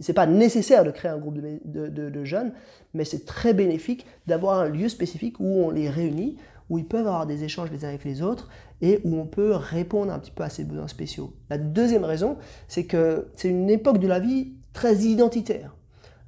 c'est 0.00 0.12
pas 0.12 0.26
nécessaire 0.26 0.84
de 0.84 0.92
créer 0.92 1.10
un 1.10 1.18
groupe 1.18 1.40
de, 1.40 1.88
de 1.88 2.24
jeunes, 2.24 2.52
mais 2.94 3.04
c'est 3.04 3.26
très 3.26 3.52
bénéfique 3.52 4.06
d'avoir 4.28 4.60
un 4.60 4.68
lieu 4.68 4.88
spécifique 4.88 5.40
où 5.40 5.64
on 5.64 5.70
les 5.70 5.90
réunit, 5.90 6.36
où 6.70 6.78
ils 6.78 6.86
peuvent 6.86 7.06
avoir 7.06 7.26
des 7.26 7.44
échanges 7.44 7.70
les 7.70 7.84
uns 7.84 7.88
avec 7.88 8.04
les 8.04 8.22
autres 8.22 8.48
et 8.80 9.00
où 9.04 9.16
on 9.16 9.26
peut 9.26 9.52
répondre 9.54 10.12
un 10.12 10.18
petit 10.18 10.30
peu 10.30 10.42
à 10.42 10.50
ces 10.50 10.64
besoins 10.64 10.88
spéciaux. 10.88 11.32
La 11.50 11.58
deuxième 11.58 12.04
raison, 12.04 12.36
c'est 12.68 12.84
que 12.84 13.28
c'est 13.36 13.48
une 13.48 13.70
époque 13.70 13.98
de 13.98 14.06
la 14.06 14.20
vie 14.20 14.52
très 14.72 14.96
identitaire. 14.96 15.74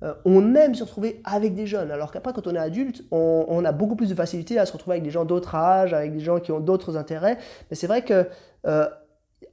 Euh, 0.02 0.14
on 0.24 0.54
aime 0.54 0.74
se 0.74 0.82
retrouver 0.82 1.20
avec 1.24 1.54
des 1.54 1.66
jeunes, 1.66 1.90
alors 1.90 2.10
qu'après, 2.10 2.32
quand 2.32 2.46
on 2.46 2.54
est 2.54 2.58
adulte, 2.58 3.04
on, 3.10 3.64
a 3.64 3.72
beaucoup 3.72 3.96
plus 3.96 4.08
de 4.08 4.14
facilité 4.14 4.58
à 4.58 4.64
se 4.64 4.72
retrouver 4.72 4.94
avec 4.94 5.04
des 5.04 5.10
gens 5.10 5.26
d'autre 5.26 5.54
âge, 5.54 5.92
avec 5.92 6.12
des 6.14 6.20
gens 6.20 6.40
qui 6.40 6.52
ont 6.52 6.60
d'autres 6.60 6.96
intérêts. 6.96 7.36
Mais 7.70 7.76
c'est 7.76 7.86
vrai 7.86 8.02
que 8.02 8.26
euh, 8.66 8.88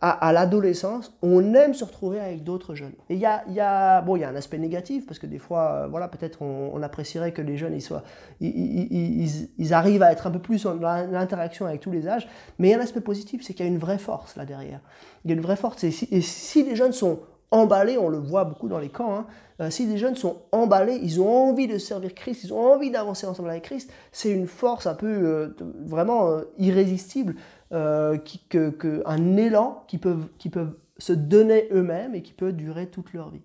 à, 0.01 0.31
l'adolescence, 0.31 1.17
on 1.21 1.53
aime 1.53 1.73
se 1.73 1.83
retrouver 1.83 2.19
avec 2.19 2.43
d'autres 2.43 2.75
jeunes. 2.75 2.93
Et 3.09 3.15
il 3.15 3.19
y 3.19 3.25
a, 3.25 3.43
y, 3.49 3.59
a, 3.59 4.03
y 4.05 4.23
a 4.23 4.29
un 4.29 4.35
aspect 4.35 4.57
négatif, 4.59 5.05
parce 5.07 5.17
que 5.17 5.25
des 5.25 5.39
fois, 5.39 5.71
euh, 5.71 5.87
voilà, 5.87 6.07
peut-être 6.07 6.41
on, 6.41 6.81
apprécierait 6.83 7.31
que 7.31 7.41
les 7.41 7.57
jeunes 7.57 7.79
soient, 7.79 8.03
ils, 8.39 9.73
arrivent 9.73 10.03
à 10.03 10.11
être 10.11 10.27
un 10.27 10.31
peu 10.31 10.39
plus 10.39 10.63
dans 10.63 10.75
l'interaction 10.75 11.65
avec 11.65 11.81
tous 11.81 11.91
les 11.91 12.07
âges, 12.07 12.27
mais 12.59 12.67
il 12.67 12.71
y 12.71 12.73
a 12.75 12.77
un 12.77 12.81
aspect 12.81 13.01
positif, 13.01 13.41
c'est 13.43 13.53
qu'il 13.53 13.65
y 13.65 13.69
a 13.69 13.71
une 13.71 13.79
vraie 13.79 13.97
force 13.97 14.35
là 14.35 14.45
derrière. 14.45 14.81
Il 15.25 15.31
y 15.31 15.33
a 15.33 15.35
une 15.35 15.41
vraie 15.41 15.55
force, 15.55 15.83
et 15.83 15.91
si, 15.91 16.07
et 16.11 16.21
si 16.21 16.63
les 16.63 16.75
jeunes 16.75 16.93
sont 16.93 17.19
emballés, 17.49 17.97
on 17.97 18.09
le 18.09 18.19
voit 18.19 18.43
beaucoup 18.43 18.67
dans 18.67 18.79
les 18.79 18.89
camps, 18.89 19.15
hein, 19.15 19.25
euh, 19.61 19.69
si 19.71 19.87
les 19.87 19.97
jeunes 19.97 20.15
sont 20.15 20.43
emballés, 20.51 20.99
ils 21.01 21.19
ont 21.19 21.49
envie 21.49 21.67
de 21.67 21.79
servir 21.79 22.13
Christ, 22.13 22.43
ils 22.43 22.53
ont 22.53 22.73
envie 22.73 22.91
d'avancer 22.91 23.25
ensemble 23.25 23.49
avec 23.49 23.63
Christ, 23.63 23.89
c'est 24.11 24.29
une 24.29 24.47
force 24.47 24.85
un 24.85 24.93
peu 24.93 25.07
euh, 25.07 25.55
vraiment 25.85 26.41
irrésistible 26.59 27.35
euh, 27.73 28.17
un 29.05 29.37
élan 29.37 29.83
qui 29.87 29.97
peuvent, 29.97 30.27
peuvent 30.51 30.75
se 30.97 31.13
donner 31.13 31.67
eux-mêmes 31.71 32.15
et 32.15 32.21
qui 32.21 32.33
peut 32.33 32.53
durer 32.53 32.87
toute 32.87 33.13
leur 33.13 33.29
vie. 33.29 33.41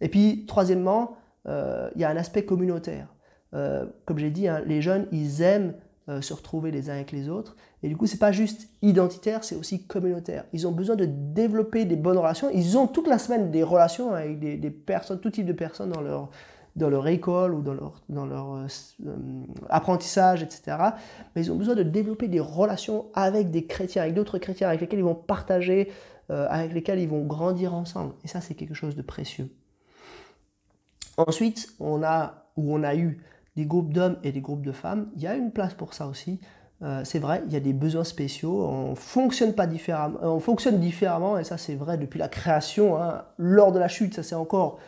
Et 0.00 0.08
puis, 0.08 0.44
troisièmement, 0.46 1.16
euh, 1.48 1.90
il 1.94 2.00
y 2.00 2.04
a 2.04 2.10
un 2.10 2.16
aspect 2.16 2.44
communautaire. 2.44 3.08
Euh, 3.54 3.86
comme 4.04 4.18
j'ai 4.18 4.30
dit, 4.30 4.48
hein, 4.48 4.62
les 4.66 4.82
jeunes, 4.82 5.06
ils 5.12 5.42
aiment 5.42 5.74
se 6.20 6.34
retrouver 6.34 6.72
les 6.72 6.90
uns 6.90 6.94
avec 6.94 7.12
les 7.12 7.28
autres. 7.28 7.56
Et 7.84 7.88
du 7.88 7.96
coup, 7.96 8.06
c'est 8.06 8.18
pas 8.18 8.32
juste 8.32 8.68
identitaire, 8.82 9.44
c'est 9.44 9.54
aussi 9.54 9.86
communautaire. 9.86 10.44
Ils 10.52 10.66
ont 10.66 10.72
besoin 10.72 10.96
de 10.96 11.06
développer 11.06 11.84
des 11.84 11.94
bonnes 11.94 12.18
relations. 12.18 12.50
Ils 12.52 12.76
ont 12.76 12.88
toute 12.88 13.06
la 13.06 13.18
semaine 13.18 13.52
des 13.52 13.62
relations 13.62 14.12
avec 14.12 14.40
des, 14.40 14.56
des 14.56 14.70
personnes, 14.70 15.20
tout 15.20 15.30
type 15.30 15.46
de 15.46 15.52
personnes 15.52 15.90
dans 15.90 16.00
leur, 16.00 16.28
dans 16.76 16.88
leur 16.88 17.06
école 17.08 17.54
ou 17.54 17.62
dans 17.62 17.74
leur, 17.74 18.54
euh, 18.54 18.66
euh, 19.06 19.16
apprentissage, 19.68 20.42
etc. 20.42 20.76
Mais 21.34 21.42
ils 21.42 21.52
ont 21.52 21.56
besoin 21.56 21.74
de 21.74 21.82
développer 21.82 22.28
des 22.28 22.40
relations 22.40 23.06
avec 23.14 23.50
des 23.50 23.66
chrétiens, 23.66 24.02
avec 24.02 24.14
d'autres 24.14 24.38
chrétiens, 24.38 24.68
avec 24.68 24.80
lesquels 24.80 25.00
ils 25.00 25.04
vont 25.04 25.14
partager, 25.14 25.90
euh, 26.30 26.46
avec 26.48 26.72
lesquels 26.72 26.98
ils 26.98 27.08
vont 27.08 27.24
grandir 27.24 27.74
ensemble. 27.74 28.14
Et 28.24 28.28
ça, 28.28 28.40
c'est 28.40 28.54
quelque 28.54 28.74
chose 28.74 28.96
de 28.96 29.02
précieux. 29.02 29.50
Ensuite, 31.18 31.68
on 31.78 32.02
a, 32.02 32.46
où 32.56 32.74
on 32.74 32.82
a 32.82 32.94
eu 32.94 33.22
des 33.56 33.66
groupes 33.66 33.92
d'hommes 33.92 34.16
et 34.22 34.32
des 34.32 34.40
groupes 34.40 34.64
de 34.64 34.72
femmes, 34.72 35.10
il 35.16 35.22
y 35.22 35.26
a 35.26 35.34
une 35.34 35.52
place 35.52 35.74
pour 35.74 35.92
ça 35.92 36.06
aussi. 36.06 36.40
c'est 37.04 37.18
vrai, 37.18 37.44
il 37.46 37.52
y 37.52 37.56
a 37.56 37.60
des 37.60 37.74
besoins 37.74 38.02
spéciaux, 38.02 38.64
on 38.64 38.94
fonctionne 38.94 39.52
pas 39.52 39.66
différemment, 39.66 40.18
on 40.22 40.40
fonctionne 40.40 40.80
différemment, 40.80 41.38
et 41.38 41.44
ça 41.44 41.58
c'est 41.58 41.74
vrai 41.74 41.98
depuis 41.98 42.18
la 42.18 42.28
création. 42.28 43.00
Hein. 43.00 43.24
Lors 43.36 43.70
de 43.72 43.78
la 43.78 43.88
chute, 43.88 44.14
ça 44.14 44.22
c'est 44.22 44.34
encore 44.34 44.78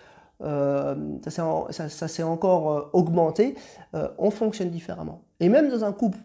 euh, 0.43 0.95
ça 1.29 2.09
s'est 2.09 2.23
encore 2.23 2.73
euh, 2.73 2.91
augmenté, 2.93 3.55
euh, 3.95 4.09
on 4.19 4.31
fonctionne 4.31 4.71
différemment. 4.71 5.23
Et 5.41 5.49
même 5.49 5.71
dans 5.71 5.85
un 5.85 5.93
couple 5.93 6.19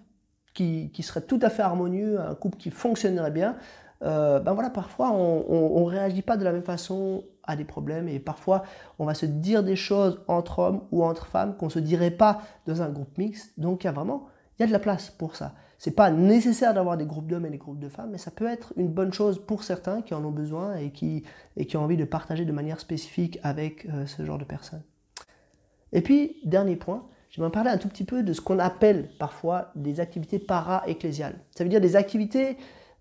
qui, 0.53 0.91
serait 1.01 1.21
tout 1.21 1.39
à 1.41 1.49
fait 1.49 1.61
harmonieux, 1.61 2.19
un 2.19 2.35
couple 2.35 2.57
qui 2.57 2.69
fonctionnerait 2.69 3.31
bien, 3.31 3.55
ben 4.01 4.53
voilà, 4.53 4.69
parfois 4.69 5.11
on 5.11 5.79
ne 5.79 5.89
réagit 5.89 6.21
pas 6.21 6.35
de 6.37 6.43
la 6.43 6.51
même 6.51 6.63
façon 6.63 7.23
à 7.43 7.55
des 7.55 7.63
problèmes 7.63 8.09
et 8.09 8.19
parfois 8.19 8.63
on 8.97 9.05
va 9.05 9.13
se 9.13 9.25
dire 9.25 9.63
des 9.63 9.77
choses 9.77 10.21
entre 10.27 10.59
hommes 10.59 10.81
ou 10.91 11.03
entre 11.03 11.27
femmes 11.27 11.55
qu'on 11.55 11.65
ne 11.65 11.71
se 11.71 11.79
dirait 11.79 12.11
pas 12.11 12.41
dans 12.65 12.81
un 12.81 12.89
groupe 12.89 13.17
mixte. 13.17 13.57
Donc 13.57 13.83
il 13.83 13.87
y 13.87 13.89
a 13.89 13.93
vraiment 13.93 14.27
il 14.57 14.63
y 14.63 14.65
a 14.65 14.67
de 14.67 14.73
la 14.73 14.79
place 14.79 15.09
pour 15.09 15.37
ça. 15.37 15.53
C'est 15.79 15.91
pas 15.91 16.11
nécessaire 16.11 16.73
d'avoir 16.73 16.97
des 16.97 17.05
groupes 17.05 17.27
d'hommes 17.27 17.45
et 17.45 17.49
des 17.49 17.57
groupes 17.57 17.79
de 17.79 17.87
femmes, 17.87 18.09
mais 18.11 18.17
ça 18.17 18.31
peut 18.31 18.47
être 18.47 18.73
une 18.75 18.89
bonne 18.89 19.13
chose 19.13 19.39
pour 19.39 19.63
certains 19.63 20.01
qui 20.01 20.13
en 20.13 20.25
ont 20.25 20.31
besoin 20.31 20.75
et 20.75 20.91
qui, 20.91 21.23
et 21.55 21.65
qui 21.65 21.77
ont 21.77 21.83
envie 21.83 21.95
de 21.95 22.03
partager 22.03 22.43
de 22.43 22.51
manière 22.51 22.81
spécifique 22.81 23.39
avec 23.43 23.85
euh, 23.85 24.05
ce 24.05 24.25
genre 24.25 24.37
de 24.37 24.43
personnes. 24.43 24.83
Et 25.93 26.01
puis, 26.01 26.35
dernier 26.43 26.75
point, 26.75 27.07
j'aimerais 27.29 27.49
parler 27.49 27.69
un 27.69 27.77
tout 27.77 27.87
petit 27.87 28.03
peu 28.03 28.23
de 28.23 28.33
ce 28.33 28.41
qu'on 28.41 28.59
appelle 28.59 29.07
parfois 29.19 29.71
des 29.73 30.01
activités 30.01 30.37
para-ecclésiales. 30.37 31.39
Ça 31.55 31.63
veut 31.63 31.69
dire 31.69 31.79
des 31.79 31.95
activités 31.95 32.57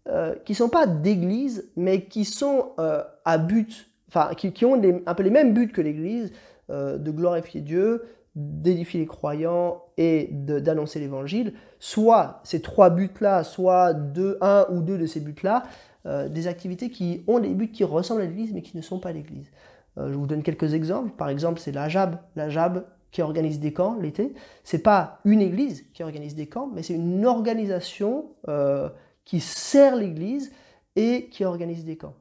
euh, 0.09 0.37
qui 0.45 0.53
ne 0.53 0.57
sont 0.59 0.69
pas 0.69 0.87
d'église, 0.87 1.69
mais 1.75 2.05
qui 2.05 2.25
sont 2.25 2.75
euh, 2.79 3.03
à 3.25 3.39
but, 3.39 3.91
enfin, 4.07 4.35
qui, 4.37 4.65
ont 4.65 4.81
un 5.05 5.15
peu 5.15 5.25
les 5.25 5.31
mêmes 5.31 5.53
buts 5.53 5.73
que 5.73 5.81
l'église, 5.81 6.33
de 6.71 7.11
glorifier 7.11 7.63
Dieu, 7.63 8.03
d'édifier 8.35 9.01
les 9.01 9.07
croyants 9.07 9.83
et 9.97 10.29
d'annoncer 10.33 11.01
l'évangile, 11.01 11.55
soit 11.79 12.41
ces 12.45 12.61
trois 12.61 12.91
buts-là, 12.91 13.43
soit 13.43 13.95
deux, 13.95 14.39
un 14.41 14.67
ou 14.71 14.81
deux 14.81 14.99
de 14.99 15.07
ces 15.07 15.21
buts-là, 15.21 15.65
euh, 16.07 16.29
des 16.29 16.47
activités 16.47 16.91
qui 16.91 17.23
ont 17.27 17.41
des 17.41 17.55
buts 17.55 17.71
qui 17.71 17.85
ressemblent 17.85 18.23
à 18.23 18.27
l'Église 18.27 18.53
mais 18.53 18.63
qui 18.63 18.77
ne 18.77 18.83
sont 18.83 19.01
pas 19.01 19.13
l'Église. 19.13 19.51
Euh, 19.99 20.11
je 20.11 20.15
vous 20.15 20.27
donne 20.27 20.43
quelques 20.43 20.75
exemples. 20.75 21.11
Par 21.11 21.29
exemple, 21.29 21.61
c'est 21.61 21.73
la 21.73 21.89
JAB. 21.89 22.85
Qui 23.11 23.23
organise 23.23 23.59
des 23.59 23.73
camps 23.73 23.97
l'été. 23.99 24.35
C'est 24.65 24.83
pas 24.83 25.21
une 25.25 25.41
église 25.41 25.87
qui 25.95 26.03
organise 26.03 26.35
des 26.35 26.47
camps, 26.47 26.71
mais 26.71 26.83
c'est 26.83 26.93
une 26.93 27.25
organisation 27.25 28.27
euh, 28.49 28.91
qui 29.25 29.41
sert 29.41 29.97
l'église 29.97 30.53
et 30.95 31.31
qui 31.31 31.47
organise 31.47 31.87
des 31.87 31.97
camps. 31.97 32.17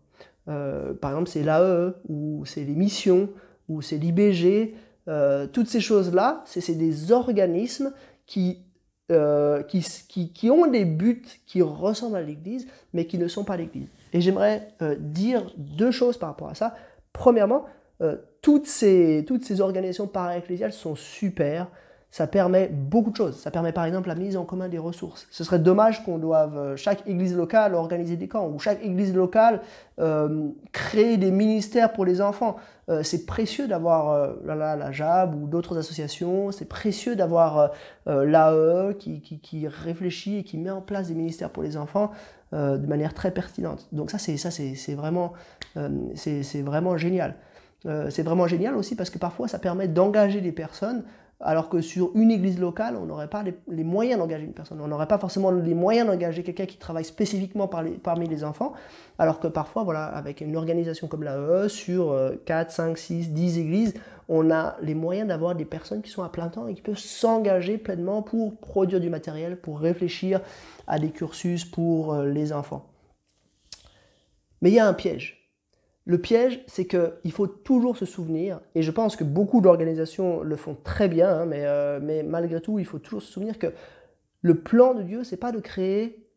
par 0.45 1.11
exemple, 1.11 1.27
c'est 1.27 1.43
l'AE, 1.43 1.91
ou 2.07 2.45
c'est 2.45 2.63
les 2.63 2.73
missions, 2.73 3.27
ou 3.67 3.81
c'est 3.81 3.97
l'IBG, 3.97 4.75
euh, 5.07 5.47
toutes 5.47 5.67
ces 5.67 5.79
choses-là, 5.79 6.43
c'est 6.45 6.75
des 6.75 7.11
organismes 7.11 7.93
euh, 9.11 9.63
qui, 9.63 10.31
qui, 10.33 10.51
ont 10.51 10.67
des 10.67 10.85
buts 10.85 11.23
qui 11.45 11.61
ressemblent 11.61 12.17
à 12.17 12.21
l'Église, 12.21 12.67
mais 12.93 13.05
qui 13.05 13.17
ne 13.17 13.27
sont 13.27 13.43
pas 13.43 13.55
l'Église. 13.55 13.87
Et 14.11 14.19
j'aimerais 14.19 14.69
euh, 14.81 14.95
dire 14.99 15.53
deux 15.57 15.91
choses 15.91 16.17
par 16.17 16.29
rapport 16.29 16.49
à 16.49 16.55
ça. 16.55 16.75
Premièrement, 17.13 17.65
toutes, 18.43 18.67
ces, 18.67 19.25
toutes 19.27 19.43
ces 19.43 19.59
organisations 19.59 20.05
para-ecclésiales 20.05 20.71
sont 20.71 20.95
super 20.95 21.67
ça 22.09 22.25
permet 22.25 22.67
beaucoup 22.67 23.11
de 23.11 23.15
choses. 23.15 23.35
Ça 23.37 23.51
permet 23.51 23.73
par 23.73 23.85
exemple 23.85 24.07
la 24.07 24.15
mise 24.15 24.37
en 24.37 24.45
commun 24.45 24.69
des 24.69 24.77
ressources. 24.77 25.27
Ce 25.29 25.43
serait 25.43 25.59
dommage 25.59 26.03
qu'on 26.03 26.17
doive, 26.17 26.57
euh, 26.57 26.75
chaque 26.77 27.05
église 27.07 27.35
locale, 27.35 27.75
organiser 27.75 28.15
des 28.15 28.27
camps, 28.27 28.47
ou 28.47 28.59
chaque 28.59 28.83
église 28.83 29.13
locale 29.13 29.61
euh, 29.99 30.49
créer 30.71 31.17
des 31.17 31.31
ministères 31.31 31.91
pour 31.91 32.05
les 32.05 32.21
enfants. 32.21 32.55
Euh, 32.89 33.03
c'est 33.03 33.25
précieux 33.25 33.67
d'avoir 33.67 34.35
la, 34.45 34.91
JAB 34.91 35.35
ou 35.35 35.47
d'autres 35.47 35.77
associations, 35.77 36.51
c'est 36.51 36.65
précieux 36.65 37.15
d'avoir 37.15 37.71
l'AE 38.05 38.93
qui, 38.97 39.21
qui, 39.21 39.67
réfléchit 39.67 40.37
et 40.37 40.43
qui 40.43 40.57
met 40.57 40.69
en 40.69 40.81
place 40.81 41.09
des 41.09 41.15
ministères 41.15 41.49
pour 41.49 41.63
les 41.63 41.75
enfants 41.75 42.11
de 42.53 42.87
manière 42.87 43.13
très 43.13 43.31
pertinente. 43.31 43.87
Donc 43.91 44.09
ça, 44.09 44.17
c'est, 44.17 44.37
ça, 44.37 44.49
c'est, 44.49 44.95
vraiment, 44.95 45.33
c'est, 46.15 46.61
vraiment 46.61 46.95
génial. 46.95 47.35
c'est 47.83 48.23
vraiment 48.23 48.47
génial 48.47 48.75
aussi 48.75 48.95
parce 48.95 49.09
que 49.09 49.17
parfois 49.17 49.49
ça 49.49 49.59
permet 49.59 49.89
d'engager 49.89 50.39
des 50.39 50.53
personnes 50.53 51.03
alors 51.39 51.69
que 51.69 51.81
sur 51.81 52.11
une 52.15 52.31
église 52.31 52.59
locale, 52.59 52.95
on 52.95 53.05
n'aurait 53.05 53.29
pas 53.29 53.43
les, 53.43 53.83
moyens 53.83 54.19
d'engager 54.19 54.45
une 54.45 54.53
personne. 54.53 54.81
On 54.81 54.87
n'aurait 54.87 55.07
pas 55.07 55.19
forcément 55.19 55.51
les 55.51 55.75
moyens 55.75 56.07
d'engager 56.07 56.43
quelqu'un 56.43 56.65
qui 56.65 56.77
travaille 56.77 57.05
spécifiquement 57.05 57.67
parmi 57.67 58.27
les 58.27 58.43
enfants, 58.43 58.73
alors 59.19 59.39
que 59.39 59.47
parfois, 59.47 59.83
voilà, 59.83 60.05
avec 60.05 60.41
une 60.41 60.57
organisation 60.57 61.07
comme 61.07 61.23
l'AE, 61.23 61.67
sur 61.69 62.15
4, 62.45 62.71
5, 62.71 62.97
6, 62.97 63.31
10 63.33 63.59
églises, 63.59 63.93
on 64.29 64.51
a 64.51 64.75
les 64.81 64.93
moyens 64.93 65.27
d'avoir 65.27 65.55
des 65.55 65.65
personnes 65.65 66.01
qui 66.01 66.09
sont 66.09 66.23
à 66.23 66.29
plein 66.29 66.49
temps 66.49 66.67
et 66.67 66.73
qui 66.73 66.81
peuvent 66.81 66.97
s'engager 66.97 67.77
pleinement 67.77 68.21
pour 68.21 68.57
produire 68.57 68.99
du 68.99 69.09
matériel, 69.09 69.57
pour 69.57 69.79
réfléchir 69.79 70.41
à 70.87 70.99
des 70.99 71.09
cursus 71.09 71.65
pour 71.65 72.13
euh, 72.13 72.25
les 72.25 72.51
enfants. 72.51 72.85
Mais 74.61 74.71
il 74.71 74.75
y 74.75 74.79
a 74.79 74.87
un 74.87 74.93
piège. 74.93 75.36
Le 76.07 76.17
piège, 76.17 76.63
c'est 76.67 76.87
qu'il 76.87 77.33
faut 77.33 77.47
toujours 77.47 77.97
se 77.97 78.05
souvenir, 78.05 78.61
et 78.75 78.81
je 78.81 78.91
pense 78.91 79.17
que 79.17 79.25
beaucoup 79.25 79.59
d'organisations 79.59 80.41
le 80.41 80.55
font 80.55 80.77
très 80.81 81.09
bien, 81.09 81.29
hein, 81.29 81.51
euh, 81.51 81.99
mais, 82.01 82.23
malgré 82.23 82.61
tout, 82.61 82.79
il 82.79 82.85
faut 82.85 82.97
toujours 82.97 83.21
se 83.21 83.29
souvenir 83.29 83.59
que 83.59 83.67
le 84.41 84.55
plan 84.55 84.93
de 84.93 85.03
Dieu, 85.03 85.25
c'est 85.25 85.35
pas 85.35 85.51
de 85.51 85.59
créer 85.59 86.29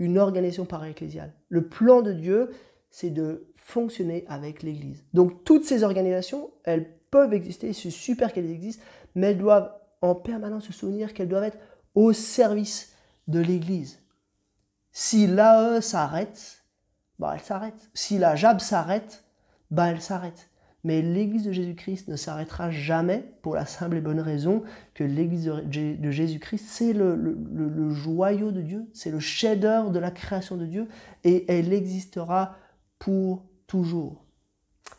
une 0.00 0.18
organisation 0.18 0.64
para-ecclésiale. 0.64 1.32
Le 1.48 1.68
plan 1.68 2.02
de 2.02 2.12
Dieu, 2.12 2.50
c'est 2.90 3.10
de 3.10 3.46
fonctionner 3.54 4.24
avec 4.26 4.64
l'Église. 4.64 5.04
Donc 5.14 5.44
toutes 5.44 5.64
ces 5.64 5.84
organisations, 5.84 6.50
elles 6.64 6.90
peuvent 7.12 7.34
exister, 7.34 7.72
c'est 7.72 7.90
super 7.90 8.32
qu'elles 8.32 8.50
existent, 8.50 8.82
mais 9.14 9.28
elles 9.28 9.38
doivent 9.38 9.72
en 10.02 10.16
permanence 10.16 10.64
se 10.64 10.72
souvenir 10.72 11.14
qu'elles 11.14 11.28
doivent 11.28 11.44
être 11.44 11.58
au 11.94 12.12
service 12.12 12.96
de 13.28 13.38
l'Église. 13.38 14.00
Si 14.90 15.28
l'AE 15.28 15.80
s'arrête, 15.80 16.63
bah, 17.18 17.32
elle 17.34 17.40
s'arrête. 17.40 17.90
Si 17.94 18.18
la 18.18 18.36
JAB 18.36 18.60
s'arrête, 18.60 19.24
bah, 19.70 19.90
elle 19.90 20.00
s'arrête. 20.00 20.50
Mais 20.84 21.00
l'Église 21.00 21.44
de 21.44 21.52
Jésus-Christ 21.52 22.08
ne 22.08 22.16
s'arrêtera 22.16 22.70
jamais 22.70 23.24
pour 23.40 23.54
la 23.54 23.64
simple 23.64 23.96
et 23.96 24.00
bonne 24.02 24.20
raison 24.20 24.62
que 24.92 25.02
l'Église 25.02 25.46
de 25.46 26.10
Jésus-Christ, 26.10 26.66
c'est 26.68 26.92
le, 26.92 27.90
joyau 27.90 28.50
de 28.50 28.60
Dieu, 28.60 28.86
c'est 28.92 29.10
le 29.10 29.18
chef-d'œuvre 29.18 29.90
de 29.90 29.98
la 29.98 30.10
création 30.10 30.58
de 30.58 30.66
Dieu, 30.66 30.86
et 31.24 31.50
elle 31.50 31.72
existera 31.72 32.56
pour 32.98 33.46
toujours. 33.66 34.26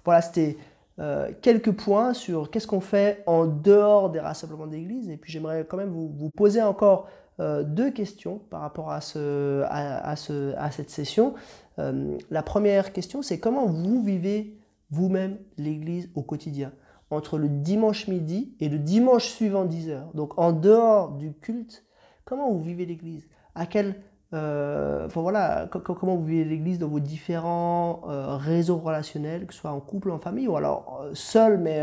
Voilà, 0.04 0.22
c'était 0.22 0.57
euh, 0.97 1.32
quelques 1.43 1.72
points 1.72 2.16
sur 2.16 2.49
qu'est-ce 2.49 2.66
qu'on 2.66 2.82
fait 2.82 3.22
en 3.28 3.45
dehors 3.45 4.09
des 4.09 4.20
rassemblements 4.20 4.68
d'Église, 4.68 5.11
et 5.11 5.18
puis 5.18 5.32
j'aimerais 5.32 5.68
quand 5.70 5.78
même 5.78 5.91
vous, 5.91 6.32
poser 6.32 6.63
encore 6.63 7.07
euh, 7.41 7.63
deux 7.63 7.91
questions 7.91 8.39
par 8.49 8.61
rapport 8.61 8.91
à, 8.91 9.01
ce, 9.01 9.63
à, 9.67 10.15
ce, 10.15 10.55
à 10.55 10.71
cette 10.71 10.89
session. 10.89 11.33
Euh, 11.79 12.17
la 12.31 12.43
première 12.43 12.93
question, 12.93 13.21
c'est 13.21 13.41
comment 13.41 13.65
vous 13.65 14.01
vivez 14.01 14.57
vous-même 14.89 15.38
l'Église 15.57 16.09
au 16.15 16.21
quotidien? 16.21 16.71
Entre 17.09 17.38
le 17.38 17.49
dimanche 17.49 18.07
midi 18.07 18.55
et 18.61 18.69
le 18.69 18.79
dimanche 18.79 19.25
suivant 19.25 19.65
10 19.65 19.89
heures. 19.89 20.11
Donc 20.13 20.39
en 20.39 20.53
dehors 20.53 21.11
du 21.11 21.33
culte, 21.33 21.83
comment 22.23 22.49
vous 22.51 22.61
vivez 22.61 22.86
l'Église? 22.86 23.27
À 23.53 23.65
quelle 23.65 23.95
euh, 24.33 25.05
enfin, 25.05 25.21
voilà, 25.21 25.69
comment 25.69 26.15
vous 26.15 26.25
vivez 26.25 26.45
l'Église 26.45 26.79
dans 26.79 26.88
vos 26.88 26.99
différents 27.01 28.01
réseaux 28.38 28.77
relationnels, 28.77 29.45
que 29.45 29.53
ce 29.53 29.59
soit 29.59 29.71
en 29.71 29.79
couple, 29.81 30.09
en 30.09 30.19
famille, 30.19 30.47
ou 30.47 30.55
alors 30.55 31.05
seul, 31.13 31.57
mais 31.57 31.81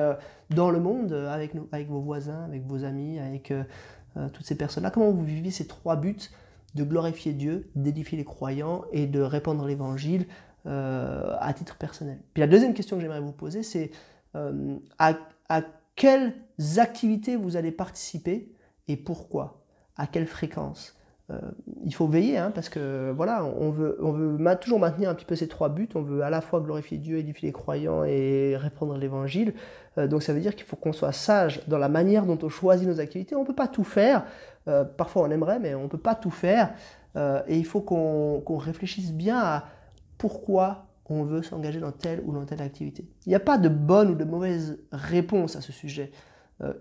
dans 0.50 0.70
le 0.70 0.80
monde, 0.80 1.12
avec, 1.12 1.55
nous, 1.55 1.68
avec 1.72 1.88
vos 1.88 2.00
voisins, 2.00 2.44
avec 2.44 2.66
vos 2.66 2.84
amis, 2.84 3.18
avec 3.20 3.53
toutes 4.33 4.47
ces 4.47 4.57
personnes-là. 4.57 4.91
Comment 4.91 5.11
vous 5.11 5.25
vivez 5.25 5.51
ces 5.51 5.67
trois 5.67 5.97
buts 5.97 6.17
de 6.75 6.85
glorifier 6.85 7.33
Dieu, 7.33 7.71
d'édifier 7.75 8.19
les 8.19 8.25
croyants 8.25 8.85
et 8.93 9.07
de 9.07 9.21
répandre 9.21 9.67
l'Évangile 9.67 10.27
à 10.65 11.53
titre 11.55 11.77
personnel? 11.77 12.21
Puis 12.35 12.41
la 12.41 12.47
deuxième 12.47 12.75
question 12.75 12.97
que 12.97 13.03
j'aimerais 13.03 13.21
vous 13.21 13.33
poser, 13.33 13.63
c'est 13.63 13.91
à, 14.35 15.15
à 15.49 15.63
quelles 15.97 16.35
activités 16.77 17.37
vous 17.37 17.57
allez 17.57 17.73
participer 17.73 18.53
et 18.89 18.97
pourquoi? 18.97 19.65
À 19.97 20.07
quelle 20.07 20.27
fréquence? 20.27 20.95
euh, 20.95 21.01
il 21.85 21.95
faut 21.95 22.07
veiller, 22.07 22.39
hein, 22.39 22.53
parce 22.55 22.68
que 22.68 23.12
voilà, 23.16 23.45
on 23.45 23.70
veut, 23.70 23.99
on 24.01 24.12
veut 24.12 24.39
toujours 24.61 24.78
maintenir 24.78 25.11
un 25.11 25.14
petit 25.14 25.24
peu 25.24 25.37
ces 25.37 25.49
trois 25.49 25.68
buts. 25.68 25.89
On 25.95 26.03
veut 26.03 26.22
à 26.22 26.30
la 26.30 26.41
fois 26.41 26.61
glorifier 26.61 26.99
Dieu, 26.99 27.18
édifier 27.18 27.49
les 27.49 27.53
croyants 27.53 28.05
et 28.05 28.57
répandre 28.57 28.97
l'évangile. 28.97 29.55
Euh, 29.99 30.07
donc 30.07 30.22
ça 30.22 30.33
veut 30.33 30.41
dire 30.41 30.55
qu'il 30.55 30.64
faut 30.64 30.76
qu'on 30.76 30.93
soit 30.93 31.12
sage 31.12 31.62
dans 31.68 31.78
la 31.78 31.89
manière 31.89 32.26
dont 32.26 32.39
on 32.43 32.49
choisit 32.49 32.87
nos 32.89 33.01
activités. 33.01 33.35
On 33.35 33.43
ne 33.43 33.47
peut 33.47 33.55
pas 33.55 33.68
tout 33.68 33.85
faire. 33.85 34.24
Euh, 34.68 34.85
parfois 34.85 35.22
on 35.22 35.30
aimerait, 35.30 35.59
mais 35.59 35.74
on 35.74 35.85
ne 35.85 35.89
peut 35.89 35.99
pas 35.99 36.14
tout 36.14 36.30
faire. 36.30 36.74
et 37.16 37.59
il 37.59 37.66
faut 37.66 37.80
qu'on 37.83 38.57
réfléchisse 38.57 39.12
bien 39.12 39.39
à 39.39 39.64
pourquoi 40.18 40.87
on 41.11 41.24
veut 41.24 41.43
s'engager 41.43 41.80
dans 41.80 41.93
telle 41.93 42.22
ou 42.24 42.33
dans 42.33 42.47
telle 42.47 42.62
activité. 42.62 43.07
Il 43.26 43.30
n'y 43.30 43.35
a 43.35 43.41
pas 43.41 43.59
de 43.59 43.68
bonne 43.68 44.11
ou 44.11 44.14
de 44.14 44.24
mauvaise 44.24 44.78
réponse 44.93 45.57
à 45.57 45.61
ce 45.61 45.72
sujet. 45.72 46.11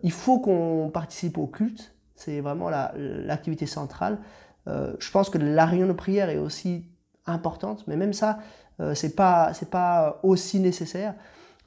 il 0.03 0.11
faut 0.11 0.39
qu'on 0.39 0.89
participe 0.93 1.37
au 1.37 1.47
culte, 1.47 1.93
c'est 2.21 2.39
vraiment 2.39 2.69
l'activité 2.69 3.65
centrale. 3.65 4.19
Euh, 4.67 4.93
je 4.99 5.09
pense 5.11 5.29
que 5.29 5.37
la 5.37 5.65
réunion 5.65 5.87
de 5.87 5.93
prière 5.93 6.29
est 6.29 6.37
aussi 6.37 6.85
importante, 7.25 7.83
mais 7.87 7.97
même 7.97 8.13
ça, 8.13 8.39
euh, 8.79 8.93
c'est 8.93 9.15
pas 9.15 9.53
c'est 9.53 9.69
pas 9.69 10.19
aussi 10.23 10.59
nécessaire. 10.59 11.15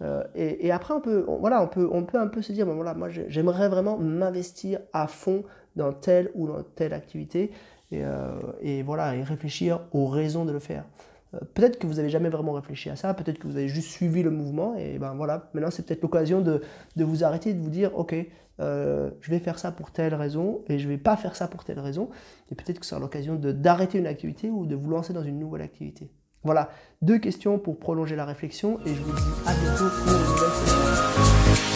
Euh, 0.03 0.25
et, 0.35 0.73
après, 0.73 0.93
on 0.93 1.01
peut, 1.01 1.25
voilà, 1.41 1.63
on 1.63 1.69
peut, 1.69 1.89
on 1.93 2.03
peut 2.03 2.19
un 2.19 2.27
peu 2.27 2.43
se 2.43 2.53
dire, 2.53 2.67
voilà, 2.67 2.95
moi, 2.95 3.09
j'aimerais 3.09 3.69
vraiment 3.69 3.97
m'investir 3.97 4.81
à 4.93 5.07
fond 5.07 5.45
dans 5.77 5.93
telle 5.93 6.31
ou 6.35 6.49
dans 6.49 6.63
telle 6.63 6.93
activité, 6.93 7.53
et, 7.93 8.03
et 8.61 8.83
voilà, 8.83 9.15
et 9.15 9.23
réfléchir 9.23 9.81
aux 9.93 10.09
raisons 10.09 10.45
de 10.45 10.53
le 10.53 10.59
faire. 10.59 10.85
Peut-être 11.55 11.79
que 11.79 11.87
vous 11.87 11.95
n'avez 11.95 12.09
jamais 12.09 12.29
vraiment 12.29 12.53
réfléchi 12.53 12.91
à 12.91 12.97
ça, 12.97 13.15
peut-être 13.15 13.39
que 13.39 13.47
vous 13.47 13.57
avez 13.57 13.69
juste 13.69 13.89
suivi 13.91 14.23
le 14.23 14.31
mouvement, 14.31 14.75
et 14.77 14.99
ben 14.99 15.15
voilà, 15.15 15.51
maintenant 15.55 15.71
c'est 15.71 15.85
peut-être 15.87 16.03
l'occasion 16.03 16.41
de, 16.41 16.63
de, 16.97 17.05
vous 17.05 17.25
arrêter, 17.25 17.55
de 17.55 17.61
vous 17.61 17.71
dire, 17.71 17.97
ok, 17.97 18.15
euh, 18.61 19.11
je 19.21 19.31
vais 19.31 19.39
faire 19.39 19.59
ça 19.59 19.73
pour 19.73 19.91
telle 19.91 20.15
raison, 20.15 20.63
et 20.69 20.79
je 20.79 20.87
ne 20.87 20.93
vais 20.93 20.99
pas 20.99 21.17
faire 21.17 21.37
ça 21.37 21.49
pour 21.49 21.65
telle 21.65 21.81
raison, 21.81 22.09
et 22.51 22.55
peut-être 22.55 22.81
que 22.81 22.87
c'est 22.87 22.99
l'occasion 22.99 23.37
d'arrêter 23.37 23.99
une 23.99 24.07
activité 24.07 24.51
ou 24.51 24.67
de 24.67 24.75
vous 24.75 24.91
lancer 24.91 25.13
dans 25.13 25.25
une 25.25 25.39
nouvelle 25.39 25.63
activité. 25.63 26.11
Voilà, 26.43 26.71
deux 27.01 27.19
questions 27.19 27.59
pour 27.59 27.79
prolonger 27.79 28.17
la 28.17 28.25
réflexion, 28.25 28.79
et 28.85 28.95
je 28.95 29.01
vous 29.01 29.13
dis 29.13 29.23
à 29.47 29.55
bientôt 29.55 29.85
pour 29.85 30.13
une 30.13 30.19
nouvelle 30.19 30.51
session. 30.51 31.74